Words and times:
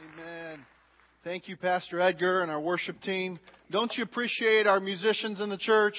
Amen. 0.00 0.64
Thank 1.24 1.48
you, 1.48 1.56
Pastor 1.56 2.00
Edgar 2.00 2.42
and 2.42 2.52
our 2.52 2.60
worship 2.60 3.00
team. 3.00 3.40
Don't 3.68 3.92
you 3.96 4.04
appreciate 4.04 4.64
our 4.68 4.78
musicians 4.78 5.40
in 5.40 5.48
the 5.48 5.58
church? 5.58 5.96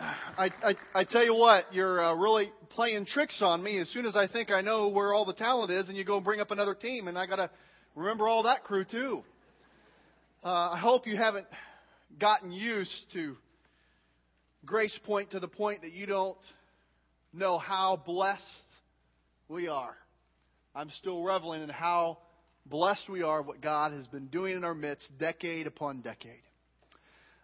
I, 0.00 0.50
I, 0.62 0.74
I 0.94 1.04
tell 1.04 1.22
you 1.22 1.34
what, 1.34 1.64
you're 1.74 2.02
uh, 2.02 2.14
really 2.14 2.50
playing 2.70 3.04
tricks 3.04 3.42
on 3.42 3.62
me. 3.62 3.78
As 3.78 3.90
soon 3.90 4.06
as 4.06 4.16
I 4.16 4.26
think 4.26 4.50
I 4.50 4.62
know 4.62 4.88
where 4.88 5.12
all 5.12 5.26
the 5.26 5.34
talent 5.34 5.70
is, 5.70 5.88
and 5.88 5.96
you 5.96 6.04
go 6.04 6.16
and 6.16 6.24
bring 6.24 6.40
up 6.40 6.50
another 6.50 6.74
team, 6.74 7.08
and 7.08 7.18
I 7.18 7.26
got 7.26 7.36
to 7.36 7.50
remember 7.94 8.26
all 8.26 8.44
that 8.44 8.64
crew 8.64 8.86
too. 8.86 9.22
Uh, 10.42 10.70
I 10.70 10.78
hope 10.78 11.06
you 11.06 11.16
haven't 11.18 11.46
gotten 12.18 12.52
used 12.52 13.12
to 13.12 13.36
Grace 14.64 14.98
Point 15.04 15.32
to 15.32 15.40
the 15.40 15.48
point 15.48 15.82
that 15.82 15.92
you 15.92 16.06
don't 16.06 16.38
know 17.34 17.58
how 17.58 18.00
blessed 18.06 18.42
we 19.48 19.66
are. 19.66 19.96
I'm 20.74 20.90
still 20.98 21.22
reveling 21.22 21.62
in 21.62 21.70
how 21.70 22.18
blessed 22.66 23.08
we 23.08 23.22
are 23.22 23.40
what 23.40 23.62
God 23.62 23.92
has 23.94 24.06
been 24.06 24.26
doing 24.26 24.54
in 24.54 24.62
our 24.62 24.74
midst 24.74 25.06
decade 25.18 25.66
upon 25.66 26.02
decade. 26.02 26.42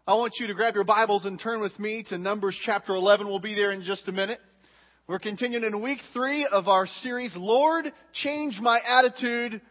I 0.06 0.12
want 0.12 0.34
you 0.38 0.46
to 0.48 0.54
grab 0.54 0.74
your 0.74 0.84
Bibles 0.84 1.24
and 1.24 1.40
turn 1.40 1.62
with 1.62 1.78
me 1.80 2.04
to 2.10 2.18
Numbers 2.18 2.60
chapter 2.62 2.94
11. 2.94 3.26
We'll 3.26 3.38
be 3.38 3.54
there 3.54 3.72
in 3.72 3.84
just 3.84 4.06
a 4.06 4.12
minute. 4.12 4.38
We're 5.06 5.18
continuing 5.18 5.64
in 5.64 5.82
week 5.82 6.00
three 6.12 6.46
of 6.52 6.68
our 6.68 6.86
series, 6.86 7.34
Lord, 7.36 7.90
Change 8.12 8.58
My 8.60 8.80
Attitude 8.86 9.62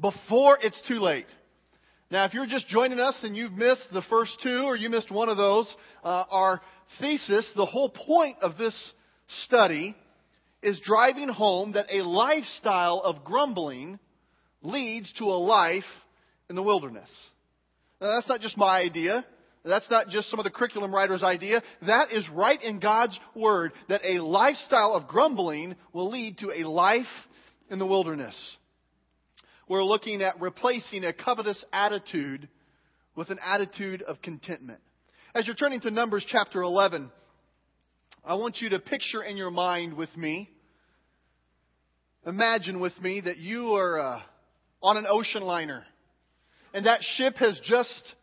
Before 0.00 0.58
It's 0.62 0.80
Too 0.86 1.00
Late. 1.00 1.26
Now, 2.08 2.24
if 2.24 2.34
you're 2.34 2.46
just 2.46 2.68
joining 2.68 3.00
us 3.00 3.18
and 3.24 3.36
you've 3.36 3.52
missed 3.52 3.88
the 3.92 4.02
first 4.08 4.36
two 4.44 4.62
or 4.64 4.76
you 4.76 4.90
missed 4.90 5.10
one 5.10 5.28
of 5.28 5.36
those, 5.36 5.68
uh, 6.04 6.24
our 6.30 6.60
thesis, 7.00 7.50
the 7.56 7.66
whole 7.66 7.90
point 7.90 8.36
of 8.42 8.56
this 8.58 8.76
study 9.46 9.96
is 10.62 10.80
driving 10.80 11.28
home 11.28 11.72
that 11.72 11.86
a 11.90 12.02
lifestyle 12.02 13.00
of 13.02 13.24
grumbling 13.24 13.98
leads 14.62 15.12
to 15.14 15.24
a 15.24 15.38
life 15.38 15.84
in 16.48 16.56
the 16.56 16.62
wilderness. 16.62 17.08
Now, 18.00 18.14
that's 18.14 18.28
not 18.28 18.40
just 18.40 18.56
my 18.56 18.80
idea. 18.80 19.24
That's 19.64 19.90
not 19.90 20.08
just 20.08 20.30
some 20.30 20.40
of 20.40 20.44
the 20.44 20.50
curriculum 20.50 20.94
writer's 20.94 21.22
idea. 21.22 21.62
That 21.86 22.12
is 22.12 22.28
right 22.30 22.60
in 22.62 22.80
God's 22.80 23.18
Word 23.34 23.72
that 23.88 24.00
a 24.04 24.22
lifestyle 24.22 24.94
of 24.94 25.06
grumbling 25.06 25.76
will 25.92 26.10
lead 26.10 26.38
to 26.38 26.50
a 26.52 26.68
life 26.68 27.04
in 27.70 27.78
the 27.78 27.86
wilderness. 27.86 28.34
We're 29.68 29.84
looking 29.84 30.22
at 30.22 30.40
replacing 30.40 31.04
a 31.04 31.12
covetous 31.12 31.62
attitude 31.72 32.48
with 33.14 33.30
an 33.30 33.38
attitude 33.44 34.02
of 34.02 34.22
contentment. 34.22 34.80
As 35.34 35.46
you're 35.46 35.54
turning 35.54 35.80
to 35.82 35.90
Numbers 35.90 36.26
chapter 36.28 36.62
11, 36.62 37.10
I 38.24 38.34
want 38.34 38.58
you 38.60 38.70
to 38.70 38.78
picture 38.78 39.22
in 39.22 39.36
your 39.36 39.50
mind 39.50 39.94
with 39.94 40.14
me, 40.16 40.48
imagine 42.26 42.80
with 42.80 42.98
me 43.00 43.20
that 43.20 43.38
you 43.38 43.74
are 43.74 44.00
uh, 44.00 44.20
on 44.82 44.96
an 44.96 45.06
ocean 45.08 45.42
liner 45.42 45.84
and 46.74 46.86
that 46.86 47.00
ship 47.16 47.36
has 47.36 47.58
just 47.64 48.14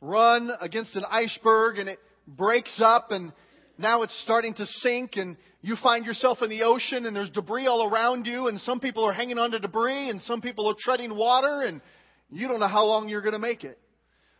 run 0.00 0.50
against 0.60 0.96
an 0.96 1.04
iceberg 1.10 1.78
and 1.78 1.88
it 1.88 1.98
breaks 2.26 2.80
up 2.82 3.10
and 3.10 3.32
now 3.78 4.02
it's 4.02 4.18
starting 4.24 4.54
to 4.54 4.66
sink 4.66 5.12
and 5.16 5.36
you 5.62 5.76
find 5.82 6.06
yourself 6.06 6.38
in 6.42 6.48
the 6.48 6.62
ocean 6.62 7.04
and 7.04 7.14
there's 7.14 7.30
debris 7.30 7.66
all 7.66 7.86
around 7.86 8.26
you 8.26 8.48
and 8.48 8.58
some 8.60 8.80
people 8.80 9.04
are 9.04 9.12
hanging 9.12 9.38
onto 9.38 9.58
debris 9.58 10.08
and 10.08 10.22
some 10.22 10.40
people 10.40 10.66
are 10.68 10.74
treading 10.78 11.14
water 11.14 11.62
and 11.62 11.82
you 12.30 12.48
don't 12.48 12.60
know 12.60 12.68
how 12.68 12.86
long 12.86 13.08
you're 13.08 13.20
going 13.20 13.32
to 13.32 13.38
make 13.38 13.64
it. 13.64 13.78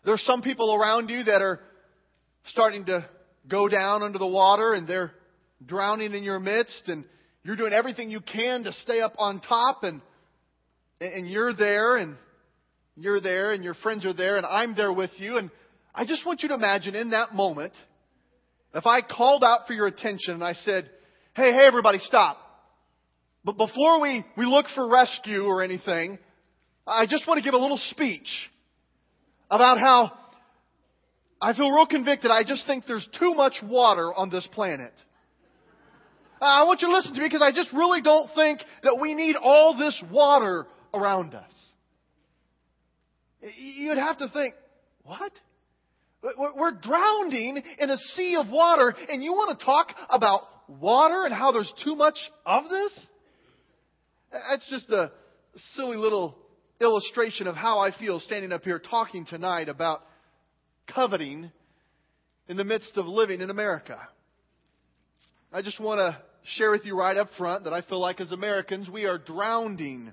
There's 0.04 0.22
some 0.22 0.40
people 0.40 0.74
around 0.74 1.10
you 1.10 1.24
that 1.24 1.42
are 1.42 1.60
starting 2.46 2.86
to 2.86 3.06
go 3.46 3.68
down 3.68 4.02
under 4.02 4.18
the 4.18 4.26
water 4.26 4.72
and 4.72 4.88
they're 4.88 5.12
drowning 5.66 6.14
in 6.14 6.22
your 6.22 6.40
midst 6.40 6.84
and 6.86 7.04
you're 7.42 7.56
doing 7.56 7.72
everything 7.72 8.10
you 8.10 8.20
can 8.20 8.64
to 8.64 8.72
stay 8.72 9.00
up 9.00 9.14
on 9.18 9.40
top 9.40 9.82
and 9.82 10.00
and 11.00 11.28
you're 11.28 11.54
there 11.54 11.96
and 11.96 12.16
you're 12.96 13.20
there 13.20 13.52
and 13.52 13.64
your 13.64 13.74
friends 13.74 14.04
are 14.04 14.12
there 14.12 14.36
and 14.36 14.44
I'm 14.44 14.74
there 14.74 14.92
with 14.92 15.10
you. 15.16 15.38
And 15.38 15.50
I 15.94 16.04
just 16.04 16.26
want 16.26 16.42
you 16.42 16.48
to 16.50 16.54
imagine 16.54 16.94
in 16.94 17.10
that 17.10 17.32
moment, 17.32 17.72
if 18.74 18.86
I 18.86 19.00
called 19.00 19.42
out 19.42 19.66
for 19.66 19.72
your 19.72 19.86
attention 19.86 20.34
and 20.34 20.44
I 20.44 20.52
said, 20.52 20.90
hey, 21.34 21.52
hey, 21.52 21.66
everybody, 21.66 21.98
stop. 22.00 22.38
But 23.44 23.56
before 23.56 24.00
we, 24.00 24.24
we 24.36 24.44
look 24.44 24.66
for 24.74 24.88
rescue 24.88 25.44
or 25.44 25.62
anything, 25.62 26.18
I 26.86 27.06
just 27.06 27.26
want 27.26 27.38
to 27.38 27.44
give 27.44 27.54
a 27.54 27.58
little 27.58 27.80
speech 27.90 28.28
about 29.50 29.78
how 29.78 30.12
I 31.40 31.54
feel 31.54 31.70
real 31.70 31.86
convicted. 31.86 32.30
I 32.30 32.44
just 32.44 32.66
think 32.66 32.84
there's 32.86 33.08
too 33.18 33.34
much 33.34 33.54
water 33.62 34.12
on 34.14 34.28
this 34.28 34.46
planet. 34.52 34.92
Uh, 36.40 36.44
I 36.44 36.64
want 36.64 36.80
you 36.80 36.88
to 36.88 36.94
listen 36.94 37.12
to 37.14 37.20
me 37.20 37.26
because 37.26 37.42
I 37.42 37.52
just 37.52 37.72
really 37.72 38.00
don't 38.00 38.30
think 38.34 38.60
that 38.82 38.98
we 38.98 39.14
need 39.14 39.36
all 39.36 39.76
this 39.76 40.02
water 40.10 40.66
around 40.94 41.34
us. 41.34 41.52
You'd 43.56 43.98
have 43.98 44.18
to 44.18 44.28
think, 44.28 44.54
what? 45.02 45.32
We're 46.22 46.72
drowning 46.72 47.62
in 47.78 47.90
a 47.90 47.96
sea 47.96 48.36
of 48.36 48.50
water, 48.50 48.94
and 49.08 49.22
you 49.22 49.32
want 49.32 49.58
to 49.58 49.64
talk 49.64 49.88
about 50.08 50.42
water 50.68 51.24
and 51.24 51.34
how 51.34 51.52
there's 51.52 51.72
too 51.82 51.96
much 51.96 52.16
of 52.46 52.64
this? 52.68 53.06
That's 54.32 54.68
just 54.70 54.90
a 54.90 55.10
silly 55.74 55.96
little 55.96 56.36
illustration 56.80 57.46
of 57.46 57.56
how 57.56 57.80
I 57.80 57.90
feel 57.98 58.20
standing 58.20 58.52
up 58.52 58.62
here 58.62 58.78
talking 58.78 59.26
tonight 59.26 59.68
about 59.68 60.02
coveting 60.94 61.50
in 62.48 62.56
the 62.56 62.64
midst 62.64 62.96
of 62.96 63.06
living 63.06 63.40
in 63.40 63.50
America. 63.50 63.98
I 65.52 65.62
just 65.62 65.80
want 65.80 65.98
to 65.98 66.22
share 66.56 66.70
with 66.70 66.84
you 66.84 66.98
right 66.98 67.16
up 67.16 67.28
front 67.36 67.64
that 67.64 67.72
I 67.72 67.82
feel 67.82 68.00
like 68.00 68.20
as 68.20 68.32
Americans, 68.32 68.88
we 68.88 69.04
are 69.04 69.18
drowning 69.18 70.12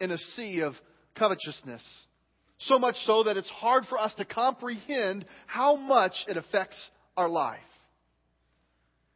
in 0.00 0.10
a 0.10 0.18
sea 0.18 0.62
of 0.62 0.74
covetousness. 1.16 1.82
So 2.58 2.78
much 2.78 2.96
so 3.04 3.24
that 3.24 3.36
it's 3.36 3.48
hard 3.48 3.86
for 3.86 3.98
us 3.98 4.14
to 4.14 4.24
comprehend 4.24 5.24
how 5.46 5.76
much 5.76 6.12
it 6.28 6.36
affects 6.36 6.78
our 7.16 7.28
life. 7.28 7.60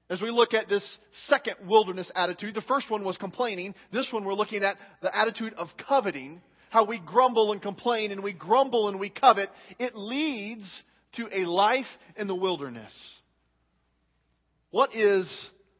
As 0.08 0.20
we 0.20 0.30
look 0.30 0.54
at 0.54 0.69
this 0.69 0.84
second 1.26 1.56
wilderness 1.69 2.10
attitude, 2.14 2.54
the 2.54 2.62
first 2.62 2.91
one 2.91 3.04
was 3.04 3.16
complaining. 3.16 3.74
This 3.92 4.08
one 4.12 4.24
we're 4.24 4.34
looking 4.34 4.62
at 4.62 4.76
the 5.03 5.16
attitude 5.16 5.54
of 5.54 5.68
coveting. 5.88 6.41
How 6.70 6.84
we 6.84 7.00
grumble 7.04 7.53
and 7.53 7.60
complain 7.60 8.12
and 8.12 8.22
we 8.22 8.32
grumble 8.32 8.88
and 8.88 9.00
we 9.00 9.10
covet. 9.10 9.48
It 9.78 9.97
leads 9.97 10.64
to 11.16 11.28
a 11.32 11.44
life 11.44 11.86
in 12.16 12.28
the 12.28 12.34
wilderness. 12.34 12.92
What 14.70 14.94
is 14.94 15.28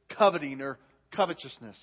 coveting 0.09 0.61
or 0.61 0.79
covetousness? 1.15 1.77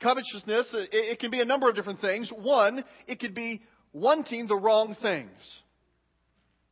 Covetousness, 0.00 0.68
it 0.92 1.18
can 1.18 1.30
be 1.30 1.40
a 1.40 1.44
number 1.44 1.68
of 1.68 1.76
different 1.76 2.00
things. 2.00 2.30
One, 2.30 2.84
it 3.06 3.20
could 3.20 3.34
be 3.34 3.62
wanting 3.92 4.46
the 4.46 4.56
wrong 4.56 4.96
things. 5.00 5.30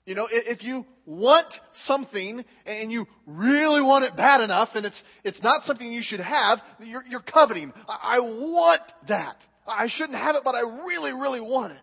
You 0.05 0.17
know, 0.17 0.27
if 0.31 0.65
you 0.65 0.85
want 1.07 1.47
something 1.85 2.45
and 2.67 2.91
you 2.91 3.07
really 3.25 3.81
want 3.81 4.05
it 4.05 4.17
bad 4.17 4.41
enough 4.41 4.71
and 4.75 4.85
it's, 4.85 5.03
it's 5.23 5.43
not 5.43 5.65
something 5.65 5.91
you 5.91 6.03
should 6.03 6.21
have, 6.21 6.59
you're, 6.81 7.05
you're 7.09 7.21
coveting. 7.21 7.73
I 7.87 8.19
want 8.19 8.83
that. 9.07 9.37
I 9.67 9.87
shouldn't 9.89 10.19
have 10.19 10.35
it, 10.35 10.43
but 10.45 10.57
I 10.57 10.63
really, 10.85 11.13
really 11.13 11.41
want 11.41 11.73
it. 11.73 11.79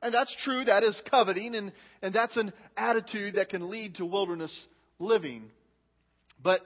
And 0.00 0.14
that's 0.14 0.34
true. 0.42 0.64
That 0.64 0.84
is 0.84 1.00
coveting, 1.10 1.54
and, 1.54 1.72
and 2.02 2.14
that's 2.14 2.36
an 2.36 2.52
attitude 2.76 3.34
that 3.34 3.48
can 3.50 3.68
lead 3.68 3.96
to 3.96 4.06
wilderness 4.06 4.54
living. 4.98 5.50
But 6.42 6.60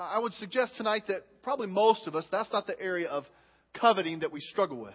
I 0.00 0.18
would 0.18 0.32
suggest 0.34 0.76
tonight 0.76 1.04
that 1.08 1.42
probably 1.42 1.66
most 1.66 2.06
of 2.06 2.14
us, 2.14 2.24
that's 2.32 2.50
not 2.52 2.66
the 2.66 2.80
area 2.80 3.08
of 3.08 3.24
coveting 3.78 4.20
that 4.20 4.32
we 4.32 4.40
struggle 4.40 4.80
with. 4.80 4.94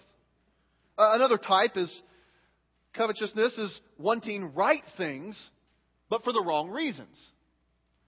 Uh, 0.97 1.11
another 1.13 1.37
type 1.37 1.71
is 1.75 2.01
Covetousness 2.95 3.57
is 3.57 3.79
wanting 3.97 4.53
right 4.53 4.83
things, 4.97 5.37
but 6.09 6.23
for 6.23 6.31
the 6.31 6.43
wrong 6.43 6.69
reasons. 6.69 7.19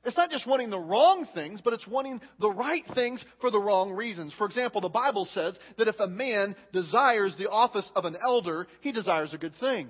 It's 0.05 0.15
not 0.15 0.29
just 0.29 0.47
wanting 0.47 0.69
the 0.69 0.79
wrong 0.79 1.27
things, 1.33 1.59
but 1.61 1.73
it's 1.73 1.87
wanting 1.87 2.21
the 2.39 2.51
right 2.51 2.83
things 2.95 3.23
for 3.41 3.51
the 3.51 3.59
wrong 3.59 3.91
reasons. 3.91 4.33
For 4.37 4.47
example, 4.47 4.79
the 4.79 4.87
Bible 4.87 5.25
says 5.33 5.57
that 5.77 5.89
if 5.89 5.99
a 5.99 6.07
man 6.07 6.55
desires 6.71 7.35
the 7.37 7.49
office 7.49 7.89
of 7.95 8.05
an 8.05 8.15
elder, 8.25 8.67
he 8.81 8.93
desires 8.93 9.33
a 9.33 9.37
good 9.37 9.55
thing. 9.59 9.89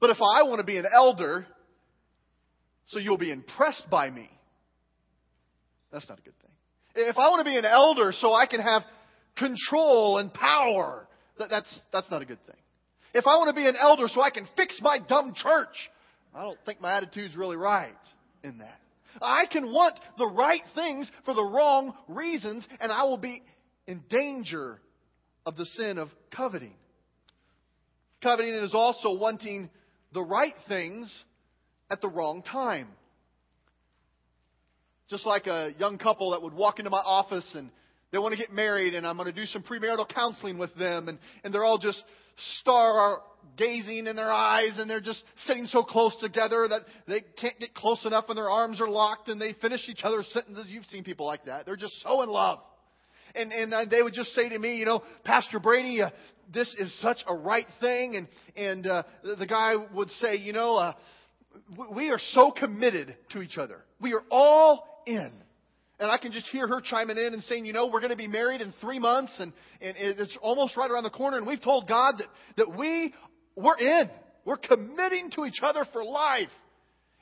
But 0.00 0.10
if 0.10 0.16
I 0.16 0.44
want 0.44 0.60
to 0.60 0.64
be 0.64 0.78
an 0.78 0.86
elder, 0.90 1.46
so 2.86 2.98
you'll 2.98 3.18
be 3.18 3.30
impressed 3.30 3.90
by 3.90 4.08
me, 4.08 4.30
that's 5.92 6.08
not 6.08 6.18
a 6.18 6.22
good 6.22 6.38
thing. 6.40 6.50
If 6.94 7.18
I 7.18 7.28
want 7.28 7.44
to 7.44 7.50
be 7.50 7.56
an 7.56 7.64
elder 7.64 8.12
so 8.12 8.32
I 8.32 8.46
can 8.46 8.60
have 8.60 8.82
control 9.36 10.18
and 10.18 10.32
power, 10.32 11.06
that's, 11.38 11.82
that's 11.92 12.10
not 12.10 12.22
a 12.22 12.24
good 12.24 12.44
thing. 12.46 12.56
If 13.14 13.26
I 13.26 13.36
want 13.36 13.48
to 13.48 13.60
be 13.60 13.66
an 13.66 13.76
elder 13.80 14.06
so 14.08 14.20
I 14.20 14.30
can 14.30 14.46
fix 14.56 14.78
my 14.82 14.98
dumb 14.98 15.34
church, 15.34 15.90
I 16.34 16.42
don't 16.42 16.58
think 16.64 16.80
my 16.80 16.96
attitude's 16.96 17.36
really 17.36 17.56
right 17.56 17.94
in 18.44 18.58
that. 18.58 18.78
I 19.20 19.46
can 19.50 19.72
want 19.72 19.98
the 20.18 20.26
right 20.26 20.62
things 20.74 21.10
for 21.24 21.34
the 21.34 21.42
wrong 21.42 21.94
reasons, 22.06 22.66
and 22.80 22.92
I 22.92 23.04
will 23.04 23.18
be 23.18 23.42
in 23.86 24.02
danger 24.08 24.80
of 25.44 25.56
the 25.56 25.66
sin 25.66 25.98
of 25.98 26.08
coveting. 26.34 26.74
Coveting 28.22 28.54
is 28.54 28.74
also 28.74 29.16
wanting 29.16 29.70
the 30.12 30.22
right 30.22 30.54
things 30.68 31.12
at 31.90 32.00
the 32.00 32.08
wrong 32.08 32.42
time. 32.42 32.88
Just 35.10 35.26
like 35.26 35.46
a 35.46 35.72
young 35.78 35.98
couple 35.98 36.30
that 36.30 36.42
would 36.42 36.54
walk 36.54 36.78
into 36.78 36.90
my 36.90 37.02
office 37.04 37.48
and 37.54 37.70
They 38.12 38.18
want 38.18 38.32
to 38.32 38.38
get 38.38 38.52
married, 38.52 38.94
and 38.94 39.06
I'm 39.06 39.16
going 39.16 39.26
to 39.26 39.32
do 39.32 39.46
some 39.46 39.62
premarital 39.62 40.08
counseling 40.08 40.58
with 40.58 40.74
them, 40.76 41.08
and, 41.08 41.18
and 41.44 41.54
they're 41.54 41.64
all 41.64 41.78
just 41.78 42.02
star 42.60 43.20
gazing 43.56 44.06
in 44.06 44.16
their 44.16 44.32
eyes, 44.32 44.72
and 44.78 44.90
they're 44.90 45.00
just 45.00 45.22
sitting 45.46 45.66
so 45.66 45.82
close 45.82 46.16
together 46.20 46.66
that 46.68 46.80
they 47.06 47.20
can't 47.40 47.58
get 47.60 47.72
close 47.74 48.04
enough, 48.04 48.24
and 48.28 48.36
their 48.36 48.50
arms 48.50 48.80
are 48.80 48.88
locked, 48.88 49.28
and 49.28 49.40
they 49.40 49.52
finish 49.60 49.88
each 49.88 50.00
other's 50.02 50.28
sentences. 50.32 50.66
You've 50.68 50.86
seen 50.86 51.04
people 51.04 51.26
like 51.26 51.44
that. 51.44 51.66
They're 51.66 51.76
just 51.76 52.00
so 52.02 52.22
in 52.22 52.28
love. 52.28 52.58
And, 53.34 53.52
and 53.52 53.72
uh, 53.72 53.84
they 53.88 54.02
would 54.02 54.14
just 54.14 54.30
say 54.34 54.48
to 54.48 54.58
me, 54.58 54.76
you 54.76 54.84
know, 54.84 55.04
Pastor 55.24 55.60
Brady, 55.60 56.02
uh, 56.02 56.10
this 56.52 56.74
is 56.78 56.92
such 57.00 57.18
a 57.28 57.34
right 57.34 57.66
thing. 57.80 58.16
And, 58.16 58.28
and 58.56 58.86
uh, 58.88 59.02
the, 59.38 59.46
guy 59.46 59.74
would 59.94 60.10
say, 60.12 60.36
you 60.36 60.52
know, 60.52 60.76
uh, 60.76 60.94
we 61.94 62.10
are 62.10 62.18
so 62.32 62.50
committed 62.50 63.14
to 63.30 63.40
each 63.40 63.56
other. 63.56 63.84
We 64.00 64.14
are 64.14 64.22
all 64.32 64.89
in. 65.06 65.32
And 65.98 66.10
I 66.10 66.16
can 66.16 66.32
just 66.32 66.46
hear 66.46 66.66
her 66.66 66.80
chiming 66.80 67.18
in 67.18 67.34
and 67.34 67.42
saying, 67.42 67.66
you 67.66 67.74
know, 67.74 67.88
we're 67.88 68.00
going 68.00 68.10
to 68.10 68.16
be 68.16 68.26
married 68.26 68.62
in 68.62 68.72
three 68.80 68.98
months, 68.98 69.38
and, 69.38 69.52
and 69.82 69.94
it's 69.98 70.36
almost 70.40 70.76
right 70.76 70.90
around 70.90 71.04
the 71.04 71.10
corner, 71.10 71.36
and 71.36 71.46
we've 71.46 71.60
told 71.60 71.86
God 71.86 72.14
that, 72.18 72.26
that 72.56 72.78
we, 72.78 73.12
we're 73.54 73.76
in. 73.76 74.08
We're 74.46 74.56
committing 74.56 75.30
to 75.36 75.44
each 75.44 75.60
other 75.62 75.84
for 75.92 76.02
life. 76.02 76.48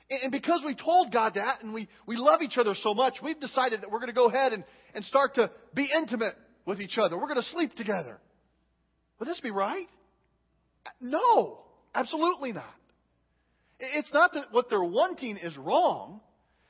And 0.09 0.31
because 0.31 0.63
we 0.65 0.75
told 0.75 1.11
God 1.11 1.33
that 1.35 1.61
and 1.61 1.73
we, 1.73 1.87
we 2.07 2.15
love 2.15 2.41
each 2.41 2.57
other 2.57 2.73
so 2.73 2.93
much, 2.93 3.15
we've 3.21 3.39
decided 3.39 3.81
that 3.81 3.91
we're 3.91 3.99
going 3.99 4.09
to 4.09 4.15
go 4.15 4.27
ahead 4.27 4.53
and, 4.53 4.63
and 4.95 5.05
start 5.05 5.35
to 5.35 5.51
be 5.75 5.87
intimate 5.95 6.35
with 6.65 6.81
each 6.81 6.97
other. 6.97 7.17
We're 7.17 7.27
going 7.27 7.41
to 7.41 7.49
sleep 7.49 7.75
together. 7.75 8.17
Would 9.19 9.27
this 9.27 9.39
be 9.41 9.51
right? 9.51 9.87
No, 11.01 11.59
absolutely 11.93 12.53
not. 12.53 12.73
It's 13.79 14.11
not 14.13 14.33
that 14.33 14.45
what 14.51 14.69
they're 14.69 14.83
wanting 14.83 15.37
is 15.37 15.55
wrong. 15.57 16.21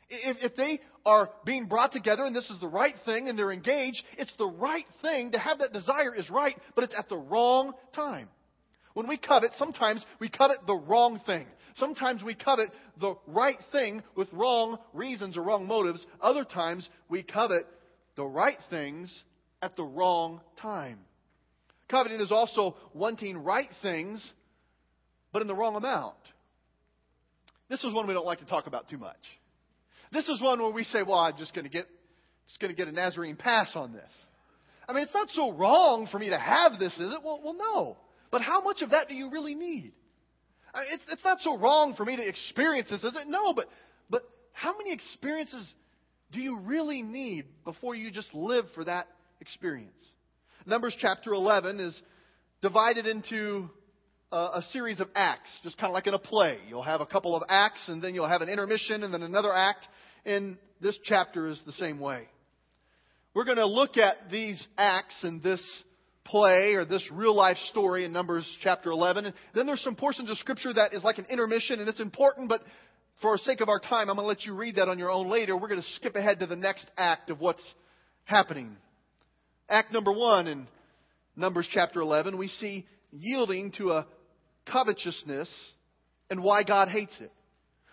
If, 0.09 0.37
if 0.41 0.55
they 0.55 0.79
are 1.05 1.29
being 1.45 1.67
brought 1.67 1.91
together 1.91 2.25
and 2.25 2.35
this 2.35 2.49
is 2.49 2.59
the 2.59 2.67
right 2.67 2.95
thing 3.05 3.29
and 3.29 3.37
they're 3.37 3.51
engaged, 3.51 4.01
it's 4.17 4.33
the 4.37 4.47
right 4.47 4.85
thing. 5.01 5.31
To 5.31 5.39
have 5.39 5.59
that 5.59 5.73
desire 5.73 6.15
is 6.15 6.29
right, 6.29 6.55
but 6.75 6.83
it's 6.83 6.95
at 6.97 7.09
the 7.09 7.17
wrong 7.17 7.73
time. 7.93 8.27
When 8.93 9.07
we 9.07 9.17
covet, 9.17 9.51
sometimes 9.57 10.03
we 10.19 10.29
covet 10.29 10.57
the 10.65 10.75
wrong 10.75 11.21
thing. 11.25 11.45
Sometimes 11.75 12.23
we 12.23 12.35
covet 12.35 12.69
the 12.99 13.15
right 13.27 13.57
thing 13.71 14.03
with 14.15 14.27
wrong 14.33 14.77
reasons 14.93 15.37
or 15.37 15.43
wrong 15.43 15.67
motives. 15.67 16.05
Other 16.21 16.43
times 16.43 16.89
we 17.07 17.23
covet 17.23 17.65
the 18.15 18.25
right 18.25 18.57
things 18.69 19.23
at 19.61 19.75
the 19.75 19.83
wrong 19.83 20.41
time. 20.61 20.99
Coveting 21.89 22.19
is 22.19 22.31
also 22.31 22.75
wanting 22.93 23.37
right 23.37 23.69
things, 23.81 24.27
but 25.31 25.41
in 25.41 25.47
the 25.47 25.55
wrong 25.55 25.75
amount. 25.75 26.15
This 27.69 27.83
is 27.83 27.93
one 27.93 28.07
we 28.07 28.13
don't 28.13 28.25
like 28.25 28.39
to 28.39 28.45
talk 28.45 28.67
about 28.67 28.89
too 28.89 28.97
much. 28.97 29.15
This 30.11 30.27
is 30.27 30.41
one 30.41 30.59
where 30.59 30.71
we 30.71 30.83
say, 30.83 31.03
well, 31.03 31.19
I'm 31.19 31.37
just 31.37 31.53
going 31.53 31.65
to 31.65 31.71
get, 31.71 31.85
just 32.47 32.59
going 32.59 32.73
to 32.73 32.77
get 32.77 32.87
a 32.87 32.91
Nazarene 32.91 33.35
pass 33.35 33.71
on 33.75 33.93
this. 33.93 34.11
I 34.87 34.93
mean, 34.93 35.03
it's 35.03 35.13
not 35.13 35.29
so 35.29 35.51
wrong 35.51 36.07
for 36.11 36.17
me 36.17 36.29
to 36.29 36.39
have 36.39 36.79
this, 36.79 36.93
is 36.93 37.13
it? 37.13 37.19
Well, 37.23 37.39
well 37.43 37.53
no. 37.53 37.97
But 38.31 38.41
how 38.41 38.61
much 38.61 38.81
of 38.81 38.91
that 38.91 39.07
do 39.07 39.13
you 39.13 39.29
really 39.29 39.53
need? 39.53 39.93
I 40.73 40.81
mean, 40.81 40.89
it's, 40.93 41.05
it's 41.11 41.23
not 41.23 41.39
so 41.41 41.57
wrong 41.57 41.93
for 41.95 42.05
me 42.05 42.15
to 42.15 42.27
experience 42.27 42.89
this, 42.89 43.03
is 43.03 43.15
it? 43.15 43.27
No, 43.27 43.53
but, 43.53 43.67
but 44.09 44.23
how 44.53 44.77
many 44.77 44.93
experiences 44.93 45.71
do 46.31 46.39
you 46.39 46.59
really 46.59 47.01
need 47.03 47.45
before 47.65 47.95
you 47.95 48.11
just 48.11 48.33
live 48.33 48.65
for 48.73 48.83
that 48.83 49.05
experience? 49.41 49.97
Numbers 50.65 50.95
chapter 50.99 51.33
11 51.33 51.79
is 51.79 52.01
divided 52.61 53.07
into 53.07 53.69
a, 54.31 54.61
series 54.71 54.99
of 54.99 55.07
acts, 55.15 55.49
just 55.63 55.77
kind 55.77 55.89
of 55.89 55.93
like 55.93 56.07
in 56.07 56.13
a 56.13 56.19
play. 56.19 56.59
You'll 56.67 56.83
have 56.83 57.01
a 57.01 57.05
couple 57.05 57.35
of 57.35 57.43
acts, 57.49 57.81
and 57.87 58.01
then 58.01 58.13
you'll 58.13 58.27
have 58.27 58.41
an 58.41 58.49
intermission, 58.49 59.03
and 59.03 59.13
then 59.13 59.23
another 59.23 59.53
act. 59.53 59.87
And 60.25 60.57
this 60.81 60.97
chapter 61.03 61.47
is 61.49 61.59
the 61.65 61.71
same 61.73 61.99
way. 61.99 62.27
We're 63.33 63.45
going 63.45 63.57
to 63.57 63.65
look 63.65 63.97
at 63.97 64.31
these 64.31 64.65
acts 64.77 65.23
and 65.23 65.41
this 65.41 65.61
play 66.25 66.73
or 66.73 66.85
this 66.85 67.07
real 67.11 67.35
life 67.35 67.57
story 67.69 68.05
in 68.05 68.13
Numbers 68.13 68.47
chapter 68.61 68.91
11. 68.91 69.25
And 69.25 69.33
then 69.55 69.65
there's 69.65 69.81
some 69.81 69.95
portions 69.95 70.29
of 70.29 70.37
Scripture 70.37 70.73
that 70.73 70.93
is 70.93 71.03
like 71.03 71.17
an 71.17 71.25
intermission, 71.29 71.79
and 71.79 71.89
it's 71.89 71.99
important, 71.99 72.49
but 72.49 72.61
for 73.21 73.35
the 73.35 73.39
sake 73.39 73.61
of 73.61 73.69
our 73.69 73.79
time, 73.79 74.09
I'm 74.09 74.15
going 74.15 74.25
to 74.25 74.27
let 74.27 74.45
you 74.45 74.55
read 74.55 74.75
that 74.75 74.87
on 74.87 74.99
your 74.99 75.11
own 75.11 75.29
later. 75.29 75.57
We're 75.57 75.67
going 75.67 75.81
to 75.81 75.87
skip 75.95 76.15
ahead 76.15 76.39
to 76.39 76.47
the 76.47 76.55
next 76.55 76.89
act 76.97 77.29
of 77.29 77.39
what's 77.39 77.63
happening. 78.25 78.77
Act 79.67 79.91
number 79.91 80.11
one 80.11 80.47
in 80.47 80.67
Numbers 81.35 81.67
chapter 81.71 82.01
11, 82.01 82.37
we 82.37 82.47
see 82.47 82.85
yielding 83.11 83.71
to 83.73 83.91
a 83.91 84.07
covetousness 84.71 85.49
and 86.29 86.43
why 86.43 86.63
God 86.63 86.89
hates 86.89 87.15
it. 87.19 87.31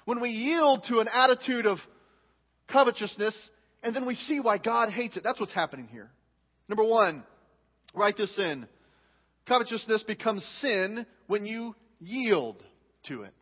When 0.05 0.21
we 0.21 0.31
yield 0.31 0.85
to 0.89 1.01
an 1.01 1.09
attitude 1.13 1.67
of 1.67 1.79
covetousness, 2.71 3.51
and 3.83 3.95
then 3.95 4.07
we 4.07 4.15
see 4.15 4.41
why 4.41 4.59
God 4.59 4.91
hates 4.91 5.17
it, 5.17 5.23
that's 5.25 5.41
what's 5.41 5.53
happening 5.53 5.89
here. 5.91 6.11
Number 6.69 6.85
one, 6.85 7.25
write 7.95 8.17
this 8.17 8.33
in. 8.39 8.67
Covetousness 9.49 10.03
becomes 10.05 10.45
sin 10.61 11.07
when 11.27 11.47
you 11.47 11.75
yield 12.01 12.63
to 13.09 13.23
it. 13.23 13.35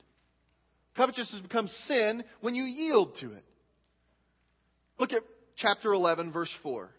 Covetousness 0.97 1.43
becomes 1.43 1.73
sin 1.89 2.25
when 2.41 2.55
you 2.55 2.65
yield 2.65 3.17
to 3.21 3.33
it. 3.33 3.45
Look 4.99 5.13
at 5.13 5.23
chapter 5.57 5.93
11, 5.93 6.33
verse 6.33 6.53
4 6.63 6.91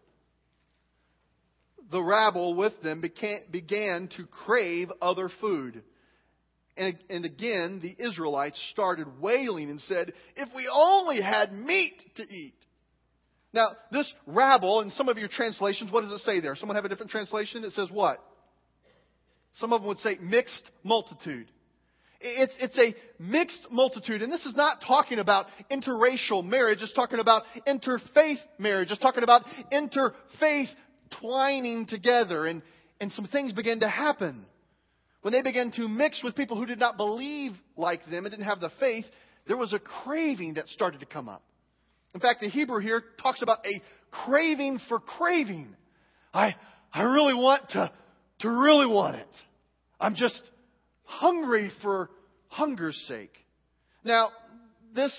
the 1.91 2.01
rabble 2.01 2.55
with 2.55 2.73
them 2.81 3.01
began 3.01 4.09
to 4.17 4.25
crave 4.25 4.91
other 5.01 5.29
food. 5.39 5.83
And, 6.77 6.97
and 7.09 7.25
again, 7.25 7.79
the 7.81 7.95
Israelites 8.03 8.61
started 8.71 9.21
wailing 9.21 9.69
and 9.69 9.79
said, 9.81 10.13
If 10.35 10.49
we 10.55 10.69
only 10.71 11.21
had 11.21 11.53
meat 11.53 12.03
to 12.17 12.23
eat. 12.23 12.55
Now, 13.53 13.69
this 13.91 14.11
rabble, 14.27 14.81
in 14.81 14.91
some 14.91 15.07
of 15.07 15.17
your 15.17 15.29
translations, 15.29 15.89
what 15.91 16.01
does 16.01 16.11
it 16.11 16.25
say 16.25 16.41
there? 16.41 16.55
Someone 16.57 16.75
have 16.75 16.83
a 16.83 16.89
different 16.89 17.11
translation? 17.11 17.63
It 17.63 17.71
says 17.71 17.89
what? 17.89 18.19
Some 19.53 19.71
of 19.71 19.81
them 19.81 19.87
would 19.87 19.99
say 19.99 20.17
mixed 20.21 20.69
multitude. 20.83 21.47
It's, 22.19 22.53
it's 22.59 22.77
a 22.77 22.93
mixed 23.21 23.67
multitude. 23.71 24.21
And 24.21 24.31
this 24.31 24.45
is 24.45 24.55
not 24.55 24.79
talking 24.85 25.19
about 25.19 25.45
interracial 25.71 26.43
marriage. 26.43 26.79
It's 26.81 26.93
talking 26.93 27.19
about 27.19 27.43
interfaith 27.65 28.39
marriage. 28.57 28.91
It's 28.91 29.01
talking 29.01 29.23
about 29.23 29.43
interfaith 29.71 30.69
twining 31.21 31.85
together, 31.85 32.45
and, 32.45 32.61
and 32.99 33.11
some 33.11 33.25
things 33.27 33.53
begin 33.53 33.81
to 33.81 33.87
happen. 33.87 34.45
When 35.25 35.31
they 35.31 35.41
began 35.41 35.71
to 35.71 35.87
mix 35.87 36.23
with 36.23 36.35
people 36.35 36.55
who 36.55 36.67
did 36.67 36.77
not 36.77 36.97
believe 36.97 37.53
like 37.75 38.05
them 38.05 38.25
and 38.25 38.31
didn't 38.31 38.45
have 38.45 38.59
the 38.59 38.69
faith, 38.79 39.05
there 39.47 39.57
was 39.57 39.73
a 39.73 39.79
craving 39.79 40.53
that 40.53 40.67
started 40.67 40.99
to 40.99 41.07
come 41.07 41.27
up. 41.27 41.41
In 42.13 42.19
fact, 42.19 42.41
the 42.41 42.47
Hebrew 42.47 42.79
here 42.79 43.01
talks 43.19 43.41
about 43.41 43.65
a 43.65 43.81
craving 44.11 44.79
for 44.87 44.99
craving. 44.99 45.75
I, 46.31 46.53
I 46.93 47.01
really 47.01 47.33
want 47.33 47.67
to, 47.71 47.91
to 48.41 48.49
really 48.51 48.85
want 48.85 49.15
it. 49.15 49.27
I'm 49.99 50.13
just 50.13 50.39
hungry 51.05 51.71
for 51.81 52.11
hunger's 52.49 53.03
sake. 53.07 53.33
Now, 54.03 54.29
this 54.93 55.11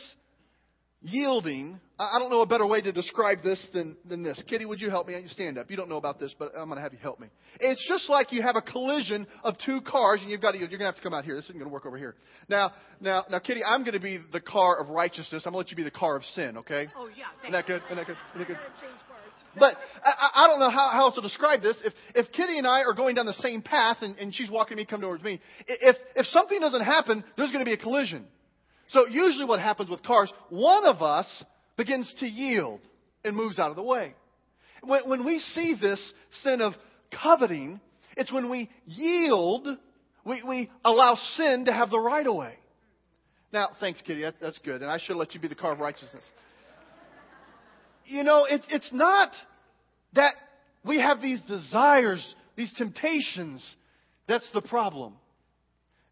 yielding 1.03 1.81
I 1.99 2.19
don't 2.19 2.31
know 2.31 2.43
a 2.43 2.47
better 2.47 2.67
way 2.67 2.83
to 2.83 2.93
describe 2.93 3.43
this 3.43 3.65
than, 3.73 3.97
than 4.05 4.23
this. 4.23 4.43
Kitty, 4.47 4.67
would 4.67 4.83
you 4.83 4.91
help 4.91 5.07
me? 5.07 5.19
You 5.19 5.29
stand 5.29 5.57
up. 5.57 5.71
You 5.71 5.79
don't 5.79 5.88
know 5.88 5.97
about 5.97 6.21
this, 6.21 6.35
but 6.38 6.53
I'm 6.55 6.69
going 6.69 6.76
to 6.76 6.83
have 6.83 6.93
you 6.93 6.99
help 6.99 7.19
me. 7.19 7.29
It's 7.59 7.83
just 7.88 8.11
like 8.11 8.33
you 8.33 8.43
have 8.43 8.55
a 8.55 8.61
collision 8.61 9.26
of 9.43 9.57
two 9.65 9.81
cars, 9.81 10.21
and 10.21 10.31
you've 10.31 10.43
got 10.43 10.53
to, 10.53 10.59
you're 10.59 10.69
going 10.69 10.81
to 10.81 10.85
have 10.85 10.97
to 10.97 11.03
come 11.03 11.15
out 11.15 11.25
here. 11.25 11.37
This 11.37 11.45
isn't 11.45 11.59
going 11.59 11.71
to 11.71 11.73
work 11.73 11.87
over 11.87 11.97
here. 11.97 12.17
Now, 12.50 12.73
now, 13.00 13.25
now, 13.31 13.38
Kitty, 13.38 13.65
I'm 13.65 13.81
going 13.81 13.95
to 13.95 14.00
be 14.00 14.19
the 14.31 14.43
car 14.43 14.79
of 14.79 14.91
righteousness. 14.91 15.45
I'm 15.47 15.55
going 15.55 15.65
to 15.65 15.69
let 15.69 15.71
you 15.71 15.76
be 15.76 15.85
the 15.85 15.91
car 15.91 16.17
of 16.17 16.25
sin, 16.35 16.59
okay? 16.59 16.88
Oh, 16.95 17.09
yeah. 17.09 17.25
Isn't 17.45 17.53
that 17.53 17.67
good? 17.67 17.81
Isn't 17.87 17.97
that 17.97 18.07
good? 18.07 18.17
Isn't 18.35 18.41
that 18.41 18.49
good? 18.49 18.59
But 19.59 19.76
I, 20.05 20.45
I 20.45 20.47
don't 20.49 20.61
know 20.61 20.69
how, 20.69 20.91
how 20.93 21.07
else 21.07 21.15
to 21.15 21.23
describe 21.23 21.62
this. 21.62 21.79
If, 21.83 21.95
if 22.15 22.31
Kitty 22.31 22.59
and 22.59 22.67
I 22.67 22.83
are 22.83 22.93
going 22.93 23.15
down 23.15 23.25
the 23.25 23.33
same 23.35 23.62
path 23.62 23.99
and, 24.03 24.19
and 24.19 24.35
she's 24.35 24.50
walking 24.50 24.76
me, 24.76 24.85
come 24.85 25.00
towards 25.00 25.25
me, 25.25 25.41
if, 25.67 25.97
if 26.15 26.26
something 26.26 26.61
doesn't 26.61 26.85
happen, 26.85 27.25
there's 27.38 27.53
going 27.53 27.65
to 27.65 27.69
be 27.69 27.73
a 27.73 27.79
collision. 27.79 28.26
So 28.88 29.07
usually 29.07 29.45
what 29.45 29.61
happens 29.61 29.90
with 29.90 30.02
cars, 30.02 30.33
one 30.49 30.85
of 30.85 31.02
us 31.02 31.45
begins 31.76 32.12
to 32.21 32.26
yield 32.26 32.81
and 33.25 33.37
moves 33.37 33.59
out 33.59 33.71
of 33.71 33.76
the 33.76 33.83
way. 33.83 34.14
When, 34.83 35.09
when 35.09 35.25
we 35.25 35.38
see 35.38 35.75
this 35.81 36.12
sin 36.43 36.61
of 36.61 36.75
coveting, 37.23 37.81
it's 38.16 38.33
when 38.33 38.49
we 38.49 38.71
yield, 38.85 39.66
we, 40.25 40.43
we 40.43 40.71
allow 40.85 41.16
sin 41.37 41.64
to 41.66 41.73
have 41.73 41.90
the 41.90 41.99
right 41.99 42.26
of 42.26 42.35
way. 42.35 42.55
Now, 43.52 43.71
thanks, 43.81 44.00
Kitty. 44.02 44.23
That, 44.23 44.35
that's 44.40 44.59
good. 44.59 44.83
And 44.83 44.90
I 44.90 44.99
should 44.99 45.16
let 45.16 45.35
you 45.35 45.40
be 45.40 45.49
the 45.49 45.55
car 45.55 45.73
of 45.73 45.81
righteousness. 45.81 46.25
You 48.05 48.23
know, 48.23 48.45
it, 48.45 48.62
it's 48.69 48.93
not 48.93 49.31
that 50.14 50.35
we 50.85 51.00
have 51.00 51.21
these 51.21 51.43
desires, 51.43 52.35
these 52.55 52.73
temptations, 52.75 53.62
that's 54.28 54.49
the 54.55 54.62
problem. 54.62 55.14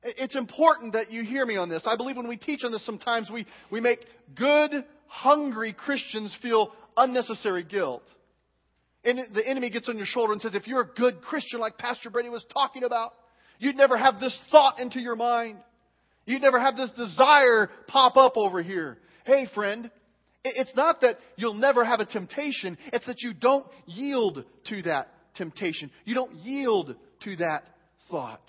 It's 0.05 0.37
important 0.37 0.93
that 0.93 1.11
you 1.11 1.25
hear 1.25 1.47
me 1.47 1.57
on 1.57 1.69
this. 1.71 1.83
I 1.87 1.97
believe 1.97 2.17
when 2.17 2.29
we 2.29 2.37
teach 2.37 2.63
on 2.63 2.73
this, 2.73 2.85
sometimes 2.85 3.31
we, 3.31 3.47
we 3.71 3.81
make 3.81 4.01
good 4.37 4.85
hungry 5.07 5.73
Christians 5.73 6.37
feel 6.43 6.73
unnecessary 6.97 7.65
guilt. 7.65 8.03
And 9.03 9.19
the 9.35 9.47
enemy 9.47 9.71
gets 9.71 9.89
on 9.89 9.97
your 9.97 10.07
shoulder 10.07 10.33
and 10.33 10.43
says, 10.43 10.55
if 10.55 10.67
you're 10.67 10.83
a 10.83 10.87
good 10.87 11.23
Christian 11.23 11.59
like 11.59 11.79
Pastor 11.79 12.11
Brady 12.11 12.29
was 12.29 12.45
talking 12.53 12.85
about, 12.85 13.15
you'd 13.59 13.77
never 13.77 13.97
have 13.97 14.21
this 14.21 14.39
thought 14.51 14.79
into 14.79 15.01
your 15.01 15.17
mind. 15.17 15.59
You'd 16.27 16.43
never 16.43 16.61
have 16.61 16.77
this 16.77 16.91
desire 16.93 17.71
pop 17.87 18.17
up 18.17 18.37
over 18.37 18.63
here. 18.63 18.99
Hey, 19.25 19.47
friend, 19.55 19.91
It's 20.45 20.77
not 20.77 21.01
that 21.01 21.19
you'll 21.37 21.55
never 21.55 21.85
have 21.85 22.01
a 22.01 22.07
temptation, 22.07 22.77
it's 22.93 23.07
that 23.07 23.23
you 23.23 23.33
don't 23.33 23.67
yield 23.87 24.45
to 24.69 24.83
that 24.83 25.09
temptation. 25.37 25.91
You 26.05 26.15
don't 26.15 26.35
yield 26.35 26.95
to 27.25 27.37
that 27.37 27.65
thought. 28.11 28.43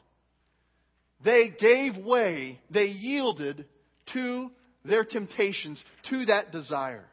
They 1.26 1.50
gave 1.50 1.98
way, 1.98 2.62
they 2.70 2.86
yielded 2.86 3.66
to 4.14 4.52
their 4.86 5.04
temptations, 5.04 5.84
to 6.12 6.26
that 6.28 6.52
desire. 6.52 7.06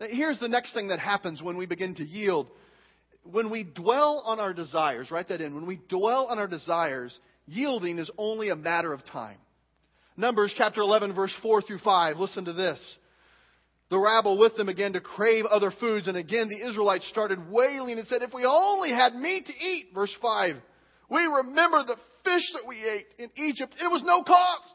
Here's 0.00 0.40
the 0.40 0.48
next 0.48 0.74
thing 0.74 0.88
that 0.88 0.98
happens 0.98 1.40
when 1.40 1.56
we 1.56 1.66
begin 1.66 1.94
to 1.94 2.04
yield. 2.04 2.48
When 3.22 3.50
we 3.50 3.62
dwell 3.62 4.24
on 4.26 4.40
our 4.40 4.52
desires, 4.52 5.12
write 5.12 5.28
that 5.28 5.40
in. 5.40 5.54
When 5.54 5.66
we 5.66 5.80
dwell 5.88 6.26
on 6.26 6.40
our 6.40 6.48
desires, 6.48 7.16
yielding 7.46 8.00
is 8.00 8.10
only 8.18 8.48
a 8.48 8.56
matter 8.56 8.92
of 8.92 9.04
time. 9.04 9.38
Numbers 10.16 10.52
chapter 10.58 10.80
11, 10.80 11.14
verse 11.14 11.34
4 11.42 11.62
through 11.62 11.78
5. 11.78 12.16
Listen 12.16 12.46
to 12.46 12.52
this. 12.52 12.80
The 13.90 14.00
rabble 14.00 14.36
with 14.36 14.56
them 14.56 14.66
began 14.66 14.94
to 14.94 15.00
crave 15.00 15.44
other 15.44 15.70
foods, 15.78 16.08
and 16.08 16.16
again 16.16 16.48
the 16.48 16.68
Israelites 16.68 17.06
started 17.08 17.50
wailing 17.50 18.00
and 18.00 18.08
said, 18.08 18.22
If 18.22 18.34
we 18.34 18.44
only 18.44 18.90
had 18.90 19.14
meat 19.14 19.46
to 19.46 19.52
eat, 19.52 19.90
verse 19.94 20.14
5, 20.20 20.56
we 21.08 21.22
remember 21.22 21.84
the 21.84 21.96
fish 22.24 22.52
that 22.54 22.66
we 22.66 22.76
ate 22.84 23.06
in 23.18 23.30
Egypt, 23.36 23.74
it 23.80 23.88
was 23.88 24.02
no 24.04 24.22
cost. 24.22 24.74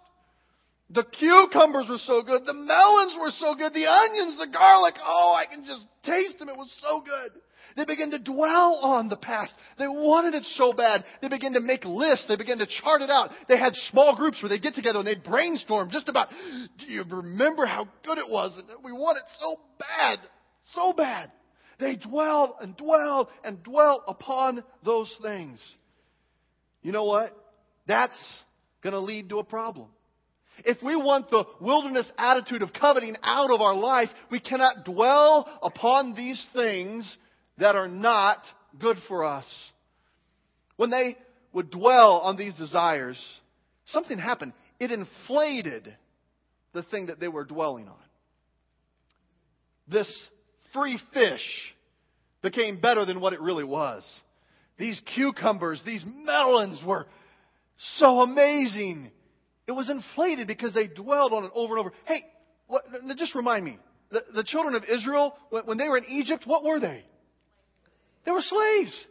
The 0.90 1.04
cucumbers 1.04 1.88
were 1.90 1.98
so 1.98 2.22
good. 2.24 2.46
The 2.46 2.54
melons 2.54 3.16
were 3.20 3.32
so 3.32 3.56
good. 3.56 3.74
The 3.74 3.88
onions, 3.88 4.40
the 4.40 4.48
garlic. 4.48 4.96
Oh, 5.04 5.36
I 5.38 5.46
can 5.46 5.66
just 5.66 5.86
taste 6.04 6.40
them. 6.40 6.48
It 6.48 6.56
was 6.56 6.74
so 6.82 7.02
good. 7.02 7.42
They 7.76 7.84
began 7.84 8.12
to 8.12 8.20
dwell 8.20 8.80
on 8.82 9.10
the 9.10 9.18
past. 9.18 9.54
They 9.78 9.88
wanted 9.88 10.34
it 10.34 10.46
so 10.56 10.72
bad. 10.72 11.04
They 11.22 11.28
began 11.28 11.54
to 11.54 11.60
make 11.60 11.84
lists. 11.84 12.26
They 12.28 12.38
began 12.38 12.58
to 12.60 12.68
chart 12.82 13.02
it 13.02 13.10
out. 13.10 13.32
They 13.50 13.58
had 13.58 13.76
small 13.92 14.16
groups 14.16 14.42
where 14.42 14.50
they'd 14.50 14.62
get 14.62 14.76
together 14.76 15.00
and 15.00 15.08
they'd 15.08 15.24
brainstorm 15.24 15.90
just 15.92 16.08
about, 16.08 16.30
do 16.80 16.86
you 16.86 17.04
remember 17.04 17.66
how 17.66 17.88
good 18.06 18.18
it 18.18 18.30
was? 18.30 18.58
And 18.58 18.84
we 18.84 18.94
want 18.94 19.18
it 19.18 19.24
so 19.40 19.58
bad. 19.78 20.20
So 20.74 20.94
bad. 20.94 21.32
They 21.80 21.98
dwelled 21.98 22.52
and 22.62 22.76
dwelled 22.78 23.28
and 23.44 23.62
dwelt 23.62 24.04
upon 24.08 24.64
those 24.84 25.14
things. 25.22 25.60
You 26.88 26.94
know 26.94 27.04
what? 27.04 27.36
That's 27.86 28.18
going 28.82 28.94
to 28.94 29.02
lead 29.02 29.28
to 29.28 29.40
a 29.40 29.44
problem. 29.44 29.90
If 30.64 30.82
we 30.82 30.96
want 30.96 31.30
the 31.30 31.44
wilderness 31.60 32.10
attitude 32.18 32.62
of 32.62 32.72
coveting 32.72 33.18
out 33.24 33.52
of 33.52 33.60
our 33.60 33.76
life, 33.76 34.08
we 34.32 34.40
cannot 34.40 34.86
dwell 34.86 35.50
upon 35.62 36.14
these 36.14 36.42
things 36.54 37.18
that 37.58 37.76
are 37.76 37.90
not 37.90 38.38
good 38.80 38.96
for 39.10 39.26
us. 39.26 39.46
When 40.78 40.90
they 40.90 41.18
would 41.52 41.72
dwell 41.72 42.20
on 42.20 42.38
these 42.38 42.54
desires, 42.54 43.22
something 43.88 44.18
happened. 44.18 44.54
It 44.80 44.90
inflated 44.90 45.94
the 46.72 46.84
thing 46.84 47.08
that 47.08 47.20
they 47.20 47.28
were 47.28 47.44
dwelling 47.44 47.90
on. 47.90 47.96
This 49.90 50.10
free 50.74 50.98
fish 51.14 51.44
became 52.42 52.80
better 52.80 53.04
than 53.04 53.20
what 53.20 53.34
it 53.34 53.42
really 53.42 53.66
was. 53.66 54.06
These 54.78 55.02
cucumbers, 55.16 55.82
these 55.86 56.06
melons 56.06 56.80
were 56.86 57.08
so 57.96 58.22
amazing. 58.22 59.12
It 59.68 59.72
was 59.72 59.90
inflated 59.90 60.48
because 60.48 60.74
they 60.74 60.88
dwelled 60.88 61.34
on 61.34 61.46
it 61.46 61.52
over 61.54 61.78
and 61.78 61.86
over. 61.86 61.96
Hey, 62.06 62.24
what, 62.68 62.84
just 63.18 63.36
remind 63.36 63.66
me. 63.66 63.78
The, 64.12 64.22
the 64.34 64.44
children 64.44 64.76
of 64.76 64.84
Israel, 64.84 65.36
when, 65.50 65.66
when 65.66 65.78
they 65.78 65.88
were 65.88 65.98
in 65.98 66.06
Egypt, 66.06 66.44
what 66.46 66.64
were 66.64 66.80
they? 66.80 67.04
They 68.26 68.32
were 68.32 68.42
slaves. 68.42 69.06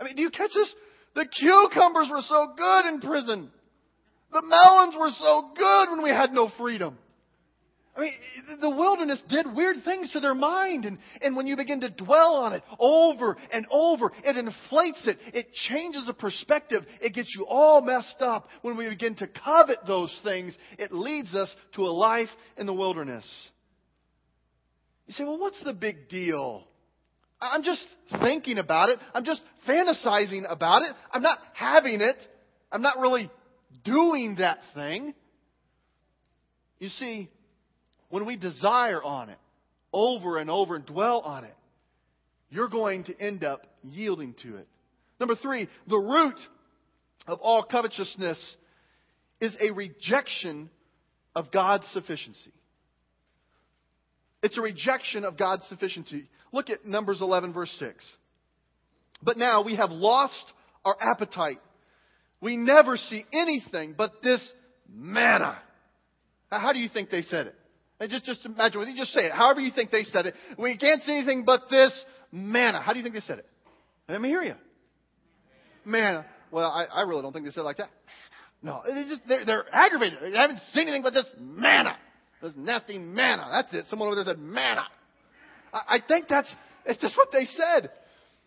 I 0.00 0.04
mean, 0.04 0.16
do 0.16 0.22
you 0.22 0.30
catch 0.30 0.50
this? 0.54 0.74
The 1.14 1.26
cucumbers 1.26 2.08
were 2.10 2.22
so 2.22 2.54
good 2.56 2.86
in 2.86 3.00
prison. 3.00 3.50
The 4.32 4.42
melons 4.42 4.94
were 4.98 5.10
so 5.10 5.50
good 5.56 5.90
when 5.90 6.02
we 6.02 6.10
had 6.10 6.32
no 6.32 6.50
freedom. 6.58 6.98
I 7.98 8.00
mean, 8.00 8.12
the 8.60 8.70
wilderness 8.70 9.20
did 9.28 9.46
weird 9.52 9.78
things 9.84 10.12
to 10.12 10.20
their 10.20 10.34
mind. 10.34 10.84
And, 10.84 10.98
and 11.20 11.34
when 11.34 11.48
you 11.48 11.56
begin 11.56 11.80
to 11.80 11.90
dwell 11.90 12.36
on 12.36 12.52
it 12.52 12.62
over 12.78 13.36
and 13.52 13.66
over, 13.72 14.12
it 14.24 14.36
inflates 14.36 15.04
it. 15.08 15.18
It 15.34 15.52
changes 15.52 16.06
the 16.06 16.14
perspective. 16.14 16.84
It 17.00 17.12
gets 17.12 17.34
you 17.36 17.44
all 17.44 17.80
messed 17.80 18.20
up. 18.20 18.46
When 18.62 18.76
we 18.76 18.88
begin 18.88 19.16
to 19.16 19.26
covet 19.26 19.78
those 19.86 20.16
things, 20.22 20.56
it 20.78 20.92
leads 20.92 21.34
us 21.34 21.52
to 21.74 21.82
a 21.82 21.90
life 21.90 22.28
in 22.56 22.66
the 22.66 22.74
wilderness. 22.74 23.26
You 25.08 25.14
say, 25.14 25.24
well, 25.24 25.38
what's 25.38 25.62
the 25.64 25.72
big 25.72 26.08
deal? 26.08 26.68
I'm 27.40 27.64
just 27.64 27.84
thinking 28.20 28.58
about 28.58 28.90
it. 28.90 29.00
I'm 29.12 29.24
just 29.24 29.42
fantasizing 29.66 30.44
about 30.48 30.82
it. 30.82 30.92
I'm 31.12 31.22
not 31.22 31.38
having 31.52 32.00
it. 32.00 32.16
I'm 32.70 32.82
not 32.82 32.98
really 32.98 33.28
doing 33.84 34.36
that 34.38 34.58
thing. 34.74 35.14
You 36.78 36.88
see, 36.90 37.28
when 38.10 38.26
we 38.26 38.36
desire 38.36 39.02
on 39.02 39.28
it 39.28 39.38
over 39.92 40.38
and 40.38 40.50
over 40.50 40.76
and 40.76 40.86
dwell 40.86 41.20
on 41.20 41.44
it, 41.44 41.54
you're 42.50 42.68
going 42.68 43.04
to 43.04 43.20
end 43.20 43.44
up 43.44 43.66
yielding 43.82 44.34
to 44.42 44.56
it. 44.56 44.66
Number 45.20 45.34
three, 45.34 45.68
the 45.88 45.98
root 45.98 46.38
of 47.26 47.40
all 47.40 47.62
covetousness 47.62 48.56
is 49.40 49.56
a 49.60 49.72
rejection 49.72 50.70
of 51.34 51.50
God's 51.50 51.86
sufficiency. 51.92 52.52
It's 54.42 54.56
a 54.56 54.62
rejection 54.62 55.24
of 55.24 55.36
God's 55.36 55.64
sufficiency. 55.68 56.28
Look 56.52 56.70
at 56.70 56.86
Numbers 56.86 57.20
11, 57.20 57.52
verse 57.52 57.74
6. 57.78 58.04
But 59.22 59.36
now 59.36 59.64
we 59.64 59.76
have 59.76 59.90
lost 59.90 60.52
our 60.84 60.96
appetite. 61.00 61.58
We 62.40 62.56
never 62.56 62.96
see 62.96 63.24
anything 63.32 63.94
but 63.98 64.22
this 64.22 64.40
manna. 64.88 65.58
How 66.50 66.72
do 66.72 66.78
you 66.78 66.88
think 66.88 67.10
they 67.10 67.22
said 67.22 67.48
it? 67.48 67.54
Just, 68.06 68.24
just 68.24 68.46
imagine 68.46 68.78
with 68.78 68.88
you. 68.88 68.96
Just 68.96 69.12
say 69.12 69.22
it. 69.22 69.32
However 69.32 69.60
you 69.60 69.72
think 69.72 69.90
they 69.90 70.04
said 70.04 70.26
it. 70.26 70.34
We 70.56 70.76
can't 70.76 71.02
see 71.02 71.16
anything 71.16 71.44
but 71.44 71.62
this 71.68 71.92
manna. 72.30 72.80
How 72.80 72.92
do 72.92 72.98
you 72.98 73.02
think 73.02 73.14
they 73.14 73.20
said 73.22 73.40
it? 73.40 73.46
Let 74.08 74.20
me 74.20 74.28
hear 74.28 74.42
you. 74.42 74.54
Manna. 75.84 76.24
Well, 76.50 76.70
I, 76.70 76.84
I 76.84 77.02
really 77.02 77.22
don't 77.22 77.32
think 77.32 77.44
they 77.44 77.50
said 77.50 77.62
it 77.62 77.64
like 77.64 77.78
that. 77.78 77.90
No, 78.62 78.82
they 78.86 79.04
just, 79.04 79.20
they're, 79.28 79.44
they're 79.44 79.64
aggravated. 79.72 80.18
They 80.20 80.36
haven't 80.36 80.60
seen 80.72 80.82
anything 80.82 81.02
but 81.02 81.12
this 81.12 81.26
manna. 81.38 81.96
This 82.42 82.52
nasty 82.56 82.98
manna. 82.98 83.48
That's 83.50 83.74
it. 83.74 83.86
Someone 83.90 84.08
over 84.08 84.16
there 84.16 84.34
said 84.34 84.38
manna. 84.38 84.84
I, 85.72 85.96
I 85.96 85.98
think 86.06 86.28
that's, 86.28 86.52
it's 86.86 87.00
just 87.00 87.16
what 87.16 87.28
they 87.32 87.44
said. 87.44 87.90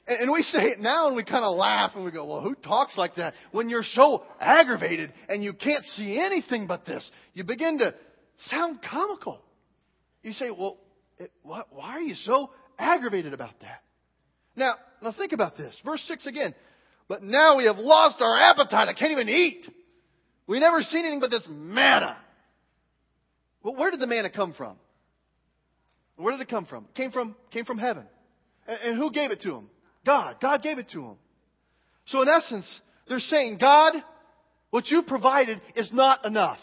And, 0.08 0.22
and 0.22 0.32
we 0.32 0.42
say 0.42 0.64
it 0.64 0.80
now 0.80 1.08
and 1.08 1.16
we 1.16 1.24
kind 1.24 1.46
of 1.46 1.56
laugh 1.56 1.92
and 1.96 2.04
we 2.04 2.12
go, 2.12 2.26
well, 2.26 2.42
who 2.42 2.56
talks 2.56 2.98
like 2.98 3.16
that? 3.16 3.34
When 3.52 3.70
you're 3.70 3.84
so 3.84 4.24
aggravated 4.40 5.14
and 5.30 5.44
you 5.44 5.54
can't 5.54 5.86
see 5.96 6.20
anything 6.20 6.68
but 6.68 6.86
this, 6.86 7.10
you 7.34 7.44
begin 7.44 7.78
to 7.80 7.94
sound 8.46 8.80
comical. 8.82 9.42
You 10.24 10.34
say, 10.34 10.52
well, 10.52 10.78
it, 11.18 11.32
what, 11.44 11.68
why 11.72 11.92
are 11.92 12.02
you 12.02 12.16
so 12.16 12.52
aggravated 12.78 13.34
about 13.34 13.60
that? 13.62 13.84
Now, 14.56 14.74
now 15.02 15.14
think 15.18 15.32
about 15.32 15.58
this. 15.58 15.76
Verse 15.86 16.04
6 16.08 16.28
again. 16.28 16.54
But 17.08 17.24
now 17.24 17.58
we 17.58 17.66
have 17.66 17.78
lost 17.78 18.22
our 18.22 18.38
appetite. 18.38 18.88
I 18.88 18.94
can't 18.94 19.12
even 19.12 19.30
eat. 19.30 19.68
We 20.48 20.60
never 20.60 20.82
seen 20.82 21.02
anything 21.02 21.20
but 21.20 21.30
this 21.30 21.46
manna. 21.50 22.18
Well, 23.64 23.76
where 23.76 23.92
did 23.92 24.00
the 24.00 24.08
manna 24.08 24.30
come 24.30 24.54
from? 24.54 24.78
Where 26.16 26.32
did 26.32 26.42
it 26.42 26.50
come 26.50 26.66
from? 26.66 26.86
It 26.86 26.96
came 26.96 27.12
from, 27.12 27.36
came 27.52 27.66
from 27.66 27.78
heaven. 27.78 28.06
And, 28.68 28.80
and 28.82 28.98
who 28.98 29.12
gave 29.12 29.32
it 29.32 29.42
to 29.42 29.52
them? 29.52 29.70
God. 30.06 30.38
God 30.42 30.62
gave 30.62 30.78
it 30.78 30.90
to 30.90 31.02
them. 31.02 31.16
So 32.06 32.22
in 32.22 32.28
essence, 32.28 32.82
they're 33.08 33.20
saying, 33.20 33.58
God, 33.60 33.94
what 34.70 34.88
you 34.88 35.04
provided 35.04 35.62
is 35.76 35.90
not 35.92 36.26
enough. 36.26 36.60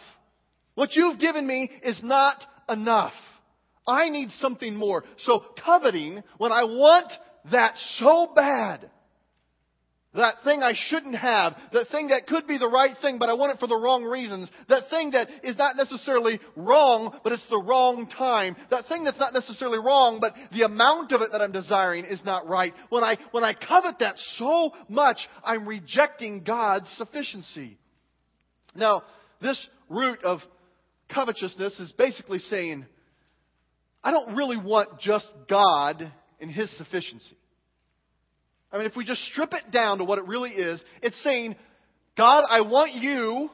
What 0.78 0.94
you've 0.94 1.18
given 1.18 1.44
me 1.44 1.68
is 1.82 2.00
not 2.04 2.40
enough. 2.68 3.12
I 3.85 4.11
need 4.11 4.30
something 4.30 4.76
more. 4.76 5.02
So 5.16 5.42
coveting, 5.64 6.23
when 6.37 6.52
I 6.52 6.62
want 6.62 7.12
that 7.50 7.75
so 7.97 8.30
bad, 8.32 8.88
that 10.14 10.37
thing 10.44 10.62
I 10.62 10.75
shouldn't 10.76 11.16
have, 11.16 11.56
that 11.73 11.88
thing 11.88 12.08
that 12.08 12.28
could 12.28 12.47
be 12.47 12.58
the 12.58 12.70
right 12.70 12.94
thing, 13.02 13.18
but 13.18 13.28
I 13.28 13.32
want 13.32 13.52
it 13.54 13.58
for 13.58 13.66
the 13.66 13.76
wrong 13.76 14.04
reasons, 14.04 14.49
that 14.68 14.88
thing 14.88 15.11
that 15.11 15.26
is 15.42 15.58
not 15.58 15.75
necessarily 15.76 16.38
wrong, 16.54 17.18
but 17.25 17.32
it's 17.32 17.42
the 17.50 17.61
wrong 17.61 18.08
time, 18.16 18.54
that 18.70 18.87
thing 18.87 19.02
that's 19.02 19.18
not 19.18 19.35
necessarily 19.35 19.80
wrong, 19.80 20.20
but 20.20 20.35
the 20.52 20.62
amount 20.62 21.11
of 21.11 21.23
it 21.23 21.30
that 21.32 21.42
I'm 21.42 21.50
desiring 21.50 22.04
is 22.04 22.25
not 22.25 22.47
right. 22.49 22.73
When 22.88 23.02
I, 23.02 23.16
when 23.32 23.42
I 23.42 23.52
covet 23.52 23.99
that 23.99 24.14
so 24.37 24.70
much, 24.88 25.18
I'm 25.42 25.66
rejecting 25.66 26.44
God's 26.44 26.88
sufficiency. 26.90 27.78
Now, 28.76 29.02
this 29.42 29.66
root 29.88 30.23
of 30.23 30.38
covetousness 31.12 31.79
is 31.81 31.93
basically 31.93 32.38
saying, 32.38 32.87
I 34.03 34.11
don't 34.11 34.37
really 34.37 34.57
want 34.57 35.00
just 35.00 35.29
God 35.49 36.12
and 36.41 36.50
His 36.50 36.75
sufficiency. 36.79 37.37
I 38.73 38.79
mean, 38.79 38.87
if 38.87 38.97
we 38.97 39.05
just 39.05 39.23
strip 39.27 39.53
it 39.53 39.71
down 39.71 39.99
to 39.99 40.05
what 40.05 40.19
it 40.19 40.27
really 40.27 40.50
is, 40.50 40.83
it's 41.03 41.23
saying, 41.23 41.57
God, 42.17 42.45
I 42.49 42.62
want 42.62 42.95
you 42.95 43.50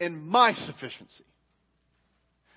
and 0.00 0.26
my 0.26 0.52
sufficiency. 0.52 1.24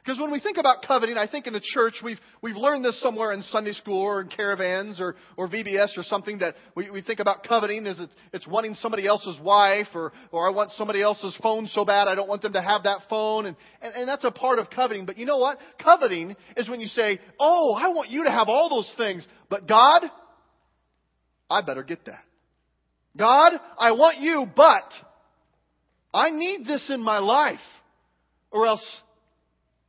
Because 0.10 0.20
when 0.20 0.32
we 0.32 0.40
think 0.40 0.58
about 0.58 0.82
coveting, 0.82 1.18
I 1.18 1.28
think 1.28 1.46
in 1.46 1.54
the 1.54 1.62
church 1.62 2.02
we've, 2.04 2.18
we've 2.42 2.56
learned 2.56 2.84
this 2.84 3.00
somewhere 3.00 3.32
in 3.32 3.44
Sunday 3.44 3.74
school 3.74 4.02
or 4.02 4.22
in 4.22 4.28
caravans 4.28 5.00
or, 5.00 5.16
or 5.38 5.48
VBS 5.48 6.00
or 6.00 6.04
something 6.04 6.40
that 6.40 6.56
we, 6.74 6.90
we 6.90 7.04
think 7.04 7.20
about 7.20 7.44
coveting 7.44 7.86
as 7.86 8.00
it's, 8.00 8.16
it's 8.34 8.48
wanting 8.48 8.74
somebody 8.74 9.06
else's 9.06 9.40
wife 9.40 9.86
or, 9.94 10.12
or 10.32 10.48
I 10.48 10.52
want 10.52 10.72
somebody 10.72 11.00
else's 11.00 11.38
phone 11.44 11.68
so 11.68 11.86
bad 11.86 12.08
I 12.08 12.16
don't 12.16 12.28
want 12.28 12.42
them 12.42 12.54
to 12.54 12.62
have 12.62 12.82
that 12.86 13.02
phone. 13.08 13.46
And, 13.46 13.56
and, 13.84 13.94
and 13.94 14.10
that's 14.10 14.24
a 14.24 14.32
part 14.32 14.58
of 14.58 14.72
coveting. 14.72 15.06
But 15.06 15.20
you 15.20 15.28
know 15.28 15.38
what? 15.38 15.60
Coveting 15.80 16.36
is 16.58 16.68
when 16.68 16.80
you 16.80 16.88
say, 16.88 17.20
oh, 17.40 17.76
I 17.76 17.90
want 17.90 18.10
you 18.10 18.24
to 18.24 18.32
have 18.32 18.50
all 18.50 18.68
those 18.68 18.92
things. 18.98 19.28
But 19.48 19.68
God, 19.68 20.06
I 21.52 21.62
better 21.62 21.84
get 21.84 22.06
that. 22.06 22.24
God, 23.16 23.54
I 23.78 23.92
want 23.92 24.18
you, 24.18 24.48
but 24.56 24.92
I 26.12 26.32
need 26.32 26.66
this 26.66 26.90
in 26.90 27.04
my 27.04 27.20
life 27.20 27.60
or 28.50 28.66
else 28.66 28.84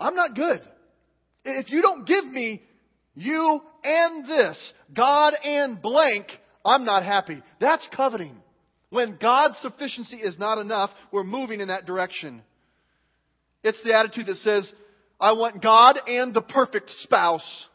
I'm 0.00 0.14
not 0.14 0.34
good. 0.34 0.60
If 1.44 1.70
you 1.70 1.82
don't 1.82 2.06
give 2.06 2.24
me 2.24 2.62
you 3.14 3.60
and 3.84 4.26
this, 4.26 4.72
God 4.94 5.34
and 5.44 5.80
blank, 5.80 6.26
I'm 6.64 6.84
not 6.84 7.04
happy. 7.04 7.42
That's 7.60 7.86
coveting. 7.94 8.36
When 8.88 9.18
God's 9.20 9.56
sufficiency 9.58 10.16
is 10.16 10.38
not 10.38 10.58
enough, 10.58 10.90
we're 11.12 11.24
moving 11.24 11.60
in 11.60 11.68
that 11.68 11.86
direction. 11.86 12.42
It's 13.62 13.80
the 13.84 13.94
attitude 13.94 14.26
that 14.26 14.36
says, 14.38 14.72
I 15.20 15.32
want 15.32 15.62
God 15.62 15.98
and 16.06 16.34
the 16.34 16.42
perfect 16.42 16.90
spouse. 17.02 17.66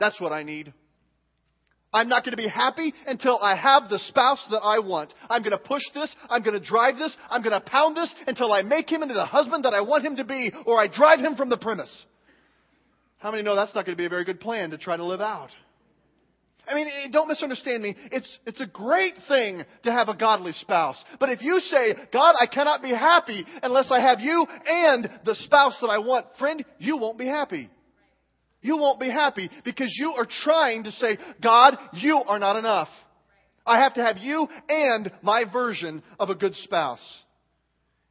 That's 0.00 0.20
what 0.20 0.32
I 0.32 0.42
need. 0.42 0.72
I'm 1.98 2.08
not 2.08 2.22
going 2.24 2.30
to 2.30 2.40
be 2.40 2.46
happy 2.46 2.94
until 3.08 3.40
I 3.40 3.56
have 3.56 3.90
the 3.90 3.98
spouse 3.98 4.44
that 4.52 4.60
I 4.60 4.78
want. 4.78 5.12
I'm 5.28 5.42
going 5.42 5.50
to 5.50 5.58
push 5.58 5.82
this. 5.94 6.14
I'm 6.30 6.44
going 6.44 6.58
to 6.58 6.64
drive 6.64 6.96
this. 6.96 7.16
I'm 7.28 7.42
going 7.42 7.60
to 7.60 7.60
pound 7.60 7.96
this 7.96 8.14
until 8.28 8.52
I 8.52 8.62
make 8.62 8.88
him 8.88 9.02
into 9.02 9.14
the 9.14 9.26
husband 9.26 9.64
that 9.64 9.74
I 9.74 9.80
want 9.80 10.04
him 10.04 10.14
to 10.14 10.24
be 10.24 10.52
or 10.64 10.78
I 10.78 10.86
drive 10.86 11.18
him 11.18 11.34
from 11.34 11.48
the 11.48 11.56
premise. 11.56 11.90
How 13.18 13.32
many 13.32 13.42
know 13.42 13.56
that's 13.56 13.74
not 13.74 13.84
going 13.84 13.96
to 13.96 14.00
be 14.00 14.04
a 14.04 14.08
very 14.08 14.24
good 14.24 14.38
plan 14.38 14.70
to 14.70 14.78
try 14.78 14.96
to 14.96 15.04
live 15.04 15.20
out? 15.20 15.50
I 16.68 16.74
mean, 16.76 16.86
eh, 16.86 17.08
don't 17.10 17.26
misunderstand 17.26 17.82
me. 17.82 17.96
It's, 18.12 18.38
it's 18.46 18.60
a 18.60 18.66
great 18.66 19.14
thing 19.26 19.64
to 19.82 19.90
have 19.90 20.08
a 20.08 20.16
godly 20.16 20.52
spouse. 20.52 21.02
But 21.18 21.30
if 21.30 21.42
you 21.42 21.58
say, 21.58 21.96
God, 22.12 22.36
I 22.40 22.46
cannot 22.46 22.80
be 22.80 22.90
happy 22.90 23.44
unless 23.60 23.90
I 23.90 24.00
have 24.00 24.20
you 24.20 24.46
and 24.68 25.10
the 25.24 25.34
spouse 25.34 25.76
that 25.80 25.88
I 25.88 25.98
want, 25.98 26.26
friend, 26.38 26.64
you 26.78 26.96
won't 26.98 27.18
be 27.18 27.26
happy. 27.26 27.68
You 28.60 28.76
won't 28.76 29.00
be 29.00 29.10
happy 29.10 29.50
because 29.64 29.94
you 29.98 30.14
are 30.16 30.26
trying 30.44 30.84
to 30.84 30.92
say, 30.92 31.18
God, 31.42 31.78
you 31.92 32.16
are 32.16 32.38
not 32.38 32.56
enough. 32.56 32.88
I 33.64 33.82
have 33.82 33.94
to 33.94 34.02
have 34.02 34.18
you 34.18 34.48
and 34.68 35.12
my 35.22 35.44
version 35.50 36.02
of 36.18 36.30
a 36.30 36.34
good 36.34 36.54
spouse. 36.56 37.00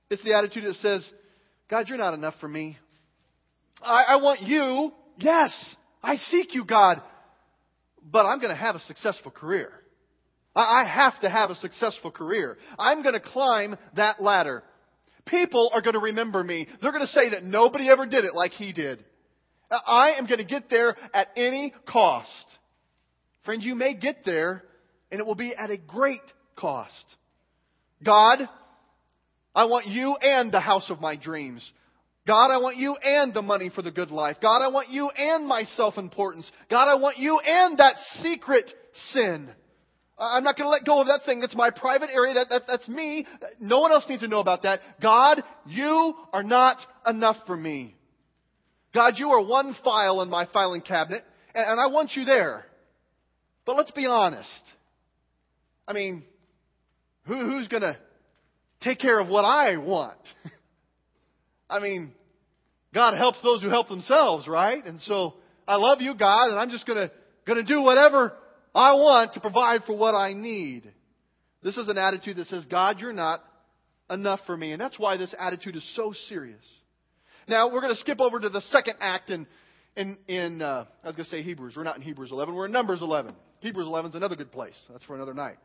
It's 0.09 0.23
the 0.23 0.35
attitude 0.35 0.63
that 0.65 0.75
says, 0.75 1.09
God, 1.69 1.89
you're 1.89 1.97
not 1.97 2.13
enough 2.13 2.35
for 2.39 2.47
me. 2.47 2.77
I, 3.81 4.03
I 4.09 4.15
want 4.17 4.41
you. 4.41 4.91
Yes, 5.17 5.75
I 6.01 6.15
seek 6.15 6.53
you, 6.53 6.63
God. 6.63 7.01
But 8.09 8.25
I'm 8.25 8.39
going 8.39 8.55
to 8.55 8.61
have 8.61 8.75
a 8.75 8.79
successful 8.81 9.31
career. 9.31 9.69
I, 10.55 10.81
I 10.81 10.87
have 10.87 11.19
to 11.21 11.29
have 11.29 11.49
a 11.49 11.55
successful 11.55 12.11
career. 12.11 12.57
I'm 12.79 13.03
going 13.03 13.15
to 13.15 13.19
climb 13.19 13.75
that 13.95 14.21
ladder. 14.21 14.63
People 15.25 15.71
are 15.73 15.81
going 15.81 15.95
to 15.95 15.99
remember 15.99 16.41
me. 16.41 16.67
They're 16.81 16.93
going 16.93 17.05
to 17.05 17.11
say 17.11 17.31
that 17.31 17.43
nobody 17.43 17.89
ever 17.89 18.05
did 18.05 18.23
it 18.23 18.33
like 18.33 18.51
he 18.53 18.71
did. 18.71 19.03
I 19.69 20.11
am 20.17 20.27
going 20.27 20.39
to 20.39 20.45
get 20.45 20.69
there 20.69 20.95
at 21.13 21.27
any 21.35 21.73
cost. 21.87 22.29
Friends, 23.43 23.65
you 23.65 23.75
may 23.75 23.93
get 23.93 24.25
there 24.25 24.63
and 25.11 25.19
it 25.19 25.25
will 25.25 25.35
be 25.35 25.53
at 25.55 25.69
a 25.69 25.77
great 25.77 26.21
cost. 26.55 26.93
God, 28.03 28.39
I 29.55 29.65
want 29.65 29.87
you 29.87 30.15
and 30.15 30.51
the 30.51 30.59
house 30.59 30.89
of 30.89 31.01
my 31.01 31.15
dreams. 31.15 31.69
God, 32.27 32.51
I 32.51 32.57
want 32.57 32.77
you 32.77 32.95
and 32.95 33.33
the 33.33 33.41
money 33.41 33.71
for 33.73 33.81
the 33.81 33.91
good 33.91 34.11
life. 34.11 34.37
God, 34.41 34.61
I 34.61 34.67
want 34.67 34.89
you 34.89 35.09
and 35.09 35.47
my 35.47 35.63
self-importance. 35.63 36.51
God, 36.69 36.89
I 36.89 36.95
want 36.95 37.17
you 37.17 37.39
and 37.39 37.77
that 37.77 37.95
secret 38.21 38.69
sin. 39.11 39.49
I'm 40.19 40.43
not 40.43 40.57
going 40.57 40.65
to 40.65 40.69
let 40.69 40.83
go 40.83 40.99
of 40.99 41.07
that 41.07 41.21
thing. 41.25 41.39
That's 41.39 41.55
my 41.55 41.69
private 41.69 42.09
area. 42.13 42.33
That, 42.33 42.49
that, 42.49 42.61
that's 42.67 42.87
me. 42.87 43.25
No 43.59 43.79
one 43.79 43.91
else 43.91 44.05
needs 44.09 44.21
to 44.21 44.27
know 44.27 44.39
about 44.39 44.63
that. 44.63 44.79
God, 45.01 45.43
you 45.67 46.15
are 46.33 46.43
not 46.43 46.77
enough 47.05 47.37
for 47.45 47.55
me. 47.55 47.96
God, 48.97 49.13
you 49.17 49.29
are 49.29 49.45
one 49.45 49.75
file 49.83 50.21
in 50.21 50.29
my 50.29 50.47
filing 50.51 50.81
cabinet, 50.81 51.23
and 51.53 51.79
I 51.79 51.85
want 51.93 52.13
you 52.15 52.25
there. 52.25 52.65
But 53.63 53.77
let's 53.77 53.91
be 53.91 54.07
honest. 54.07 54.49
I 55.87 55.93
mean, 55.93 56.23
who, 57.25 57.35
who's 57.35 57.67
going 57.67 57.83
to 57.83 57.95
take 58.81 58.97
care 58.97 59.19
of 59.19 59.27
what 59.27 59.45
I 59.45 59.77
want? 59.77 60.17
I 61.69 61.77
mean, 61.79 62.11
God 62.91 63.15
helps 63.15 63.39
those 63.43 63.61
who 63.61 63.69
help 63.69 63.87
themselves, 63.87 64.47
right? 64.47 64.83
And 64.83 64.99
so 65.01 65.35
I 65.67 65.75
love 65.75 66.01
you, 66.01 66.15
God, 66.15 66.49
and 66.49 66.57
I'm 66.57 66.71
just 66.71 66.87
going 66.87 67.07
to 67.07 67.11
going 67.45 67.63
to 67.63 67.71
do 67.71 67.83
whatever 67.83 68.33
I 68.73 68.93
want 68.93 69.33
to 69.33 69.39
provide 69.39 69.83
for 69.83 69.95
what 69.95 70.15
I 70.15 70.33
need. 70.33 70.91
This 71.61 71.77
is 71.77 71.87
an 71.87 71.99
attitude 71.99 72.37
that 72.37 72.47
says, 72.47 72.65
God, 72.65 72.99
you're 72.99 73.13
not 73.13 73.43
enough 74.09 74.39
for 74.47 74.57
me. 74.57 74.71
And 74.71 74.81
that's 74.81 74.97
why 74.97 75.17
this 75.17 75.35
attitude 75.37 75.75
is 75.75 75.95
so 75.95 76.13
serious. 76.29 76.63
Now, 77.47 77.71
we're 77.71 77.81
going 77.81 77.93
to 77.93 77.99
skip 77.99 78.19
over 78.19 78.39
to 78.39 78.49
the 78.49 78.61
second 78.69 78.95
act 78.99 79.29
in, 79.29 79.47
in, 79.95 80.17
in 80.27 80.61
uh, 80.61 80.85
I 81.03 81.07
was 81.07 81.15
going 81.15 81.25
to 81.25 81.31
say 81.31 81.41
Hebrews. 81.43 81.75
We're 81.77 81.83
not 81.83 81.95
in 81.95 82.01
Hebrews 82.01 82.31
11. 82.31 82.53
We're 82.53 82.65
in 82.65 82.71
Numbers 82.73 83.01
11. 83.01 83.33
Hebrews 83.61 83.87
11 83.87 84.11
is 84.11 84.15
another 84.15 84.35
good 84.35 84.51
place. 84.51 84.75
That's 84.91 85.05
for 85.05 85.15
another 85.15 85.33
night. 85.33 85.57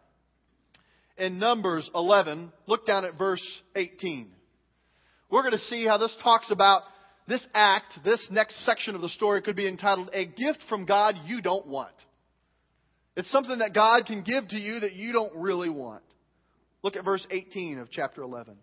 In 1.18 1.38
Numbers 1.38 1.90
11, 1.94 2.52
look 2.66 2.86
down 2.86 3.04
at 3.04 3.18
verse 3.18 3.42
18. 3.74 4.30
We're 5.28 5.42
going 5.42 5.52
to 5.52 5.58
see 5.58 5.84
how 5.84 5.98
this 5.98 6.16
talks 6.22 6.50
about 6.50 6.82
this 7.26 7.44
act, 7.52 7.92
this 8.04 8.26
next 8.30 8.64
section 8.64 8.94
of 8.94 9.00
the 9.00 9.08
story 9.08 9.42
could 9.42 9.56
be 9.56 9.66
entitled 9.66 10.10
A 10.12 10.26
Gift 10.26 10.60
from 10.68 10.86
God 10.86 11.16
You 11.26 11.42
Don't 11.42 11.66
Want. 11.66 11.92
It's 13.16 13.30
something 13.30 13.58
that 13.58 13.74
God 13.74 14.06
can 14.06 14.22
give 14.22 14.48
to 14.48 14.56
you 14.56 14.80
that 14.80 14.94
you 14.94 15.12
don't 15.12 15.36
really 15.36 15.68
want. 15.68 16.02
Look 16.82 16.96
at 16.96 17.04
verse 17.04 17.26
18 17.30 17.78
of 17.78 17.90
chapter 17.90 18.22
11. 18.22 18.56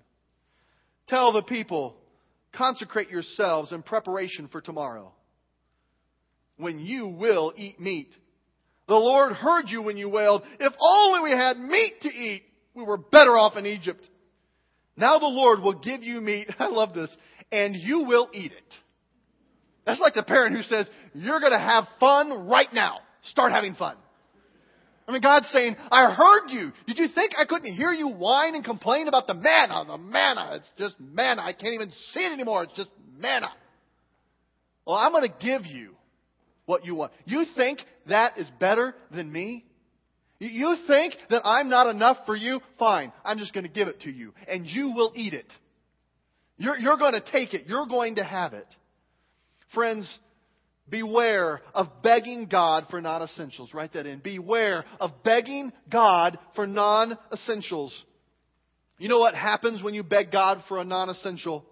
Tell 1.08 1.32
the 1.32 1.44
people, 1.44 1.96
Consecrate 2.54 3.10
yourselves 3.10 3.72
in 3.72 3.84
preparation 3.84 4.48
for 4.48 4.62
tomorrow 4.62 5.12
when 6.58 6.80
you 6.80 7.08
will 7.08 7.54
eat 7.56 7.80
meat. 7.80 8.16
The 8.88 8.96
Lord 8.96 9.34
heard 9.34 9.66
you 9.68 9.82
when 9.82 9.98
you 9.98 10.10
wailed, 10.10 10.44
If 10.60 10.74
only 10.80 11.22
we 11.22 11.32
had 11.32 11.58
meat 11.58 11.94
to 12.02 12.10
eat, 12.10 12.44
we 12.74 12.84
were 12.84 12.98
better 12.98 13.38
off 13.38 13.56
in 13.56 13.66
Egypt. 13.66 14.08
Now 14.98 15.20
the 15.20 15.28
Lord 15.28 15.62
will 15.62 15.80
give 15.80 16.04
you 16.04 16.20
meat. 16.20 16.50
I 16.60 16.68
love 16.68 16.94
this. 16.94 17.16
And 17.52 17.76
you 17.76 18.02
will 18.02 18.30
eat 18.34 18.52
it. 18.52 18.74
That's 19.86 20.00
like 20.00 20.14
the 20.14 20.24
parent 20.24 20.56
who 20.56 20.62
says, 20.64 20.88
You're 21.14 21.40
going 21.40 21.54
to 21.54 21.60
have 21.60 21.86
fun 22.00 22.48
right 22.48 22.72
now. 22.74 23.00
Start 23.24 23.52
having 23.52 23.76
fun. 23.76 23.96
I 25.10 25.12
mean, 25.12 25.24
God's 25.24 25.50
saying, 25.50 25.76
I 25.92 26.14
heard 26.14 26.50
you. 26.50 26.72
Did 26.86 27.00
you 27.00 27.08
think 27.08 27.32
I 27.36 27.46
couldn't 27.46 27.74
hear 27.74 27.92
you 27.92 28.10
whine 28.10 28.54
and 28.54 28.64
complain 28.64 29.08
about 29.08 29.26
the 29.26 29.34
manna? 29.34 29.84
The 29.88 29.98
manna. 29.98 30.52
It's 30.54 30.72
just 30.78 31.00
manna. 31.00 31.42
I 31.42 31.52
can't 31.52 31.74
even 31.74 31.90
see 32.14 32.20
it 32.20 32.32
anymore. 32.32 32.66
It's 32.66 32.76
just 32.76 32.92
manna. 33.18 33.50
Well, 34.86 34.98
I'm 34.98 35.12
going 35.12 35.28
to 35.28 35.36
give 35.44 35.66
you 35.66 35.96
what 36.68 36.86
you 36.86 36.94
want. 36.94 37.12
You 37.26 37.46
think 37.58 37.80
that 38.08 38.38
is 38.38 38.48
better 38.60 38.94
than 39.10 39.32
me? 39.32 39.66
You 40.38 40.78
think 40.86 41.16
that 41.32 41.42
I'm 41.44 41.70
not 41.70 41.88
enough 41.88 42.18
for 42.28 42.36
you? 42.36 42.62
Fine. 42.78 43.12
I'm 43.26 43.40
just 43.40 43.52
going 43.52 43.66
to 43.66 43.72
give 43.72 43.88
it 43.88 44.02
to 44.02 44.12
you. 44.12 44.36
And 44.48 44.68
you 44.68 44.92
will 44.92 45.12
eat 45.16 45.34
it. 45.34 45.52
You're, 46.58 46.78
you're 46.78 46.98
going 46.98 47.14
to 47.14 47.32
take 47.32 47.56
it. 47.56 47.66
You're 47.66 47.88
going 47.88 48.18
to 48.18 48.24
have 48.24 48.54
it. 48.54 48.68
Friends, 49.74 50.08
Beware 50.90 51.62
of 51.74 51.88
begging 52.02 52.46
God 52.46 52.88
for 52.90 53.02
non 53.02 53.22
essentials. 53.22 53.74
Write 53.74 53.94
that 53.94 54.06
in. 54.06 54.20
Beware 54.20 54.86
of 55.00 55.24
begging 55.24 55.72
God 55.90 56.38
for 56.56 56.66
non 56.66 57.18
essentials. 57.32 57.94
You 58.98 59.08
know 59.08 59.20
what 59.20 59.36
happens 59.36 59.82
when 59.82 59.94
you 59.94 60.04
beg 60.04 60.32
God 60.32 60.64
for 60.68 60.80
a 60.80 60.84
non 60.84 61.10
essential? 61.10 61.66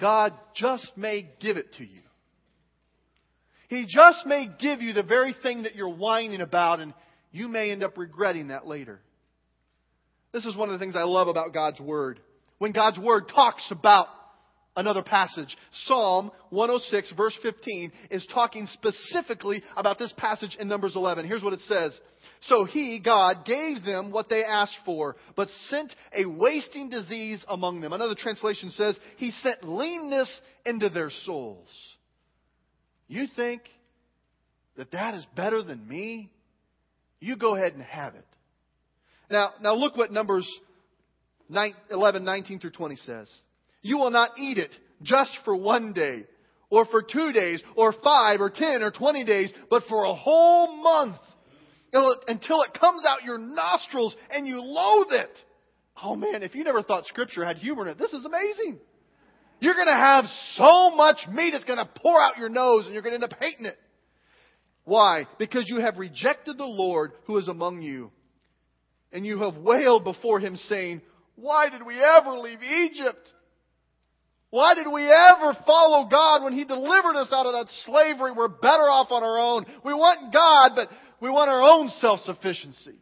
God 0.00 0.32
just 0.54 0.90
may 0.96 1.28
give 1.40 1.56
it 1.56 1.74
to 1.74 1.84
you. 1.84 2.00
He 3.68 3.84
just 3.86 4.26
may 4.26 4.48
give 4.58 4.80
you 4.80 4.92
the 4.94 5.02
very 5.02 5.34
thing 5.42 5.64
that 5.64 5.74
you're 5.74 5.94
whining 5.94 6.40
about, 6.40 6.80
and 6.80 6.94
you 7.32 7.48
may 7.48 7.70
end 7.70 7.82
up 7.82 7.98
regretting 7.98 8.48
that 8.48 8.66
later. 8.66 9.00
This 10.32 10.46
is 10.46 10.56
one 10.56 10.68
of 10.68 10.72
the 10.72 10.78
things 10.78 10.96
I 10.96 11.02
love 11.02 11.28
about 11.28 11.52
God's 11.52 11.80
Word. 11.80 12.20
When 12.58 12.72
God's 12.72 12.98
Word 12.98 13.24
talks 13.28 13.66
about 13.70 14.06
another 14.78 15.02
passage. 15.02 15.54
Psalm 15.84 16.30
106, 16.50 17.12
verse 17.16 17.36
15, 17.42 17.92
is 18.10 18.26
talking 18.32 18.66
specifically 18.72 19.62
about 19.76 19.98
this 19.98 20.14
passage 20.16 20.56
in 20.58 20.68
Numbers 20.68 20.96
11. 20.96 21.26
Here's 21.26 21.42
what 21.42 21.52
it 21.52 21.60
says. 21.62 21.98
So 22.42 22.64
he, 22.64 23.00
God, 23.04 23.44
gave 23.44 23.84
them 23.84 24.12
what 24.12 24.28
they 24.28 24.44
asked 24.44 24.78
for, 24.84 25.16
but 25.36 25.48
sent 25.68 25.94
a 26.16 26.24
wasting 26.24 26.88
disease 26.88 27.44
among 27.48 27.80
them. 27.80 27.92
Another 27.92 28.14
translation 28.16 28.70
says, 28.70 28.98
He 29.16 29.32
sent 29.32 29.64
leanness 29.64 30.40
into 30.64 30.88
their 30.88 31.10
souls. 31.24 31.68
You 33.08 33.26
think 33.34 33.62
that 34.76 34.92
that 34.92 35.14
is 35.14 35.26
better 35.34 35.62
than 35.62 35.86
me? 35.88 36.32
You 37.18 37.36
go 37.36 37.56
ahead 37.56 37.72
and 37.72 37.82
have 37.82 38.14
it. 38.14 38.24
Now, 39.28 39.50
now 39.60 39.74
look 39.74 39.96
what 39.96 40.12
Numbers 40.12 40.48
11, 41.90 42.24
19 42.24 42.60
through 42.60 42.70
20 42.70 42.96
says. 43.04 43.28
You 43.88 43.96
will 43.96 44.10
not 44.10 44.32
eat 44.38 44.58
it 44.58 44.70
just 45.02 45.30
for 45.46 45.56
one 45.56 45.94
day, 45.94 46.24
or 46.68 46.84
for 46.84 47.00
two 47.00 47.32
days, 47.32 47.62
or 47.74 47.94
five, 48.04 48.38
or 48.38 48.50
ten, 48.50 48.82
or 48.82 48.90
twenty 48.90 49.24
days, 49.24 49.50
but 49.70 49.84
for 49.88 50.04
a 50.04 50.14
whole 50.14 50.76
month 50.82 51.16
until 51.94 52.60
it 52.60 52.78
comes 52.78 53.02
out 53.08 53.24
your 53.24 53.38
nostrils 53.38 54.14
and 54.30 54.46
you 54.46 54.60
loathe 54.60 55.12
it. 55.12 55.30
Oh 56.02 56.16
man, 56.16 56.42
if 56.42 56.54
you 56.54 56.64
never 56.64 56.82
thought 56.82 57.06
Scripture 57.06 57.46
had 57.46 57.56
humor 57.56 57.84
in 57.84 57.88
it, 57.88 57.98
this 57.98 58.12
is 58.12 58.26
amazing. 58.26 58.78
You're 59.58 59.72
going 59.72 59.86
to 59.86 59.92
have 59.94 60.26
so 60.56 60.90
much 60.94 61.20
meat, 61.32 61.54
it's 61.54 61.64
going 61.64 61.78
to 61.78 61.88
pour 61.96 62.22
out 62.22 62.36
your 62.36 62.50
nose 62.50 62.84
and 62.84 62.92
you're 62.92 63.02
going 63.02 63.18
to 63.18 63.24
end 63.24 63.32
up 63.32 63.38
hating 63.40 63.64
it. 63.64 63.78
Why? 64.84 65.26
Because 65.38 65.64
you 65.66 65.80
have 65.80 65.96
rejected 65.96 66.58
the 66.58 66.66
Lord 66.66 67.12
who 67.24 67.38
is 67.38 67.48
among 67.48 67.80
you. 67.80 68.10
And 69.12 69.24
you 69.24 69.40
have 69.44 69.56
wailed 69.56 70.04
before 70.04 70.40
him, 70.40 70.56
saying, 70.68 71.00
Why 71.36 71.70
did 71.70 71.86
we 71.86 71.94
ever 71.98 72.32
leave 72.32 72.62
Egypt? 72.62 73.32
Why 74.50 74.74
did 74.74 74.86
we 74.90 75.02
ever 75.02 75.56
follow 75.66 76.08
God 76.08 76.42
when 76.44 76.54
He 76.54 76.64
delivered 76.64 77.16
us 77.16 77.28
out 77.32 77.46
of 77.46 77.52
that 77.52 77.66
slavery? 77.84 78.32
We're 78.32 78.48
better 78.48 78.88
off 78.88 79.08
on 79.10 79.22
our 79.22 79.38
own. 79.38 79.66
We 79.84 79.92
want 79.92 80.32
God, 80.32 80.72
but 80.74 80.88
we 81.20 81.28
want 81.28 81.50
our 81.50 81.62
own 81.62 81.90
self 81.98 82.20
sufficiency. 82.20 82.98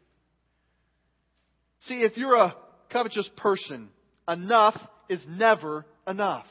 See, 1.82 2.02
if 2.02 2.16
you're 2.16 2.34
a 2.34 2.56
covetous 2.90 3.28
person, 3.36 3.90
enough 4.28 4.76
is 5.08 5.24
never 5.28 5.86
enough. 6.06 6.46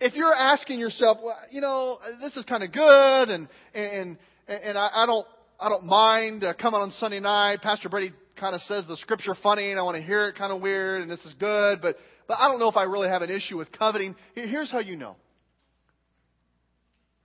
If 0.00 0.14
you're 0.14 0.34
asking 0.34 0.78
yourself, 0.78 1.18
well, 1.22 1.36
you 1.50 1.60
know, 1.60 1.98
this 2.20 2.34
is 2.36 2.44
kind 2.46 2.62
of 2.62 2.72
good, 2.72 3.28
and 3.28 3.48
and 3.74 4.16
and 4.48 4.78
I, 4.78 4.90
I 4.94 5.06
don't 5.06 5.26
I 5.60 5.68
don't 5.68 5.84
mind 5.84 6.44
uh, 6.44 6.54
coming 6.54 6.80
on 6.80 6.92
Sunday 6.92 7.20
night. 7.20 7.60
Pastor 7.60 7.90
Brady 7.90 8.12
kind 8.40 8.54
of 8.54 8.62
says 8.62 8.86
the 8.88 8.96
scripture 8.96 9.36
funny, 9.42 9.70
and 9.70 9.78
I 9.78 9.82
want 9.82 9.96
to 9.96 10.02
hear 10.02 10.28
it 10.28 10.36
kind 10.36 10.52
of 10.52 10.60
weird, 10.62 11.02
and 11.02 11.10
this 11.10 11.24
is 11.24 11.34
good, 11.34 11.80
but 11.80 11.96
but 12.26 12.38
I 12.38 12.48
don't 12.48 12.58
know 12.58 12.68
if 12.68 12.76
I 12.76 12.84
really 12.84 13.08
have 13.08 13.22
an 13.22 13.30
issue 13.30 13.56
with 13.56 13.72
coveting. 13.72 14.14
Here's 14.34 14.70
how 14.70 14.80
you 14.80 14.96
know. 14.96 15.16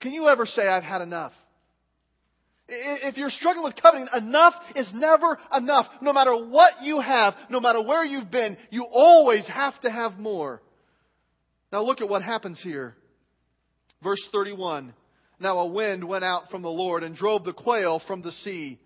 Can 0.01 0.13
you 0.13 0.27
ever 0.27 0.45
say 0.45 0.67
I've 0.67 0.83
had 0.83 1.01
enough? 1.01 1.33
If 2.67 3.17
you're 3.17 3.31
struggling 3.31 3.63
with 3.63 3.75
coveting, 3.81 4.07
enough 4.15 4.53
is 4.75 4.89
never 4.93 5.39
enough. 5.51 5.87
No 6.01 6.13
matter 6.13 6.35
what 6.35 6.83
you 6.83 6.99
have, 6.99 7.33
no 7.49 7.59
matter 7.59 7.81
where 7.81 8.05
you've 8.05 8.29
been, 8.29 8.57
you 8.69 8.85
always 8.85 9.45
have 9.47 9.79
to 9.81 9.89
have 9.89 10.19
more. 10.19 10.61
Now 11.71 11.83
look 11.83 12.01
at 12.01 12.09
what 12.09 12.21
happens 12.21 12.59
here. 12.61 12.95
Verse 14.03 14.23
31. 14.31 14.93
Now 15.39 15.59
a 15.59 15.67
wind 15.67 16.03
went 16.03 16.23
out 16.23 16.49
from 16.51 16.61
the 16.61 16.69
Lord 16.69 17.03
and 17.03 17.15
drove 17.15 17.43
the 17.43 17.53
quail 17.53 18.01
from 18.05 18.21
the 18.21 18.31
sea. 18.43 18.79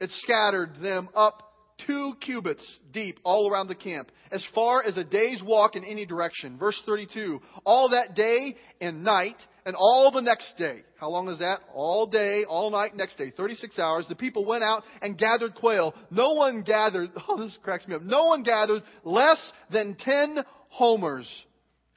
It 0.00 0.10
scattered 0.22 0.76
them 0.80 1.08
up 1.14 1.45
two 1.86 2.14
cubits 2.20 2.64
deep 2.92 3.18
all 3.24 3.50
around 3.50 3.68
the 3.68 3.74
camp, 3.74 4.10
as 4.30 4.44
far 4.54 4.82
as 4.82 4.96
a 4.96 5.04
day's 5.04 5.42
walk 5.42 5.76
in 5.76 5.84
any 5.84 6.06
direction. 6.06 6.58
Verse 6.58 6.80
32. 6.86 7.40
All 7.64 7.90
that 7.90 8.14
day 8.14 8.56
and 8.80 9.04
night, 9.04 9.36
and 9.66 9.74
all 9.76 10.12
the 10.12 10.22
next 10.22 10.56
day. 10.56 10.84
How 10.98 11.10
long 11.10 11.28
is 11.28 11.40
that? 11.40 11.58
All 11.74 12.06
day, 12.06 12.44
all 12.48 12.70
night, 12.70 12.94
next 12.94 13.18
day. 13.18 13.32
36 13.36 13.78
hours. 13.78 14.06
The 14.08 14.14
people 14.14 14.46
went 14.46 14.62
out 14.62 14.84
and 15.02 15.18
gathered 15.18 15.56
quail. 15.56 15.92
No 16.10 16.32
one 16.32 16.62
gathered, 16.62 17.10
oh, 17.28 17.42
this 17.42 17.58
cracks 17.62 17.86
me 17.86 17.96
up. 17.96 18.02
No 18.02 18.26
one 18.26 18.44
gathered 18.44 18.82
less 19.04 19.38
than 19.70 19.96
10 19.98 20.38
homers. 20.68 21.28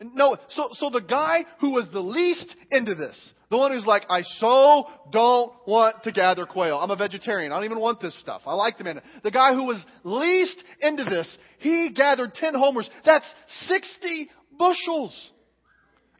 No, 0.01 0.37
so, 0.49 0.69
so 0.73 0.89
the 0.89 1.01
guy 1.01 1.45
who 1.59 1.71
was 1.71 1.87
the 1.91 1.99
least 1.99 2.55
into 2.71 2.95
this, 2.95 3.33
the 3.49 3.57
one 3.57 3.71
who's 3.71 3.85
like, 3.85 4.03
I 4.09 4.21
so 4.38 4.88
don't 5.12 5.51
want 5.65 6.03
to 6.03 6.12
gather 6.12 6.45
quail. 6.45 6.77
I'm 6.77 6.91
a 6.91 6.95
vegetarian. 6.95 7.51
I 7.51 7.55
don't 7.55 7.65
even 7.65 7.79
want 7.79 7.99
this 7.99 8.17
stuff. 8.19 8.43
I 8.45 8.53
like 8.53 8.77
the 8.77 8.83
man. 8.83 9.01
The 9.23 9.31
guy 9.31 9.53
who 9.53 9.65
was 9.65 9.83
least 10.03 10.63
into 10.81 11.03
this, 11.03 11.38
he 11.57 11.91
gathered 11.95 12.35
10 12.35 12.53
homers. 12.53 12.89
That's 13.03 13.25
60 13.67 14.29
bushels. 14.57 15.31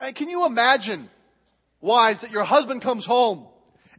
And 0.02 0.16
can 0.16 0.30
you 0.30 0.46
imagine, 0.46 1.10
wives, 1.82 2.22
that 2.22 2.32
your 2.32 2.46
husband 2.46 2.82
comes 2.82 3.06
home 3.06 3.48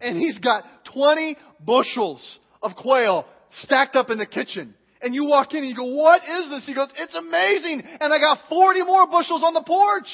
and 0.01 0.17
he's 0.17 0.39
got 0.39 0.65
20 0.93 1.37
bushels 1.65 2.39
of 2.63 2.73
quail 2.75 3.27
stacked 3.63 3.95
up 3.95 4.11
in 4.11 4.19
the 4.19 4.27
kitchen. 4.27 4.75
And 5.03 5.15
you 5.15 5.25
walk 5.25 5.53
in 5.53 5.59
and 5.59 5.69
you 5.69 5.77
go, 5.77 5.95
what 5.95 6.23
is 6.23 6.51
this? 6.51 6.67
He 6.67 6.75
goes, 6.75 6.89
it's 6.97 7.15
amazing. 7.15 7.83
And 8.01 8.13
I 8.13 8.19
got 8.19 8.39
40 8.49 8.83
more 8.83 9.07
bushels 9.07 9.43
on 9.45 9.55
the 9.55 9.63
porch. 9.63 10.09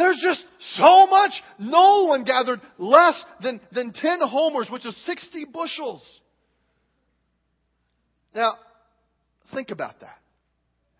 There's 0.00 0.18
just 0.22 0.42
so 0.76 1.06
much. 1.06 1.32
No 1.58 2.06
one 2.06 2.24
gathered 2.24 2.62
less 2.78 3.22
than, 3.42 3.60
than 3.70 3.92
10 3.92 4.20
homers, 4.22 4.68
which 4.70 4.86
is 4.86 4.96
60 5.04 5.44
bushels. 5.52 6.02
Now, 8.34 8.54
think 9.52 9.70
about 9.70 10.00
that. 10.00 10.16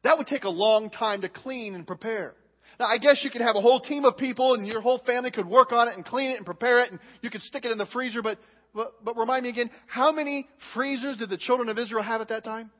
That 0.04 0.18
would 0.18 0.26
take 0.26 0.44
a 0.44 0.50
long 0.50 0.90
time 0.90 1.22
to 1.22 1.30
clean 1.30 1.74
and 1.74 1.86
prepare. 1.86 2.34
Now, 2.78 2.86
I 2.88 2.98
guess 2.98 3.22
you 3.24 3.30
could 3.30 3.40
have 3.40 3.56
a 3.56 3.62
whole 3.62 3.80
team 3.80 4.04
of 4.04 4.18
people 4.18 4.52
and 4.52 4.66
your 4.66 4.82
whole 4.82 4.98
family 5.06 5.30
could 5.30 5.46
work 5.46 5.72
on 5.72 5.88
it 5.88 5.96
and 5.96 6.04
clean 6.04 6.32
it 6.32 6.36
and 6.36 6.44
prepare 6.44 6.82
it 6.82 6.90
and 6.90 7.00
you 7.22 7.30
could 7.30 7.42
stick 7.42 7.64
it 7.64 7.70
in 7.70 7.78
the 7.78 7.86
freezer, 7.86 8.20
but, 8.20 8.38
but, 8.74 9.02
but 9.02 9.16
remind 9.16 9.44
me 9.44 9.48
again, 9.48 9.70
how 9.86 10.12
many 10.12 10.46
freezers 10.74 11.16
did 11.16 11.30
the 11.30 11.38
children 11.38 11.70
of 11.70 11.78
Israel 11.78 12.02
have 12.02 12.20
at 12.20 12.28
that 12.28 12.44
time? 12.44 12.70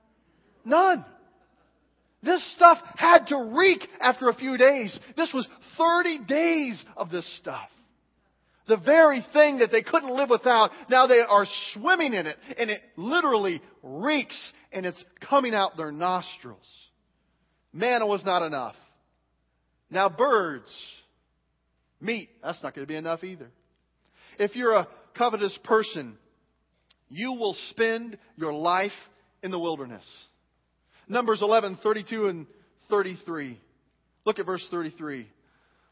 None. 0.67 1.03
This 2.23 2.45
stuff 2.55 2.79
had 2.97 3.27
to 3.29 3.51
reek 3.57 3.87
after 4.01 4.29
a 4.29 4.35
few 4.35 4.59
days. 4.59 4.99
This 5.17 5.33
was 5.33 5.49
30 5.79 6.27
days 6.27 6.85
of 6.97 7.11
this 7.11 7.27
stuff. 7.39 7.69
The 8.69 8.77
very 8.77 9.25
thing 9.33 9.59
that 9.59 9.73
they 9.73 9.83
couldn't 9.83 10.15
live 10.15 10.31
without, 10.31 10.71
now 10.89 11.07
they 11.07 11.21
are 11.21 11.47
swimming 11.73 12.13
in 12.13 12.27
it, 12.27 12.37
and 12.57 12.71
it 12.71 12.81
literally 12.97 13.61
reeks, 13.83 14.53
and 14.71 14.87
it's 14.87 15.03
coming 15.29 15.55
out 15.55 15.77
their 15.77 15.91
nostrils. 15.91 16.69
Manna 17.73 18.07
was 18.07 18.25
not 18.25 18.47
enough. 18.47 18.77
Now, 19.91 20.09
birds, 20.09 20.71
meat, 22.01 22.29
that's 22.43 22.63
not 22.63 22.75
going 22.75 22.87
to 22.87 22.89
be 22.89 22.97
enough 22.97 23.25
either. 23.25 23.51
If 24.39 24.55
you're 24.55 24.75
a 24.75 24.89
covetous 25.17 25.59
person, 25.65 26.17
you 27.09 27.33
will 27.33 27.57
spend 27.71 28.19
your 28.37 28.53
life 28.53 28.93
in 29.43 29.51
the 29.51 29.59
wilderness. 29.59 30.05
Numbers 31.11 31.43
11, 31.43 31.79
32 31.83 32.29
and 32.29 32.47
33. 32.89 33.61
Look 34.25 34.39
at 34.39 34.47
verse 34.47 34.67
33. 34.71 35.27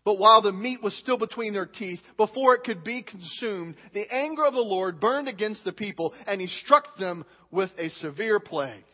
But 0.05 0.19
while 0.19 0.41
the 0.41 0.53
meat 0.53 0.83
was 0.83 0.97
still 0.97 1.19
between 1.19 1.53
their 1.53 1.67
teeth, 1.67 2.01
before 2.17 2.55
it 2.55 2.63
could 2.65 2.85
be 2.85 3.03
consumed, 3.03 3.75
the 3.93 4.07
anger 4.11 4.45
of 4.45 4.55
the 4.55 4.61
Lord 4.61 5.01
burned 5.01 5.29
against 5.29 5.65
the 5.65 5.73
people, 5.73 6.15
and 6.27 6.41
he 6.41 6.47
struck 6.47 6.97
them 6.99 7.27
with 7.51 7.71
a 7.77 7.91
severe 7.91 8.41
plague. 8.41 8.85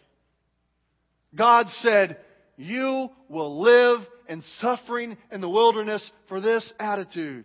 God 1.34 1.66
said, 1.82 2.16
You 2.56 3.10
will 3.28 3.62
live 3.62 4.00
in 4.28 4.42
suffering 4.58 5.16
in 5.30 5.40
the 5.40 5.48
wilderness 5.48 6.10
for 6.28 6.40
this 6.40 6.72
attitude. 6.80 7.44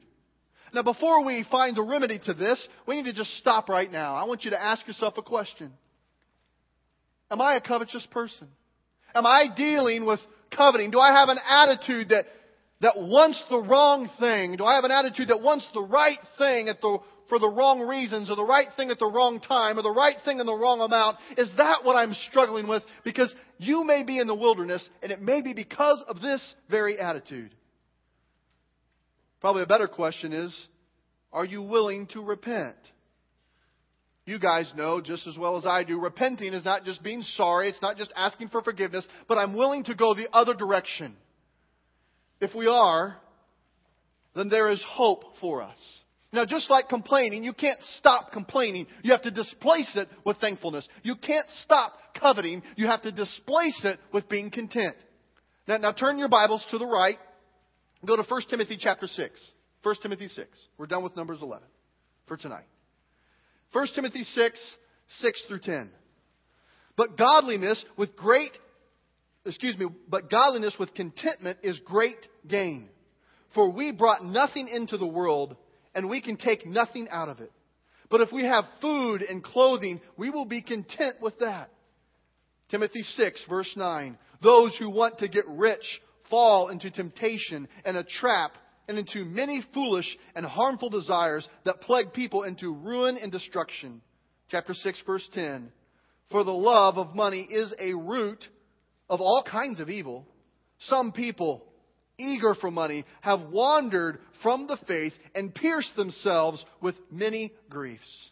Now, 0.73 0.83
before 0.83 1.25
we 1.25 1.45
find 1.51 1.75
the 1.75 1.83
remedy 1.83 2.19
to 2.25 2.33
this, 2.33 2.65
we 2.87 2.95
need 2.95 3.05
to 3.05 3.13
just 3.13 3.35
stop 3.37 3.69
right 3.69 3.91
now. 3.91 4.15
I 4.15 4.23
want 4.23 4.45
you 4.45 4.51
to 4.51 4.61
ask 4.61 4.87
yourself 4.87 5.15
a 5.17 5.21
question 5.21 5.73
Am 7.31 7.41
I 7.41 7.55
a 7.55 7.61
covetous 7.61 8.07
person? 8.11 8.47
Am 9.15 9.25
I 9.25 9.47
dealing 9.55 10.05
with 10.05 10.19
coveting? 10.55 10.91
Do 10.91 10.99
I 10.99 11.11
have 11.11 11.29
an 11.29 11.39
attitude 11.47 12.09
that, 12.09 12.25
that 12.81 12.95
wants 12.97 13.41
the 13.49 13.59
wrong 13.59 14.09
thing? 14.19 14.55
Do 14.57 14.65
I 14.65 14.75
have 14.75 14.83
an 14.83 14.91
attitude 14.91 15.29
that 15.29 15.41
wants 15.41 15.67
the 15.73 15.81
right 15.81 16.19
thing 16.37 16.69
at 16.69 16.81
the, 16.81 16.99
for 17.27 17.39
the 17.39 17.49
wrong 17.49 17.81
reasons 17.81 18.29
or 18.29 18.35
the 18.35 18.45
right 18.45 18.67
thing 18.75 18.89
at 18.91 18.99
the 18.99 19.09
wrong 19.09 19.39
time 19.39 19.77
or 19.77 19.81
the 19.81 19.91
right 19.91 20.17
thing 20.25 20.39
in 20.39 20.45
the 20.45 20.55
wrong 20.55 20.81
amount? 20.81 21.17
Is 21.37 21.51
that 21.57 21.83
what 21.83 21.95
I'm 21.95 22.13
struggling 22.29 22.67
with? 22.67 22.83
Because 23.03 23.33
you 23.57 23.83
may 23.83 24.03
be 24.03 24.19
in 24.19 24.27
the 24.27 24.35
wilderness 24.35 24.87
and 25.01 25.11
it 25.11 25.21
may 25.21 25.41
be 25.41 25.53
because 25.53 26.03
of 26.07 26.21
this 26.21 26.53
very 26.69 26.99
attitude. 26.99 27.53
Probably 29.41 29.63
a 29.63 29.67
better 29.67 29.87
question 29.87 30.33
is, 30.33 30.55
are 31.31 31.45
you 31.45 31.61
willing 31.61 32.07
to 32.07 32.21
repent? 32.21 32.75
You 34.29 34.37
guys 34.37 34.71
know 34.75 35.01
just 35.01 35.25
as 35.25 35.35
well 35.39 35.57
as 35.57 35.65
I 35.65 35.83
do, 35.83 35.99
repenting 35.99 36.53
is 36.53 36.63
not 36.63 36.83
just 36.83 37.01
being 37.01 37.23
sorry, 37.23 37.67
it's 37.67 37.81
not 37.81 37.97
just 37.97 38.13
asking 38.15 38.49
for 38.49 38.61
forgiveness, 38.61 39.03
but 39.27 39.39
I'm 39.39 39.55
willing 39.55 39.85
to 39.85 39.95
go 39.95 40.13
the 40.13 40.27
other 40.31 40.53
direction. 40.53 41.15
If 42.39 42.53
we 42.53 42.67
are, 42.67 43.17
then 44.35 44.49
there 44.49 44.69
is 44.69 44.85
hope 44.87 45.23
for 45.41 45.63
us. 45.63 45.79
Now, 46.31 46.45
just 46.45 46.69
like 46.69 46.89
complaining, 46.89 47.43
you 47.43 47.53
can't 47.53 47.79
stop 47.97 48.31
complaining. 48.31 48.85
You 49.01 49.13
have 49.13 49.23
to 49.23 49.31
displace 49.31 49.91
it 49.95 50.07
with 50.23 50.37
thankfulness. 50.37 50.87
You 51.01 51.15
can't 51.15 51.49
stop 51.63 51.93
coveting. 52.19 52.61
You 52.75 52.85
have 52.85 53.01
to 53.01 53.11
displace 53.11 53.81
it 53.83 53.97
with 54.13 54.29
being 54.29 54.51
content. 54.51 54.95
Now, 55.67 55.77
now 55.77 55.91
turn 55.91 56.19
your 56.19 56.29
Bibles 56.29 56.63
to 56.69 56.77
the 56.77 56.85
right. 56.85 57.17
Go 58.05 58.15
to 58.15 58.21
1 58.21 58.41
Timothy 58.47 58.77
chapter 58.79 59.07
6. 59.07 59.41
1 59.81 59.95
Timothy 60.03 60.27
6. 60.27 60.47
We're 60.77 60.85
done 60.85 61.03
with 61.03 61.15
Numbers 61.15 61.39
11 61.41 61.67
for 62.27 62.37
tonight. 62.37 62.65
1 63.71 63.87
Timothy 63.95 64.23
6, 64.23 64.59
6 65.19 65.43
through 65.47 65.59
10. 65.59 65.89
But 66.95 67.17
godliness 67.17 67.83
with 67.97 68.15
great, 68.15 68.51
excuse 69.45 69.77
me, 69.77 69.87
but 70.09 70.29
godliness 70.29 70.75
with 70.79 70.93
contentment 70.93 71.59
is 71.63 71.79
great 71.85 72.17
gain. 72.47 72.89
For 73.53 73.69
we 73.69 73.91
brought 73.91 74.23
nothing 74.23 74.67
into 74.67 74.97
the 74.97 75.07
world, 75.07 75.55
and 75.95 76.09
we 76.09 76.21
can 76.21 76.37
take 76.37 76.65
nothing 76.65 77.07
out 77.09 77.29
of 77.29 77.39
it. 77.39 77.51
But 78.09 78.21
if 78.21 78.31
we 78.31 78.43
have 78.43 78.65
food 78.81 79.21
and 79.21 79.43
clothing, 79.43 80.01
we 80.17 80.29
will 80.29 80.45
be 80.45 80.61
content 80.61 81.17
with 81.21 81.37
that. 81.39 81.69
Timothy 82.69 83.03
6, 83.03 83.41
verse 83.49 83.71
9. 83.75 84.17
Those 84.41 84.75
who 84.77 84.89
want 84.89 85.19
to 85.19 85.27
get 85.27 85.47
rich 85.47 86.01
fall 86.29 86.69
into 86.69 86.91
temptation 86.91 87.67
and 87.85 87.97
a 87.97 88.03
trap 88.03 88.53
and 88.89 88.97
into 88.97 89.23
many 89.23 89.63
foolish 89.71 90.17
and 90.35 90.43
harmful 90.43 90.89
desires 90.89 91.47
that 91.63 91.79
plague 91.81 92.11
people 92.11 92.41
into 92.41 92.73
ruin 92.73 93.17
and 93.21 93.31
destruction. 93.31 94.01
Chapter 94.49 94.73
6, 94.73 95.03
verse 95.05 95.29
10. 95.31 95.71
For 96.31 96.43
the 96.43 96.51
love 96.51 96.97
of 96.97 97.15
money 97.15 97.47
is 97.49 97.71
a 97.79 97.93
root 97.93 98.43
of 99.07 99.21
all 99.21 99.43
kinds 99.43 99.79
of 99.79 99.89
evil. 99.89 100.25
Some 100.79 101.11
people, 101.11 101.63
eager 102.17 102.55
for 102.55 102.71
money, 102.71 103.05
have 103.21 103.49
wandered 103.49 104.17
from 104.41 104.65
the 104.65 104.77
faith 104.87 105.13
and 105.35 105.53
pierced 105.53 105.95
themselves 105.95 106.65
with 106.81 106.95
many 107.11 107.53
griefs. 107.69 108.29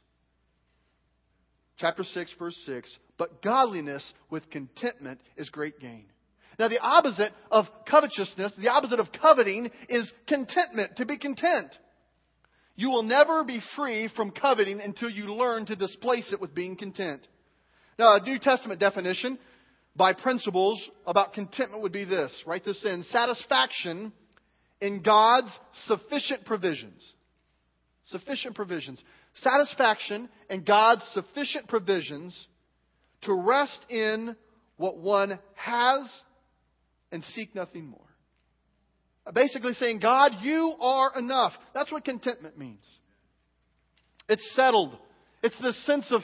Chapter 1.77 2.03
6, 2.03 2.33
verse 2.39 2.57
6. 2.65 2.97
But 3.19 3.43
godliness 3.43 4.11
with 4.31 4.49
contentment 4.49 5.21
is 5.37 5.49
great 5.49 5.79
gain. 5.79 6.05
Now, 6.59 6.67
the 6.67 6.79
opposite 6.79 7.33
of 7.51 7.65
covetousness, 7.89 8.53
the 8.57 8.69
opposite 8.69 8.99
of 8.99 9.11
coveting, 9.11 9.69
is 9.89 10.11
contentment, 10.27 10.97
to 10.97 11.05
be 11.05 11.17
content. 11.17 11.77
You 12.75 12.89
will 12.89 13.03
never 13.03 13.43
be 13.43 13.61
free 13.75 14.09
from 14.15 14.31
coveting 14.31 14.81
until 14.81 15.09
you 15.09 15.33
learn 15.33 15.65
to 15.67 15.75
displace 15.75 16.31
it 16.31 16.41
with 16.41 16.55
being 16.55 16.75
content. 16.75 17.27
Now, 17.99 18.15
a 18.15 18.21
New 18.21 18.39
Testament 18.39 18.79
definition 18.79 19.37
by 19.95 20.13
principles 20.13 20.79
about 21.05 21.33
contentment 21.33 21.81
would 21.81 21.91
be 21.91 22.05
this. 22.05 22.31
Write 22.45 22.65
this 22.65 22.83
in. 22.85 23.03
Satisfaction 23.09 24.13
in 24.79 25.01
God's 25.01 25.51
sufficient 25.85 26.45
provisions. 26.45 27.03
Sufficient 28.05 28.55
provisions. 28.55 29.03
Satisfaction 29.35 30.29
in 30.49 30.63
God's 30.63 31.03
sufficient 31.13 31.67
provisions 31.67 32.47
to 33.23 33.33
rest 33.33 33.79
in 33.89 34.35
what 34.77 34.97
one 34.97 35.39
has 35.55 36.21
and 37.11 37.23
seek 37.35 37.55
nothing 37.55 37.87
more. 37.87 38.01
Uh, 39.25 39.31
basically 39.31 39.73
saying, 39.73 39.99
God, 39.99 40.33
you 40.41 40.73
are 40.79 41.17
enough. 41.17 41.53
That's 41.73 41.91
what 41.91 42.05
contentment 42.05 42.57
means. 42.57 42.83
It's 44.29 44.55
settled. 44.55 44.97
It's 45.41 45.57
the 45.61 45.73
sense 45.73 46.11
of 46.11 46.21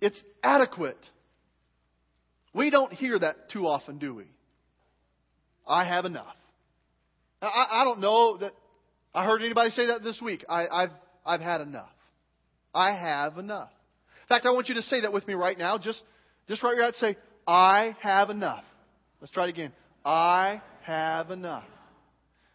it's 0.00 0.20
adequate. 0.42 0.98
We 2.54 2.70
don't 2.70 2.92
hear 2.92 3.18
that 3.18 3.50
too 3.50 3.66
often, 3.66 3.98
do 3.98 4.14
we? 4.14 4.26
I 5.66 5.84
have 5.84 6.04
enough. 6.04 6.34
I, 7.40 7.66
I 7.70 7.84
don't 7.84 8.00
know 8.00 8.38
that 8.38 8.52
I 9.14 9.24
heard 9.24 9.42
anybody 9.42 9.70
say 9.70 9.86
that 9.86 10.02
this 10.02 10.20
week. 10.20 10.44
I, 10.48 10.66
I've, 10.68 10.90
I've 11.24 11.40
had 11.40 11.60
enough. 11.60 11.88
I 12.74 12.92
have 12.92 13.38
enough. 13.38 13.70
In 14.22 14.28
fact, 14.28 14.46
I 14.46 14.50
want 14.50 14.68
you 14.68 14.74
to 14.76 14.82
say 14.82 15.02
that 15.02 15.12
with 15.12 15.26
me 15.26 15.34
right 15.34 15.58
now. 15.58 15.78
Just, 15.78 16.02
just 16.48 16.62
right 16.62 16.74
here, 16.74 16.84
I'd 16.84 16.94
say, 16.94 17.16
I 17.46 17.96
have 18.00 18.30
enough. 18.30 18.64
Let's 19.22 19.32
try 19.32 19.44
it 19.44 19.50
again. 19.50 19.72
I 20.04 20.60
have 20.82 21.30
enough. 21.30 21.62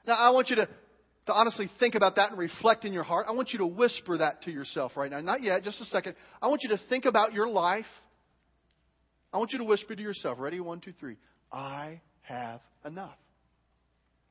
Now, 0.06 0.16
I 0.16 0.32
want 0.32 0.50
you 0.50 0.58
to, 0.58 0.66
to 0.66 1.34
honestly 1.34 1.70
think 1.80 1.96
about 1.96 2.18
that 2.18 2.32
and 2.32 2.38
reflect 2.38 2.84
in 2.84 2.92
your 2.92 3.04
heart. 3.04 3.26
I 3.30 3.32
want 3.32 3.54
you 3.54 3.60
to 3.60 3.66
whisper 3.66 4.18
that 4.18 4.44
to 4.44 4.52
yourself 4.52 4.98
right 4.98 5.10
now. 5.10 5.22
Not 5.22 5.42
yet, 5.42 5.64
just 5.64 5.80
a 5.80 5.86
second. 5.86 6.16
I 6.42 6.48
want 6.50 6.64
you 6.64 6.70
to 6.72 6.80
think 6.90 7.06
about 7.06 7.32
your 7.32 7.48
life. 7.48 7.86
I 9.32 9.38
want 9.38 9.54
you 9.54 9.60
to 9.60 9.64
whisper 9.64 9.96
to 9.96 10.02
yourself. 10.02 10.40
Ready? 10.42 10.60
One, 10.60 10.82
two, 10.82 10.92
three. 11.00 11.16
I 11.54 12.02
have 12.24 12.60
enough. 12.84 13.16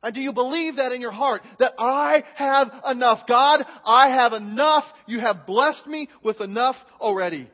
And 0.02 0.14
do 0.14 0.20
you 0.20 0.34
believe 0.34 0.76
that 0.76 0.92
in 0.92 1.00
your 1.00 1.12
heart? 1.12 1.40
That 1.58 1.72
I 1.78 2.22
have 2.34 2.70
enough. 2.86 3.20
God, 3.26 3.64
I 3.82 4.10
have 4.10 4.34
enough. 4.34 4.84
You 5.06 5.20
have 5.20 5.46
blessed 5.46 5.86
me 5.86 6.10
with 6.22 6.42
enough 6.42 6.76
already. 7.00 7.48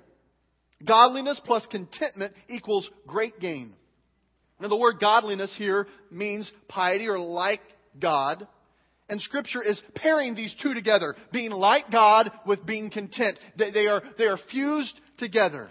Godliness 0.84 1.40
plus 1.44 1.64
contentment 1.70 2.34
equals 2.48 2.90
great 3.06 3.38
gain. 3.38 3.74
Now, 4.62 4.68
the 4.68 4.76
word 4.76 5.00
godliness 5.00 5.52
here 5.58 5.88
means 6.08 6.50
piety 6.68 7.08
or 7.08 7.18
like 7.18 7.60
God. 8.00 8.46
And 9.08 9.20
Scripture 9.20 9.60
is 9.60 9.82
pairing 9.96 10.36
these 10.36 10.54
two 10.62 10.72
together, 10.72 11.16
being 11.32 11.50
like 11.50 11.90
God 11.90 12.30
with 12.46 12.64
being 12.64 12.88
content. 12.88 13.40
They 13.58 13.88
are, 13.88 14.02
they 14.18 14.26
are 14.26 14.38
fused 14.52 14.98
together. 15.18 15.68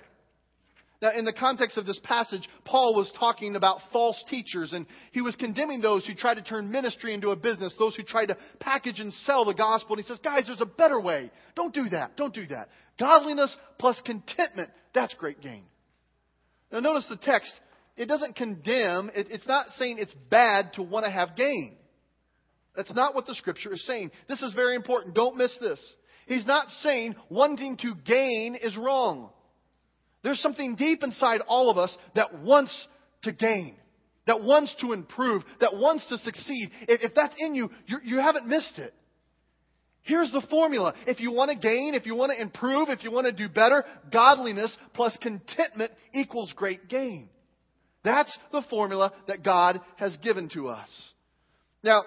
Now, 1.01 1.11
in 1.17 1.23
the 1.23 1.31
context 1.31 1.77
of 1.77 1.85
this 1.85 1.99
passage, 2.03 2.47
Paul 2.65 2.93
was 2.93 3.09
talking 3.17 3.55
about 3.55 3.79
false 3.93 4.21
teachers, 4.29 4.73
and 4.73 4.85
he 5.13 5.21
was 5.21 5.37
condemning 5.37 5.79
those 5.79 6.05
who 6.05 6.13
tried 6.13 6.35
to 6.35 6.43
turn 6.43 6.69
ministry 6.69 7.13
into 7.13 7.29
a 7.29 7.35
business, 7.37 7.73
those 7.79 7.95
who 7.95 8.03
tried 8.03 8.27
to 8.27 8.37
package 8.59 8.99
and 8.99 9.13
sell 9.25 9.45
the 9.45 9.53
gospel. 9.53 9.95
And 9.95 10.03
he 10.03 10.07
says, 10.07 10.19
guys, 10.21 10.47
there's 10.47 10.59
a 10.59 10.65
better 10.65 10.99
way. 10.99 11.31
Don't 11.55 11.73
do 11.73 11.87
that. 11.89 12.17
Don't 12.17 12.35
do 12.35 12.45
that. 12.47 12.67
Godliness 12.99 13.55
plus 13.79 13.99
contentment, 14.05 14.69
that's 14.93 15.13
great 15.13 15.39
gain. 15.39 15.63
Now, 16.73 16.81
notice 16.81 17.05
the 17.09 17.15
text 17.17 17.51
it 18.01 18.07
doesn't 18.07 18.35
condemn, 18.35 19.11
it, 19.13 19.27
it's 19.29 19.47
not 19.47 19.67
saying 19.77 19.97
it's 19.99 20.15
bad 20.31 20.73
to 20.73 20.81
want 20.81 21.05
to 21.05 21.11
have 21.11 21.35
gain. 21.35 21.75
That's 22.75 22.91
not 22.95 23.13
what 23.13 23.27
the 23.27 23.35
scripture 23.35 23.71
is 23.73 23.85
saying. 23.85 24.09
This 24.27 24.41
is 24.41 24.53
very 24.53 24.75
important. 24.75 25.13
Don't 25.13 25.37
miss 25.37 25.55
this. 25.61 25.79
He's 26.25 26.47
not 26.47 26.67
saying 26.81 27.13
wanting 27.29 27.77
to 27.77 27.93
gain 28.03 28.55
is 28.59 28.75
wrong. 28.75 29.29
There's 30.23 30.39
something 30.39 30.75
deep 30.75 31.03
inside 31.03 31.41
all 31.47 31.69
of 31.69 31.77
us 31.77 31.95
that 32.15 32.39
wants 32.39 32.87
to 33.21 33.33
gain, 33.33 33.75
that 34.25 34.41
wants 34.41 34.73
to 34.81 34.93
improve, 34.93 35.43
that 35.59 35.75
wants 35.75 36.03
to 36.09 36.17
succeed. 36.17 36.71
If, 36.87 37.01
if 37.03 37.11
that's 37.13 37.35
in 37.37 37.53
you, 37.53 37.69
you, 37.85 37.99
you 38.03 38.17
haven't 38.17 38.47
missed 38.47 38.79
it. 38.79 38.95
Here's 40.01 40.31
the 40.31 40.41
formula. 40.49 40.95
If 41.05 41.19
you 41.19 41.31
want 41.31 41.51
to 41.51 41.57
gain, 41.57 41.93
if 41.93 42.07
you 42.07 42.15
want 42.15 42.31
to 42.35 42.41
improve, 42.41 42.89
if 42.89 43.03
you 43.03 43.11
want 43.11 43.27
to 43.27 43.31
do 43.31 43.47
better, 43.47 43.83
godliness 44.11 44.75
plus 44.95 45.15
contentment 45.21 45.91
equals 46.15 46.51
great 46.55 46.89
gain. 46.89 47.29
That's 48.03 48.35
the 48.51 48.63
formula 48.69 49.13
that 49.27 49.43
God 49.43 49.79
has 49.97 50.15
given 50.17 50.49
to 50.49 50.67
us. 50.69 50.89
Now, 51.83 52.03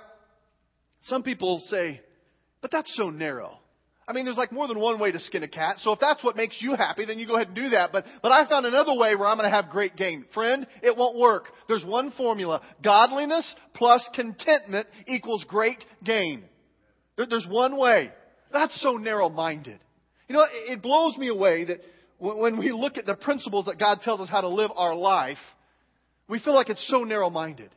some 1.02 1.22
people 1.22 1.60
say, 1.68 2.00
but 2.60 2.70
that's 2.70 2.94
so 2.96 3.10
narrow. 3.10 3.58
I 4.06 4.12
mean, 4.12 4.26
there's 4.26 4.36
like 4.36 4.52
more 4.52 4.68
than 4.68 4.78
one 4.78 4.98
way 4.98 5.12
to 5.12 5.20
skin 5.20 5.42
a 5.42 5.48
cat. 5.48 5.76
So 5.80 5.92
if 5.92 6.00
that's 6.00 6.22
what 6.22 6.36
makes 6.36 6.60
you 6.60 6.74
happy, 6.74 7.06
then 7.06 7.18
you 7.18 7.26
go 7.26 7.36
ahead 7.36 7.48
and 7.48 7.56
do 7.56 7.70
that. 7.70 7.90
But, 7.90 8.04
but 8.22 8.32
I 8.32 8.46
found 8.46 8.66
another 8.66 8.92
way 8.94 9.14
where 9.14 9.26
I'm 9.26 9.38
going 9.38 9.50
to 9.50 9.54
have 9.54 9.70
great 9.70 9.96
gain. 9.96 10.26
Friend, 10.34 10.66
it 10.82 10.96
won't 10.96 11.16
work. 11.16 11.44
There's 11.68 11.84
one 11.84 12.10
formula. 12.12 12.60
Godliness 12.82 13.54
plus 13.74 14.06
contentment 14.14 14.88
equals 15.06 15.44
great 15.48 15.82
gain. 16.02 16.44
There, 17.16 17.26
there's 17.26 17.46
one 17.48 17.78
way. 17.78 18.12
That's 18.52 18.78
so 18.82 18.96
narrow 18.96 19.30
minded. 19.30 19.80
You 20.28 20.34
know, 20.34 20.42
it, 20.42 20.72
it 20.72 20.82
blows 20.82 21.16
me 21.16 21.28
away 21.28 21.64
that 21.64 21.80
when 22.18 22.58
we 22.58 22.72
look 22.72 22.98
at 22.98 23.06
the 23.06 23.14
principles 23.14 23.66
that 23.66 23.78
God 23.78 24.00
tells 24.02 24.20
us 24.20 24.28
how 24.28 24.42
to 24.42 24.48
live 24.48 24.70
our 24.76 24.94
life, 24.94 25.38
we 26.28 26.38
feel 26.38 26.54
like 26.54 26.68
it's 26.68 26.86
so 26.88 27.04
narrow 27.04 27.30
minded. 27.30 27.70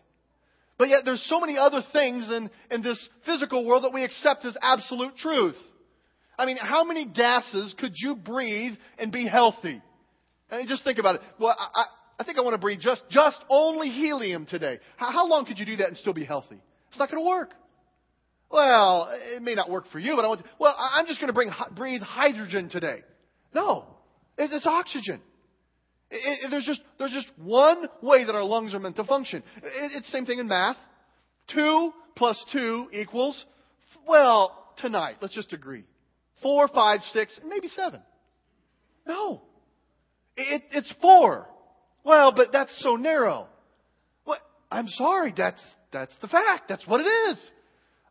But 0.77 0.89
yet 0.89 0.99
there's 1.05 1.23
so 1.27 1.39
many 1.39 1.57
other 1.57 1.81
things 1.91 2.29
in, 2.29 2.49
in 2.69 2.81
this 2.83 3.03
physical 3.25 3.65
world 3.65 3.83
that 3.83 3.93
we 3.93 4.03
accept 4.03 4.45
as 4.45 4.55
absolute 4.61 5.15
truth. 5.17 5.55
I 6.37 6.45
mean, 6.45 6.57
how 6.57 6.83
many 6.83 7.05
gases 7.05 7.75
could 7.79 7.93
you 7.95 8.15
breathe 8.15 8.73
and 8.99 9.11
be 9.11 9.27
healthy? 9.27 9.81
I 10.51 10.57
mean, 10.57 10.67
just 10.67 10.83
think 10.83 10.99
about 10.99 11.15
it. 11.15 11.21
Well, 11.39 11.55
I, 11.57 11.85
I 12.19 12.23
think 12.23 12.37
I 12.37 12.41
want 12.41 12.53
to 12.53 12.59
breathe 12.59 12.79
just, 12.79 13.03
just 13.09 13.37
only 13.49 13.89
helium 13.89 14.45
today. 14.45 14.79
How, 14.97 15.11
how 15.11 15.27
long 15.27 15.45
could 15.45 15.57
you 15.57 15.65
do 15.65 15.77
that 15.77 15.87
and 15.87 15.97
still 15.97 16.13
be 16.13 16.25
healthy? 16.25 16.59
It's 16.89 16.99
not 16.99 17.09
going 17.09 17.23
to 17.23 17.27
work. 17.27 17.49
Well, 18.49 19.09
it 19.35 19.41
may 19.41 19.55
not 19.55 19.69
work 19.69 19.85
for 19.91 19.99
you, 19.99 20.15
but 20.15 20.23
I 20.23 20.27
want 20.27 20.41
to, 20.41 20.49
well, 20.59 20.75
I'm 20.77 21.05
just 21.05 21.19
going 21.19 21.27
to 21.27 21.33
bring, 21.33 21.51
breathe 21.75 22.01
hydrogen 22.01 22.69
today. 22.69 23.01
No. 23.53 23.85
It's, 24.37 24.53
it's 24.53 24.65
oxygen. 24.65 25.21
It, 26.09 26.45
it, 26.45 26.51
there's, 26.51 26.65
just, 26.65 26.81
there's 26.99 27.11
just 27.11 27.31
one 27.37 27.87
way 28.01 28.23
that 28.23 28.33
our 28.33 28.43
lungs 28.43 28.73
are 28.73 28.79
meant 28.79 28.95
to 28.95 29.03
function. 29.03 29.43
It, 29.57 29.91
it's 29.95 30.07
the 30.07 30.11
same 30.11 30.25
thing 30.25 30.39
in 30.39 30.47
math. 30.47 30.77
Two 31.53 31.91
plus 32.15 32.43
two 32.51 32.87
equals, 32.93 33.45
well, 34.07 34.73
tonight, 34.77 35.15
let's 35.21 35.33
just 35.33 35.53
agree. 35.53 35.83
Four, 36.41 36.67
five, 36.67 37.01
six, 37.13 37.39
maybe 37.45 37.67
seven. 37.67 38.01
No. 39.07 39.41
It, 40.35 40.63
it's 40.71 40.93
four. 41.01 41.47
Well, 42.03 42.31
but 42.31 42.49
that's 42.51 42.77
so 42.81 42.95
narrow. 42.95 43.47
What? 44.23 44.39
I'm 44.71 44.87
sorry. 44.87 45.33
That's, 45.35 45.61
that's 45.91 46.13
the 46.21 46.27
fact. 46.27 46.69
That's 46.69 46.85
what 46.87 47.01
it 47.01 47.05
is. 47.05 47.51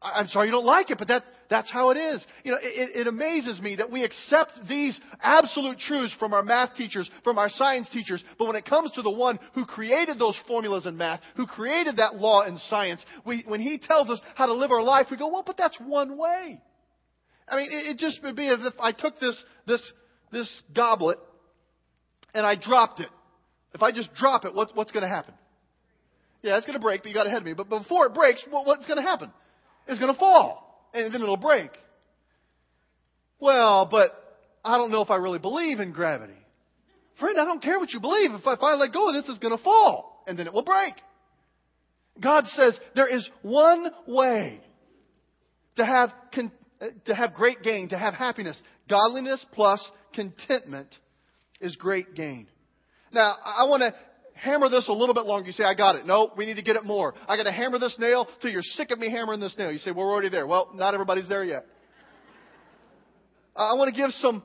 I'm 0.03 0.29
sorry 0.29 0.47
you 0.47 0.53
don't 0.53 0.67
like 0.67 0.91
it, 0.91 0.99
but 0.99 1.09
that, 1.09 1.23
that's 1.49 1.71
how 1.71 1.91
it 1.91 1.97
is. 1.97 2.25
You 2.45 2.53
know, 2.53 2.59
it, 2.61 2.97
it 2.97 3.07
amazes 3.07 3.61
me 3.61 3.77
that 3.77 3.91
we 3.91 4.05
accept 4.05 4.53
these 4.69 4.99
absolute 5.21 5.79
truths 5.79 6.15
from 6.19 6.35
our 6.35 6.43
math 6.43 6.75
teachers, 6.75 7.11
from 7.25 7.39
our 7.39 7.49
science 7.49 7.89
teachers, 7.91 8.23
but 8.39 8.47
when 8.47 8.57
it 8.57 8.67
comes 8.67 8.93
to 8.93 9.03
the 9.03 9.11
one 9.11 9.39
who 9.55 9.65
created 9.65 10.19
those 10.19 10.37
formulas 10.47 10.87
in 10.87 10.97
math, 10.97 11.21
who 11.37 11.47
created 11.47 11.97
that 11.97 12.17
law 12.17 12.43
in 12.43 12.59
science, 12.69 13.05
we, 13.25 13.43
when 13.47 13.61
he 13.61 13.79
tells 13.79 14.11
us 14.11 14.21
how 14.35 14.47
to 14.47 14.53
live 14.53 14.71
our 14.71 14.83
life, 14.83 15.07
we 15.11 15.17
go, 15.17 15.29
well, 15.29 15.45
but 15.47 15.57
that's 15.57 15.79
one 15.79 16.19
way. 16.19 16.61
I 17.49 17.57
mean, 17.57 17.71
it, 17.71 17.93
it 17.93 17.99
just 17.99 18.23
would 18.23 18.37
be 18.37 18.49
as 18.49 18.59
if 18.61 18.75
I 18.81 18.93
took 18.93 19.19
this, 19.19 19.43
this, 19.67 19.93
this 20.33 20.63
goblet 20.75 21.19
and 22.35 22.45
I 22.45 22.55
dropped 22.55 23.01
it. 23.01 23.09
If 23.73 23.83
I 23.83 23.93
just 23.93 24.13
drop 24.15 24.45
it, 24.45 24.55
what, 24.55 24.75
what's 24.75 24.91
going 24.91 25.03
to 25.03 25.09
happen? 25.09 25.35
Yeah, 26.43 26.57
it's 26.57 26.67
going 26.67 26.79
to 26.79 26.83
break, 26.83 27.03
but 27.03 27.09
you 27.09 27.15
got 27.15 27.27
ahead 27.27 27.39
of 27.39 27.45
me. 27.45 27.55
But 27.55 27.69
before 27.69 28.07
it 28.07 28.15
breaks, 28.15 28.45
what, 28.51 28.67
what's 28.67 28.87
going 28.87 28.99
to 28.99 29.03
happen? 29.03 29.33
It's 29.89 29.99
going 30.01 30.13
to 30.13 30.19
fall, 30.19 30.91
and 30.93 31.13
then 31.13 31.23
it'll 31.23 31.37
break. 31.37 31.71
Well, 33.39 33.87
but 33.91 34.11
I 34.65 34.79
don't 34.79 34.91
know 34.91 35.03
if 35.03 35.11
I 35.11 35.17
really 35.17 35.39
believe 35.39 35.81
in 35.81 35.93
gravity. 35.93 36.35
Friend, 37.21 37.39
I 37.39 37.45
don't 37.45 37.63
care 37.63 37.79
what 37.79 37.93
you 37.93 38.01
believe. 38.01 38.33
If 38.33 38.47
I, 38.47 38.55
if 38.55 38.63
I 38.63 38.75
let 38.75 38.93
go 38.93 39.09
of 39.09 39.15
this, 39.15 39.25
it's 39.29 39.39
going 39.39 39.57
to 39.57 39.63
fall, 39.63 40.25
and 40.27 40.39
then 40.39 40.47
it 40.47 40.53
will 40.53 40.63
break. 40.63 40.95
God 42.21 42.47
says 42.49 42.79
there 42.95 43.09
is 43.09 43.29
one 43.43 43.91
way 44.07 44.61
to 45.77 45.85
have, 45.85 46.13
con- 46.35 46.53
to 47.05 47.15
have 47.15 47.35
great 47.35 47.63
gain, 47.63 47.91
to 47.91 47.99
have 47.99 48.15
happiness. 48.15 48.61
Godliness 48.89 49.45
plus 49.53 49.87
contentment 50.15 50.89
is 51.61 51.77
great 51.77 52.15
gain. 52.15 52.49
Now, 53.13 53.35
I 53.45 53.65
want 53.65 53.83
to 53.83 53.95
hammer 54.37 54.69
this 54.69 54.89
a 54.89 54.93
little 54.93 55.15
bit 55.15 55.25
longer. 55.25 55.47
You 55.47 55.53
say, 55.53 55.65
I 55.65 55.75
got 55.75 55.97
it. 55.97 56.07
No, 56.07 56.33
we 56.37 56.47
need 56.47 56.57
to 56.57 56.63
get 56.63 56.77
it 56.77 56.85
more. 56.85 57.15
I 57.29 57.37
got 57.37 57.45
to 57.45 57.53
hammer 57.53 57.79
this 57.79 57.97
nail 57.99 58.29
till 58.41 58.51
you're 58.51 58.63
sick 58.63 58.91
of 58.91 58.99
me 58.99 59.11
hammering 59.11 59.41
this 59.41 59.57
nail. 59.59 59.73
You 59.73 59.79
say, 59.79 59.91
we're 59.91 60.11
already 60.11 60.29
there. 60.29 60.47
Well, 60.47 60.71
not 60.75 60.95
everybody's 60.95 61.29
there 61.29 61.45
yet. 61.45 61.67
I 63.55 63.75
want 63.75 63.95
to 63.95 64.01
give 64.01 64.11
some 64.13 64.43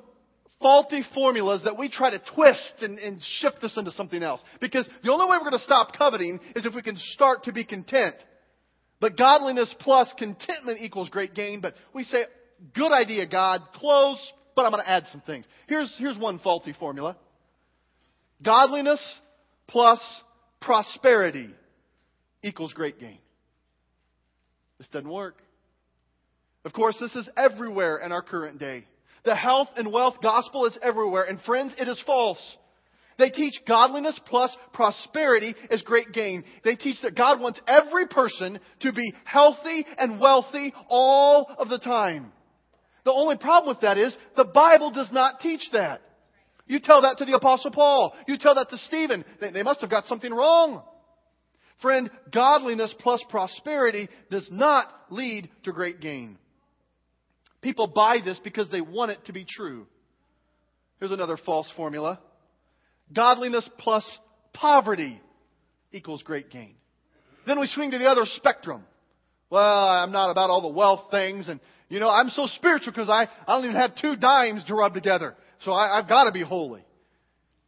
faulty 0.62 1.04
formulas 1.13 1.63
that 1.65 1.77
we 1.77 1.89
try 1.89 2.12
to 2.12 2.21
twist 2.34 2.73
and, 2.82 2.97
and 2.99 3.21
shift 3.39 3.58
this 3.62 3.77
into 3.77 3.91
something 3.91 4.23
else. 4.23 4.41
Because 4.60 4.88
the 5.04 5.12
only 5.12 5.25
way 5.25 5.38
we're 5.38 5.49
going 5.49 5.60
to 5.60 5.65
stop 5.65 5.97
coveting 5.97 6.39
is 6.56 6.65
if 6.65 6.73
we 6.73 6.82
can 6.82 6.97
start 6.97 7.43
to 7.43 7.51
be 7.51 7.65
content. 7.65 8.15
But 8.99 9.17
godliness 9.17 9.73
plus 9.80 10.13
contentment 10.17 10.80
equals 10.82 11.10
great 11.10 11.34
gain. 11.34 11.60
But 11.60 11.73
we 11.93 12.04
say, 12.04 12.23
good 12.75 12.91
idea, 12.91 13.27
God, 13.27 13.62
close, 13.73 14.19
but 14.56 14.63
I'm 14.63 14.71
going 14.71 14.84
to 14.84 14.89
add 14.89 15.08
some 15.08 15.21
things. 15.21 15.45
Here's, 15.67 15.93
here's 15.97 16.17
one 16.17 16.39
faulty 16.39 16.73
formula. 16.73 17.17
Godliness 18.43 19.01
plus 19.72 20.00
prosperity 20.60 21.50
equals 22.44 22.74
great 22.74 23.00
gain. 23.00 23.18
This 24.78 24.88
doesn't 24.90 25.10
work. 25.10 25.38
Of 26.66 26.74
course, 26.74 26.96
this 27.00 27.16
is 27.16 27.30
everywhere 27.38 27.98
in 27.98 28.12
our 28.12 28.22
current 28.22 28.60
day. 28.60 28.86
The 29.24 29.36
health 29.36 29.70
and 29.78 29.92
wealth 29.92 30.16
gospel 30.22 30.66
is 30.66 30.78
everywhere. 30.82 31.24
And 31.24 31.40
friends, 31.42 31.74
it 31.78 31.88
is 31.88 32.02
false. 32.06 32.58
They 33.18 33.30
teach 33.30 33.54
godliness 33.68 34.20
plus 34.26 34.56
prosperity 34.74 35.56
is 35.70 35.82
great 35.84 36.12
gain. 36.12 36.44
They 36.64 36.76
teach 36.76 37.02
that 37.04 37.16
God 37.16 37.40
wants 37.40 37.60
every 37.68 38.08
person 38.08 38.60
to 38.82 38.92
be 38.92 39.14
healthy 39.26 39.86
and 39.98 40.20
wealthy 40.20 40.74
all 40.90 41.48
of 41.58 41.70
the 41.70 41.78
time. 41.78 42.32
The 43.06 43.12
only 43.12 43.38
problem 43.38 43.76
with 43.76 43.82
that 43.82 43.98
is 43.98 44.16
the 44.36 44.44
Bible 44.44 44.92
does 44.92 45.12
not 45.12 45.40
teach 45.40 45.70
that. 45.74 46.02
You 46.72 46.80
tell 46.80 47.02
that 47.02 47.18
to 47.18 47.26
the 47.26 47.36
Apostle 47.36 47.72
Paul. 47.72 48.14
You 48.30 48.38
tell 48.38 48.56
that 48.56 48.70
to 48.70 48.78
Stephen. 48.78 49.26
They, 49.42 49.52
they 49.52 49.62
must 49.62 49.82
have 49.82 49.90
got 49.90 50.06
something 50.06 50.34
wrong. 50.34 50.82
Friend, 51.82 52.10
godliness 52.34 52.96
plus 52.98 53.22
prosperity 53.30 54.08
does 54.30 54.48
not 54.50 54.88
lead 55.10 55.50
to 55.66 55.74
great 55.74 56.00
gain. 56.00 56.38
People 57.62 57.88
buy 57.88 58.20
this 58.24 58.40
because 58.42 58.70
they 58.70 58.80
want 58.80 59.12
it 59.12 59.26
to 59.26 59.34
be 59.34 59.46
true. 59.46 59.86
Here's 61.00 61.12
another 61.12 61.36
false 61.46 61.70
formula 61.76 62.22
godliness 63.14 63.70
plus 63.78 64.10
poverty 64.54 65.20
equals 65.92 66.24
great 66.24 66.50
gain. 66.52 66.76
Then 67.46 67.60
we 67.60 67.68
swing 67.68 67.92
to 67.92 67.98
the 67.98 68.06
other 68.06 68.24
spectrum. 68.38 68.86
Well, 69.50 69.62
I'm 69.62 70.14
not 70.14 70.32
about 70.32 70.50
all 70.50 70.62
the 70.62 70.70
wealth 70.70 71.12
things, 71.12 71.50
and 71.50 71.60
you 71.90 72.00
know, 72.00 72.10
I'm 72.10 72.30
so 72.30 72.46
spiritual 72.46 72.94
because 72.94 73.10
I, 73.10 73.28
I 73.46 73.56
don't 73.58 73.66
even 73.66 73.76
have 73.76 73.98
two 73.98 74.16
dimes 74.16 74.64
to 74.66 74.76
rub 74.76 74.94
together. 74.94 75.36
So 75.63 75.71
I, 75.71 76.00
I've 76.00 76.08
got 76.08 76.26
to 76.26 76.32
be 76.32 76.43
holy. 76.43 76.84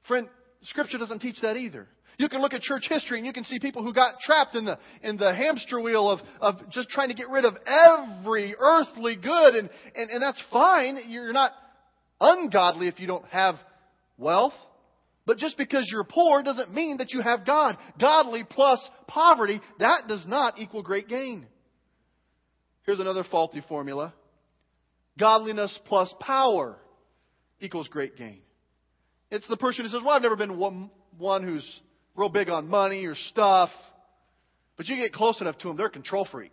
Friend, 0.07 0.27
Scripture 0.63 0.97
doesn't 0.97 1.19
teach 1.19 1.37
that 1.41 1.55
either. 1.57 1.87
You 2.17 2.29
can 2.29 2.41
look 2.41 2.53
at 2.53 2.61
church 2.61 2.85
history 2.87 3.17
and 3.17 3.25
you 3.25 3.33
can 3.33 3.43
see 3.43 3.59
people 3.59 3.83
who 3.83 3.93
got 3.93 4.19
trapped 4.19 4.55
in 4.55 4.65
the, 4.65 4.77
in 5.01 5.17
the 5.17 5.33
hamster 5.33 5.81
wheel 5.81 6.09
of, 6.09 6.19
of 6.41 6.69
just 6.69 6.89
trying 6.89 7.09
to 7.09 7.15
get 7.15 7.29
rid 7.29 7.43
of 7.43 7.55
every 7.65 8.55
earthly 8.57 9.15
good. 9.15 9.55
And, 9.55 9.69
and, 9.95 10.09
and 10.09 10.21
that's 10.21 10.41
fine. 10.51 10.99
You're 11.07 11.33
not 11.33 11.51
ungodly 12.21 12.87
if 12.87 12.99
you 12.99 13.07
don't 13.07 13.25
have 13.25 13.55
wealth. 14.17 14.53
But 15.25 15.37
just 15.37 15.57
because 15.57 15.87
you're 15.91 16.03
poor 16.03 16.43
doesn't 16.43 16.73
mean 16.73 16.97
that 16.97 17.13
you 17.13 17.21
have 17.21 17.45
God. 17.45 17.77
Godly 17.99 18.43
plus 18.47 18.79
poverty, 19.07 19.59
that 19.79 20.03
does 20.07 20.25
not 20.27 20.59
equal 20.59 20.83
great 20.83 21.07
gain. 21.07 21.47
Here's 22.85 22.99
another 22.99 23.23
faulty 23.23 23.63
formula. 23.67 24.13
Godliness 25.17 25.77
plus 25.85 26.13
power 26.19 26.77
equals 27.63 27.87
great 27.87 28.17
gain. 28.17 28.39
It's 29.31 29.47
the 29.47 29.57
person 29.57 29.85
who 29.85 29.89
says, 29.89 30.01
Well, 30.03 30.15
I've 30.15 30.21
never 30.21 30.35
been 30.35 30.57
one, 30.57 30.91
one 31.17 31.43
who's 31.43 31.67
real 32.15 32.29
big 32.29 32.49
on 32.49 32.67
money 32.67 33.05
or 33.05 33.15
stuff. 33.15 33.69
But 34.77 34.87
you 34.87 34.95
get 34.95 35.13
close 35.13 35.39
enough 35.41 35.57
to 35.59 35.67
them, 35.67 35.77
they're 35.77 35.87
a 35.87 35.91
control 35.91 36.27
freak. 36.29 36.51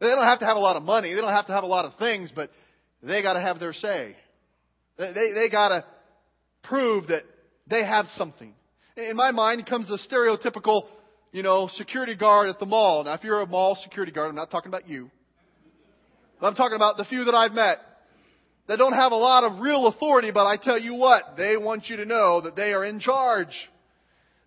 They 0.00 0.08
don't 0.08 0.24
have 0.24 0.40
to 0.40 0.44
have 0.44 0.56
a 0.56 0.60
lot 0.60 0.76
of 0.76 0.82
money. 0.82 1.14
They 1.14 1.20
don't 1.20 1.32
have 1.32 1.46
to 1.46 1.52
have 1.52 1.64
a 1.64 1.68
lot 1.68 1.84
of 1.84 1.96
things, 1.98 2.30
but 2.34 2.50
they 3.02 3.22
got 3.22 3.34
to 3.34 3.40
have 3.40 3.60
their 3.60 3.72
say. 3.72 4.16
They, 4.98 5.12
they, 5.12 5.48
got 5.50 5.68
to 5.68 5.84
prove 6.62 7.08
that 7.08 7.22
they 7.68 7.84
have 7.84 8.06
something. 8.16 8.54
In 8.96 9.16
my 9.16 9.30
mind 9.30 9.66
comes 9.66 9.88
the 9.88 9.98
stereotypical, 9.98 10.86
you 11.32 11.42
know, 11.42 11.68
security 11.74 12.16
guard 12.16 12.48
at 12.48 12.58
the 12.58 12.66
mall. 12.66 13.04
Now, 13.04 13.14
if 13.14 13.24
you're 13.24 13.40
a 13.40 13.46
mall 13.46 13.76
security 13.82 14.12
guard, 14.12 14.28
I'm 14.28 14.36
not 14.36 14.50
talking 14.50 14.68
about 14.68 14.88
you. 14.88 15.10
But 16.40 16.48
I'm 16.48 16.54
talking 16.54 16.76
about 16.76 16.96
the 16.96 17.04
few 17.04 17.24
that 17.24 17.34
I've 17.34 17.52
met 17.52 17.78
that 18.66 18.76
don't 18.76 18.94
have 18.94 19.12
a 19.12 19.16
lot 19.16 19.44
of 19.44 19.60
real 19.60 19.86
authority, 19.86 20.30
but 20.32 20.46
I 20.46 20.56
tell 20.56 20.78
you 20.78 20.94
what, 20.94 21.36
they 21.36 21.56
want 21.56 21.88
you 21.88 21.96
to 21.96 22.04
know 22.04 22.40
that 22.42 22.56
they 22.56 22.72
are 22.72 22.84
in 22.84 22.98
charge. 22.98 23.54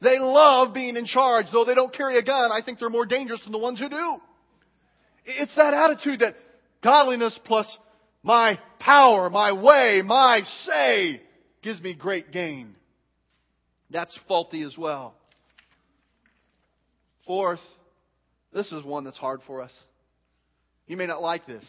They 0.02 0.20
love 0.20 0.74
being 0.74 0.96
in 0.96 1.06
charge. 1.06 1.48
Though 1.52 1.66
they 1.66 1.76
don't 1.76 1.94
carry 1.94 2.18
a 2.18 2.24
gun, 2.24 2.52
I 2.52 2.62
think 2.64 2.80
they're 2.80 2.90
more 2.90 3.06
dangerous 3.06 3.42
than 3.44 3.52
the 3.52 3.58
ones 3.58 3.80
who 3.80 3.90
do. 3.90 4.18
It's 5.26 5.56
that 5.56 5.74
attitude 5.74 6.20
that 6.20 6.36
godliness 6.84 7.38
plus 7.46 7.66
my 8.24 8.60
power, 8.80 9.30
my 9.30 9.52
way, 9.52 10.02
my 10.04 10.42
say 10.66 11.22
gives 11.62 11.82
me 11.82 11.94
great 11.94 12.32
gain. 12.32 12.76
That's 13.90 14.18
faulty 14.28 14.64
as 14.64 14.78
well. 14.78 15.16
Fourth, 17.26 17.60
this 18.54 18.72
is 18.72 18.84
one 18.84 19.04
that's 19.04 19.18
hard 19.18 19.42
for 19.46 19.62
us. 19.62 19.72
You 20.88 20.98
may 20.98 21.08
not 21.08 21.22
like 21.22 21.46
this, 21.46 21.64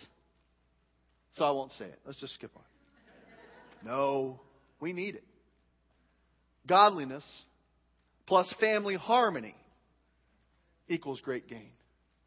so 1.39 1.45
I 1.45 1.51
won't 1.53 1.73
say 1.73 1.87
it. 1.87 1.99
Let's 2.05 2.21
just 2.21 2.35
skip 2.35 2.51
on. 2.57 2.63
No, 3.85 4.41
we 4.81 4.93
need 4.93 5.15
it. 5.15 5.25
Godliness 6.67 7.25
plus 8.27 8.53
family 8.61 8.97
harmony 8.97 9.55
equals 10.89 11.21
great 11.21 11.49
gain. 11.49 11.71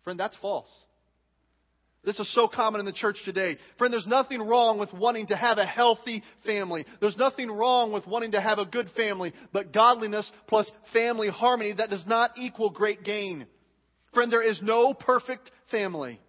Friend, 0.04 0.20
that's 0.20 0.36
false. 0.38 0.70
This 2.04 2.20
is 2.20 2.34
so 2.34 2.48
common 2.48 2.80
in 2.80 2.88
the 2.88 2.92
church 2.92 3.18
today. 3.26 3.58
Friend, 3.78 3.94
there's 3.94 4.08
nothing 4.08 4.42
wrong 4.42 4.80
with 4.80 4.92
wanting 4.92 5.28
to 5.28 5.36
have 5.36 5.60
a 5.60 5.66
healthy 5.66 6.24
family. 6.44 6.84
There's 7.00 7.18
nothing 7.18 7.52
wrong 7.52 7.92
with 7.92 8.08
wanting 8.08 8.32
to 8.32 8.42
have 8.42 8.58
a 8.58 8.66
good 8.66 8.90
family, 8.96 9.34
but 9.54 9.72
godliness 9.72 10.30
plus 10.48 10.72
family 10.94 11.30
harmony, 11.30 11.74
that 11.74 11.92
does 11.92 12.06
not 12.08 12.32
equal 12.38 12.72
great 12.72 13.04
gain. 13.04 13.46
Friend, 14.16 14.32
there 14.32 14.42
is 14.42 14.60
no 14.64 14.96
perfect 14.96 15.52
family. 15.70 16.20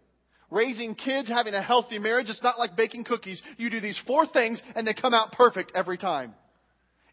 Raising 0.52 0.94
kids, 0.94 1.28
having 1.28 1.54
a 1.54 1.62
healthy 1.62 1.98
marriage, 1.98 2.28
it's 2.28 2.42
not 2.42 2.58
like 2.58 2.76
baking 2.76 3.04
cookies. 3.04 3.40
You 3.56 3.70
do 3.70 3.80
these 3.80 3.98
four 4.06 4.26
things 4.26 4.60
and 4.76 4.86
they 4.86 4.92
come 4.92 5.14
out 5.14 5.32
perfect 5.32 5.72
every 5.74 5.96
time. 5.96 6.34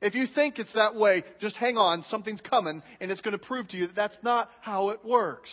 If 0.02 0.14
you 0.14 0.28
think 0.36 0.60
it's 0.60 0.74
that 0.74 0.96
way, 0.96 1.24
just 1.40 1.56
hang 1.56 1.78
on. 1.78 2.04
Something's 2.10 2.42
coming, 2.42 2.84
and 3.00 3.10
it's 3.10 3.22
going 3.22 3.38
to 3.38 3.46
prove 3.46 3.70
to 3.70 3.78
you 3.78 3.88
that 3.88 3.96
that's 3.96 4.18
not 4.24 4.50
how 4.60 4.90
it 4.90 5.06
works. 5.06 5.50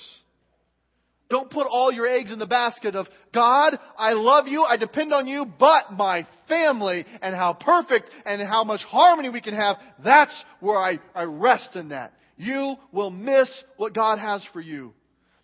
Don't 1.31 1.49
put 1.49 1.69
all 1.69 1.93
your 1.93 2.09
eggs 2.09 2.33
in 2.33 2.41
the 2.41 2.47
basket 2.47 2.97
of, 2.97 3.07
God, 3.33 3.79
I 3.97 4.15
love 4.15 4.49
you, 4.49 4.65
I 4.65 4.77
depend 4.77 5.13
on 5.13 5.29
you, 5.29 5.45
but 5.45 5.93
my 5.93 6.27
family 6.49 7.05
and 7.23 7.37
how 7.37 7.53
perfect 7.53 8.11
and 8.25 8.41
how 8.43 8.65
much 8.65 8.83
harmony 8.83 9.29
we 9.29 9.41
can 9.41 9.55
have, 9.55 9.77
that's 10.05 10.45
where 10.59 10.79
I, 10.79 10.99
I 11.15 11.23
rest 11.23 11.77
in 11.77 11.91
that. 11.91 12.15
You 12.37 12.75
will 12.91 13.11
miss 13.11 13.49
what 13.77 13.95
God 13.95 14.19
has 14.19 14.45
for 14.53 14.61
you. 14.61 14.93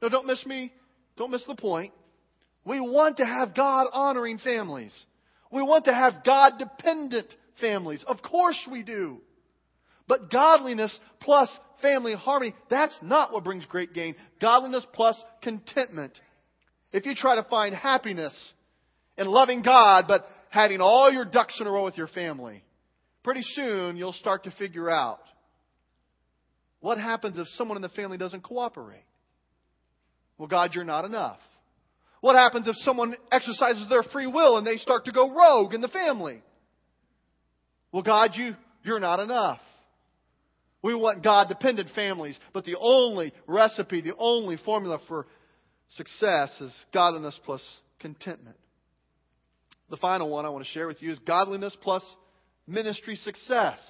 No, 0.00 0.08
don't 0.08 0.26
miss 0.26 0.44
me. 0.44 0.72
Don't 1.16 1.30
miss 1.30 1.44
the 1.46 1.54
point. 1.54 1.92
We 2.64 2.80
want 2.80 3.16
to 3.16 3.26
have 3.26 3.54
God 3.54 3.88
honoring 3.92 4.38
families. 4.38 4.92
We 5.50 5.62
want 5.62 5.86
to 5.86 5.94
have 5.94 6.24
God 6.24 6.54
dependent 6.58 7.26
families. 7.60 8.04
Of 8.06 8.22
course 8.22 8.68
we 8.70 8.82
do. 8.82 9.18
But 10.06 10.30
godliness 10.30 10.96
plus 11.20 11.48
family 11.80 12.14
harmony, 12.14 12.54
that's 12.70 12.96
not 13.02 13.32
what 13.32 13.44
brings 13.44 13.64
great 13.66 13.92
gain. 13.92 14.14
Godliness 14.40 14.86
plus 14.92 15.20
contentment. 15.42 16.18
If 16.92 17.06
you 17.06 17.14
try 17.14 17.36
to 17.36 17.44
find 17.44 17.74
happiness 17.74 18.34
in 19.16 19.26
loving 19.26 19.62
God, 19.62 20.04
but 20.08 20.26
having 20.50 20.80
all 20.80 21.10
your 21.10 21.24
ducks 21.24 21.58
in 21.60 21.66
a 21.66 21.70
row 21.70 21.84
with 21.84 21.96
your 21.96 22.08
family, 22.08 22.62
pretty 23.22 23.42
soon 23.42 23.96
you'll 23.96 24.12
start 24.12 24.44
to 24.44 24.50
figure 24.52 24.90
out 24.90 25.20
what 26.80 26.98
happens 26.98 27.38
if 27.38 27.46
someone 27.56 27.76
in 27.76 27.82
the 27.82 27.88
family 27.90 28.18
doesn't 28.18 28.42
cooperate. 28.42 29.04
Well, 30.36 30.48
God, 30.48 30.74
you're 30.74 30.84
not 30.84 31.04
enough. 31.04 31.38
What 32.22 32.36
happens 32.36 32.68
if 32.68 32.76
someone 32.76 33.16
exercises 33.32 33.88
their 33.88 34.04
free 34.04 34.28
will 34.28 34.56
and 34.56 34.64
they 34.64 34.76
start 34.76 35.06
to 35.06 35.12
go 35.12 35.34
rogue 35.34 35.74
in 35.74 35.80
the 35.80 35.88
family? 35.88 36.40
Well, 37.90 38.04
God, 38.04 38.30
you, 38.34 38.54
you're 38.84 39.00
not 39.00 39.18
enough. 39.18 39.58
We 40.82 40.94
want 40.94 41.24
God 41.24 41.48
dependent 41.48 41.90
families, 41.96 42.38
but 42.52 42.64
the 42.64 42.76
only 42.78 43.32
recipe, 43.48 44.02
the 44.02 44.14
only 44.16 44.56
formula 44.56 45.00
for 45.08 45.26
success 45.96 46.48
is 46.60 46.72
godliness 46.94 47.38
plus 47.44 47.62
contentment. 47.98 48.56
The 49.90 49.96
final 49.96 50.30
one 50.30 50.46
I 50.46 50.50
want 50.50 50.64
to 50.64 50.70
share 50.70 50.86
with 50.86 51.02
you 51.02 51.10
is 51.10 51.18
godliness 51.26 51.76
plus 51.82 52.04
ministry 52.68 53.16
success 53.16 53.80